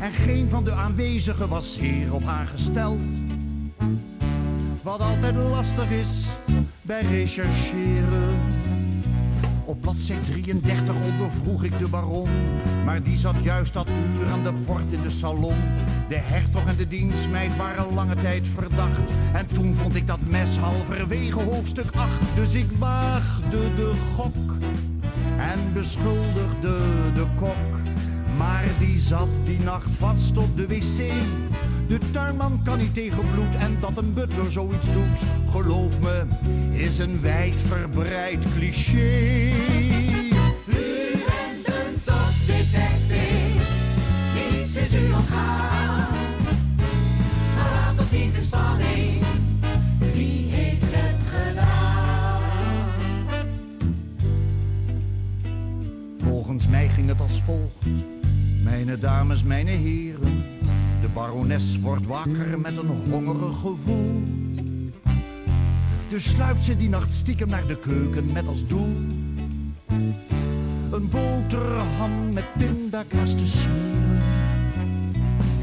En 0.00 0.12
geen 0.12 0.48
van 0.48 0.64
de 0.64 0.72
aanwezigen 0.72 1.48
was 1.48 1.74
zeer 1.74 2.14
op 2.14 2.24
haar 2.24 2.46
gesteld. 2.46 3.02
Wat 4.82 5.00
altijd 5.00 5.34
lastig 5.34 5.90
is 5.90 6.24
bij 6.82 7.00
rechercheren. 7.00 8.55
Op 9.66 9.80
bladzij 9.80 10.16
33 10.24 10.94
ondervroeg 11.10 11.64
ik 11.64 11.78
de 11.78 11.88
baron. 11.88 12.28
Maar 12.84 13.02
die 13.02 13.16
zat 13.18 13.34
juist 13.42 13.72
dat 13.72 13.88
uur 13.88 14.30
aan 14.30 14.42
de 14.42 14.52
port 14.52 14.92
in 14.92 15.02
de 15.02 15.10
salon. 15.10 15.54
De 16.08 16.16
hertog 16.16 16.66
en 16.66 16.76
de 16.76 16.88
dienstmeid 16.88 17.56
waren 17.56 17.94
lange 17.94 18.16
tijd 18.16 18.48
verdacht. 18.48 19.10
En 19.32 19.46
toen 19.46 19.74
vond 19.74 19.94
ik 19.94 20.06
dat 20.06 20.20
mes 20.26 20.56
halverwege 20.56 21.40
hoofdstuk 21.40 21.94
8. 21.94 22.20
Dus 22.34 22.54
ik 22.54 22.70
waagde 22.78 23.74
de 23.76 23.92
gok 24.14 24.54
en 25.38 25.72
beschuldigde 25.72 26.78
de 27.14 27.26
kok. 27.36 27.85
Maar 28.36 28.64
die 28.78 29.00
zat 29.00 29.28
die 29.44 29.60
nacht 29.60 29.90
vast 29.90 30.36
op 30.36 30.56
de 30.56 30.66
wc. 30.66 31.12
De 31.88 31.98
tuinman 32.12 32.60
kan 32.64 32.78
niet 32.78 32.94
tegen 32.94 33.30
bloed 33.34 33.54
en 33.54 33.76
dat 33.80 33.96
een 33.96 34.14
butler 34.14 34.52
zoiets 34.52 34.86
doet, 34.92 35.20
geloof 35.50 35.98
me, 36.00 36.24
is 36.72 36.98
een 36.98 37.20
wijdverbreid 37.20 38.44
cliché. 38.56 39.52
U 40.66 41.12
bent 41.12 41.66
een 41.66 42.00
topdetective, 42.00 43.64
niets 44.34 44.76
is 44.76 44.94
u 44.94 45.12
ontgaan. 45.12 46.06
Maar 47.56 47.70
laat 47.72 47.98
ons 47.98 48.10
niet 48.10 48.34
in 48.34 48.42
spanning, 48.42 49.22
wie 50.12 50.50
heeft 50.50 50.84
het 50.86 51.26
gedaan? 51.26 52.40
Volgens 56.18 56.66
mij 56.66 56.88
ging 56.88 57.08
het 57.08 57.20
als 57.20 57.42
volgt. 57.44 58.14
Mijn 58.66 59.00
dames, 59.00 59.42
mijn 59.42 59.66
heren. 59.66 60.44
De 61.00 61.08
barones 61.14 61.80
wordt 61.80 62.06
wakker 62.06 62.60
met 62.60 62.76
een 62.76 62.86
hongerig 62.86 63.60
gevoel. 63.60 64.22
Dus 66.08 66.30
sluipt 66.30 66.64
ze 66.64 66.76
die 66.76 66.88
nacht 66.88 67.12
stiekem 67.12 67.48
naar 67.48 67.66
de 67.66 67.78
keuken 67.78 68.32
met 68.32 68.46
als 68.46 68.66
doel. 68.66 68.96
Een 70.90 71.08
boterham 71.08 72.32
met 72.32 72.44
pindakaas 72.58 73.34
te 73.34 73.46
smeren. 73.46 74.05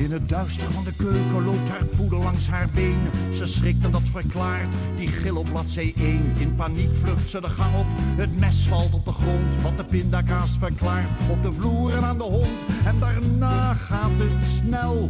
In 0.03 0.11
het 0.11 0.29
duister 0.29 0.71
van 0.71 0.83
de 0.83 0.93
keuken 0.93 1.45
loopt 1.45 1.69
haar 1.69 1.85
poeder 1.85 2.19
langs 2.19 2.47
haar 2.47 2.69
been. 2.73 2.97
Ze 3.33 3.45
schrikt 3.45 3.83
en 3.83 3.91
dat 3.91 4.01
verklaart 4.03 4.73
die 4.97 5.07
gil 5.07 5.35
op 5.35 5.49
bladzij 5.49 5.93
1. 5.97 6.33
In 6.37 6.55
paniek 6.55 6.89
vlucht 7.01 7.29
ze 7.29 7.41
de 7.41 7.49
gang 7.49 7.75
op, 7.75 7.85
het 8.15 8.39
mes 8.39 8.67
valt 8.67 8.93
op 8.93 9.05
de 9.05 9.11
grond. 9.11 9.61
Wat 9.61 9.77
de 9.77 9.83
pindakaas 9.83 10.57
verklaart, 10.59 11.09
op 11.29 11.43
de 11.43 11.51
vloer 11.53 11.93
en 11.93 12.03
aan 12.03 12.17
de 12.17 12.23
hond. 12.23 12.65
En 12.85 12.99
daarna 12.99 13.73
gaat 13.73 14.11
het 14.17 14.45
snel. 14.45 15.09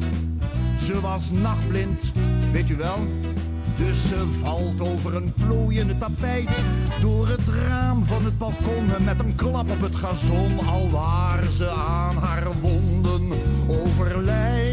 Ze 0.80 1.00
was 1.02 1.32
nachtblind, 1.32 2.12
weet 2.52 2.70
u 2.70 2.76
wel? 2.76 2.98
Dus 3.78 4.08
ze 4.08 4.40
valt 4.42 4.82
over 4.82 5.16
een 5.16 5.34
plooiende 5.34 5.98
tapijt 5.98 6.64
door 7.02 7.28
het 7.28 7.48
raam 7.68 8.06
van 8.06 8.26
het 8.26 8.38
balkon 8.38 8.94
en 8.96 9.04
met 9.04 9.20
een 9.20 9.36
klap 9.36 9.70
op 9.70 9.82
het 9.82 9.96
gazon 9.96 10.68
al 10.68 10.90
waar 10.90 11.44
ze 11.52 11.70
aan 11.70 12.16
haar 12.16 12.48
wonden 12.62 13.32
overlijdt. 13.68 14.73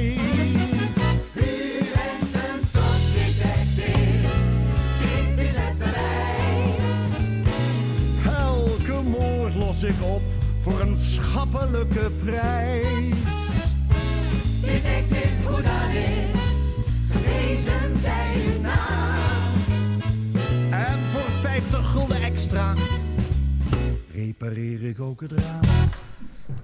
Ik 9.82 10.02
op 10.14 10.22
voor 10.60 10.80
een 10.80 10.96
schappelijke 10.96 12.10
prijs. 12.24 13.08
Detective 14.60 15.48
Hoedanin, 15.48 16.26
gewezen 17.10 17.98
zij 17.98 18.34
uw 18.46 18.60
naam. 18.60 19.52
En 20.70 20.98
voor 21.12 21.30
50 21.30 21.90
gulden 21.90 22.22
extra 22.22 22.74
repareer 24.14 24.82
ik 24.82 25.00
ook 25.00 25.20
het 25.20 25.32
raam. 25.32 25.60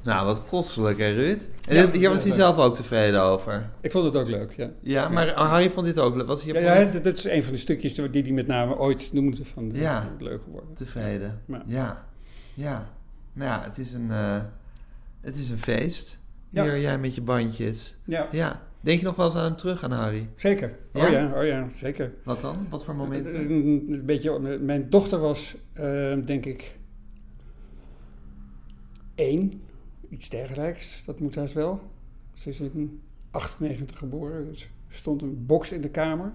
Nou, 0.02 0.26
wat 0.26 0.46
kostelijk 0.46 0.98
hè, 0.98 1.08
Ruud? 1.10 1.40
En 1.68 1.76
Ja, 1.76 1.90
hier 1.92 2.10
was 2.10 2.22
hij 2.22 2.32
zelf 2.32 2.56
ook 2.58 2.74
tevreden 2.74 3.22
over. 3.22 3.68
Ik 3.80 3.90
vond 3.92 4.04
het 4.04 4.16
ook 4.16 4.28
leuk, 4.28 4.52
ja. 4.56 4.70
Ja, 4.82 5.08
maar 5.08 5.34
Harry 5.34 5.70
vond 5.70 5.86
dit 5.86 5.98
ook 5.98 6.16
leuk. 6.16 6.26
Was 6.26 6.42
hij 6.44 6.62
Ja, 6.62 6.74
ja, 6.80 6.90
dat, 6.90 7.04
dat 7.04 7.18
is 7.18 7.24
een 7.24 7.42
van 7.42 7.52
de 7.52 7.58
stukjes 7.58 7.94
die 7.94 8.22
hij 8.22 8.32
met 8.32 8.46
name 8.46 8.78
ooit 8.78 9.08
noemde 9.12 9.44
van 9.44 9.68
de, 9.68 9.78
Ja. 9.78 10.08
leuk 10.18 10.42
geworden. 10.42 10.74
tevreden? 10.74 11.40
Ja. 11.46 11.62
Ja. 11.66 12.04
Ja. 12.54 12.86
Nou 13.36 13.50
ja, 13.50 13.62
het 13.62 13.78
is 13.78 13.92
een, 13.92 14.10
eh, 14.10 14.42
het 15.20 15.36
is 15.36 15.50
een 15.50 15.58
feest. 15.58 16.20
Ja. 16.50 16.62
Hier, 16.62 16.80
jij 16.80 16.98
met 16.98 17.14
je 17.14 17.20
bandjes. 17.20 17.96
Ja, 18.04 18.28
Ja. 18.32 18.62
Denk 18.80 18.98
je 18.98 19.04
nog 19.04 19.16
wel 19.16 19.26
eens 19.26 19.34
aan 19.34 19.44
hem 19.44 19.56
terug, 19.56 19.84
aan 19.84 19.92
Harry? 19.92 20.28
zeker. 20.36 20.78
Ja? 20.92 21.06
Oh 21.06 21.12
ja, 21.12 21.32
oh 21.38 21.46
ja, 21.46 21.68
zeker. 21.74 22.12
Wat 22.24 22.40
dan? 22.40 22.66
Wat 22.70 22.84
voor 22.84 22.94
momenten? 22.94 23.40
Een, 23.40 23.84
een 23.88 24.04
beetje, 24.04 24.58
mijn 24.58 24.90
dochter 24.90 25.18
was, 25.18 25.56
eh, 25.72 26.16
denk 26.24 26.46
ik, 26.46 26.78
één, 29.14 29.62
iets 30.08 30.28
dergelijks. 30.28 31.02
Dat 31.06 31.20
moet 31.20 31.34
haast 31.34 31.54
wel. 31.54 31.80
Ze 32.34 32.48
is 32.48 32.60
in 32.60 33.00
98 33.30 33.98
geboren, 33.98 34.44
dus 34.44 34.62
er 34.62 34.94
stond 34.94 35.22
een 35.22 35.46
box 35.46 35.72
in 35.72 35.80
de 35.80 35.90
kamer. 35.90 36.32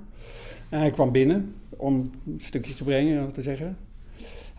En 0.69 0.79
hij 0.79 0.91
kwam 0.91 1.11
binnen 1.11 1.55
om 1.69 2.11
een 2.25 2.41
stukje 2.43 2.75
te 2.75 2.83
brengen, 2.83 3.31
te 3.31 3.41
zeggen. 3.41 3.77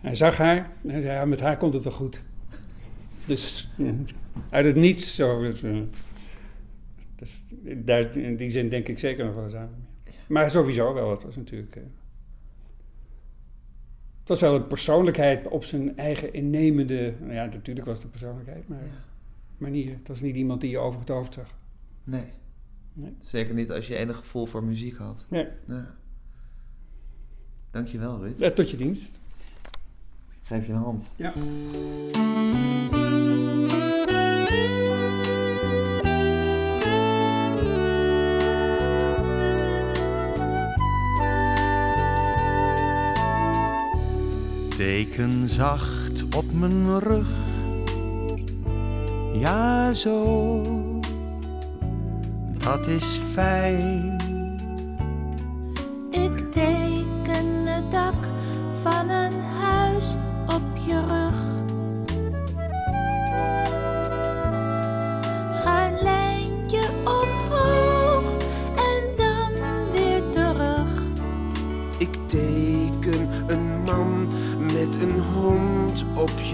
Hij 0.01 0.15
zag 0.15 0.37
haar 0.37 0.71
en 0.83 0.91
hij 0.91 1.01
zei, 1.01 1.13
ja, 1.13 1.25
met 1.25 1.39
haar 1.39 1.57
komt 1.57 1.73
het 1.73 1.83
wel 1.83 1.93
goed. 1.93 2.21
Dus 3.27 3.69
ja, 3.77 3.93
uit 4.49 4.65
het 4.65 4.75
niets 4.75 5.15
zo. 5.15 5.41
Dus, 5.41 5.63
eh, 5.63 5.81
dus 7.15 7.43
daar, 7.75 8.17
in 8.17 8.35
die 8.35 8.49
zin 8.49 8.69
denk 8.69 8.87
ik 8.87 8.99
zeker 8.99 9.25
nog 9.25 9.35
wel 9.35 9.43
eens 9.43 9.53
aan. 9.55 9.69
Maar 10.27 10.51
sowieso 10.51 10.93
wel, 10.93 11.11
het 11.11 11.23
was 11.23 11.35
natuurlijk... 11.35 11.75
eh, 11.75 11.83
het 14.19 14.27
was 14.31 14.39
wel 14.39 14.55
een 14.55 14.67
persoonlijkheid 14.67 15.47
op 15.47 15.63
zijn 15.63 15.97
eigen 15.97 16.33
innemende... 16.33 17.13
Nou 17.19 17.33
ja, 17.33 17.45
natuurlijk 17.45 17.85
was 17.85 17.95
het 17.95 18.03
een 18.05 18.11
persoonlijkheid, 18.11 18.67
maar 18.67 19.05
manier. 19.57 19.91
Het 19.97 20.07
was 20.07 20.21
niet 20.21 20.35
iemand 20.35 20.61
die 20.61 20.69
je 20.69 20.77
over 20.77 20.99
het 20.99 21.09
hoofd 21.09 21.33
zag. 21.33 21.55
Nee. 22.03 22.25
Nee. 22.93 23.13
Zeker 23.19 23.53
niet 23.53 23.71
als 23.71 23.87
je 23.87 23.95
enig 23.95 24.17
gevoel 24.17 24.45
voor 24.45 24.63
muziek 24.63 24.95
had. 24.97 25.25
Nee, 25.29 25.47
Ja. 25.67 25.95
Dankjewel, 27.71 28.19
Ruud. 28.19 28.41
eh, 28.41 28.49
tot 28.51 28.69
je 28.69 28.77
dienst. 28.77 29.19
Geef 30.43 30.65
je 30.65 30.73
een 30.73 30.77
hand. 30.77 31.03
Ja. 31.15 31.33
Teken 44.77 45.49
zacht 45.49 46.35
op 46.35 46.53
mijn 46.53 46.99
rug. 46.99 47.29
Ja, 49.33 49.93
zo. 49.93 50.61
Dat 52.57 52.87
is 52.87 53.19
fijn. 53.31 54.22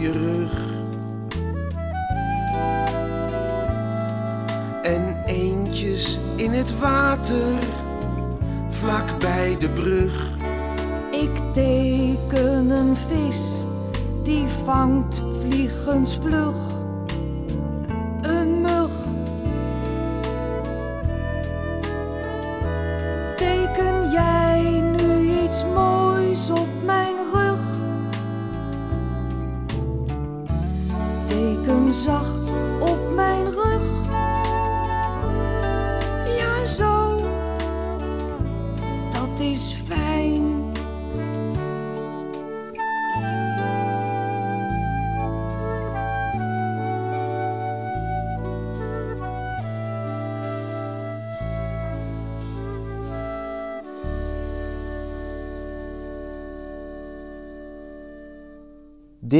Je 0.01 0.11
rug. 0.11 0.77
En 4.81 5.23
eentjes 5.25 6.19
in 6.35 6.51
het 6.51 6.79
water, 6.79 7.57
vlak 8.69 9.19
bij 9.19 9.57
de 9.59 9.69
brug. 9.69 10.37
Ik 11.11 11.53
teken 11.53 12.69
een 12.69 12.95
vis 12.95 13.63
die 14.23 14.47
vangt 14.65 15.21
vliegensvlug. 15.39 16.68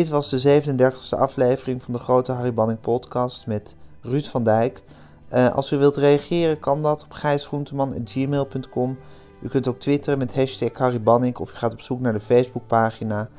Dit 0.09 0.17
was 0.17 0.29
de 0.29 0.61
37e 0.61 1.17
aflevering 1.17 1.83
van 1.83 1.93
de 1.93 1.99
Grote 1.99 2.31
Harry 2.31 2.53
Banning 2.53 2.79
podcast 2.79 3.47
met 3.47 3.75
Ruud 4.01 4.25
van 4.25 4.43
Dijk. 4.43 4.83
Eh, 5.27 5.55
als 5.55 5.71
u 5.71 5.77
wilt 5.77 5.95
reageren 5.95 6.59
kan 6.59 6.81
dat 6.81 7.03
op 7.03 7.11
gijsgroenteman.gmail.com. 7.11 8.97
U 9.41 9.47
kunt 9.47 9.67
ook 9.67 9.79
twitteren 9.79 10.19
met 10.19 10.35
hashtag 10.35 10.77
Harry 10.77 11.33
of 11.39 11.51
u 11.51 11.55
gaat 11.55 11.73
op 11.73 11.81
zoek 11.81 11.99
naar 11.99 12.13
de 12.13 12.19
Facebookpagina 12.19 13.29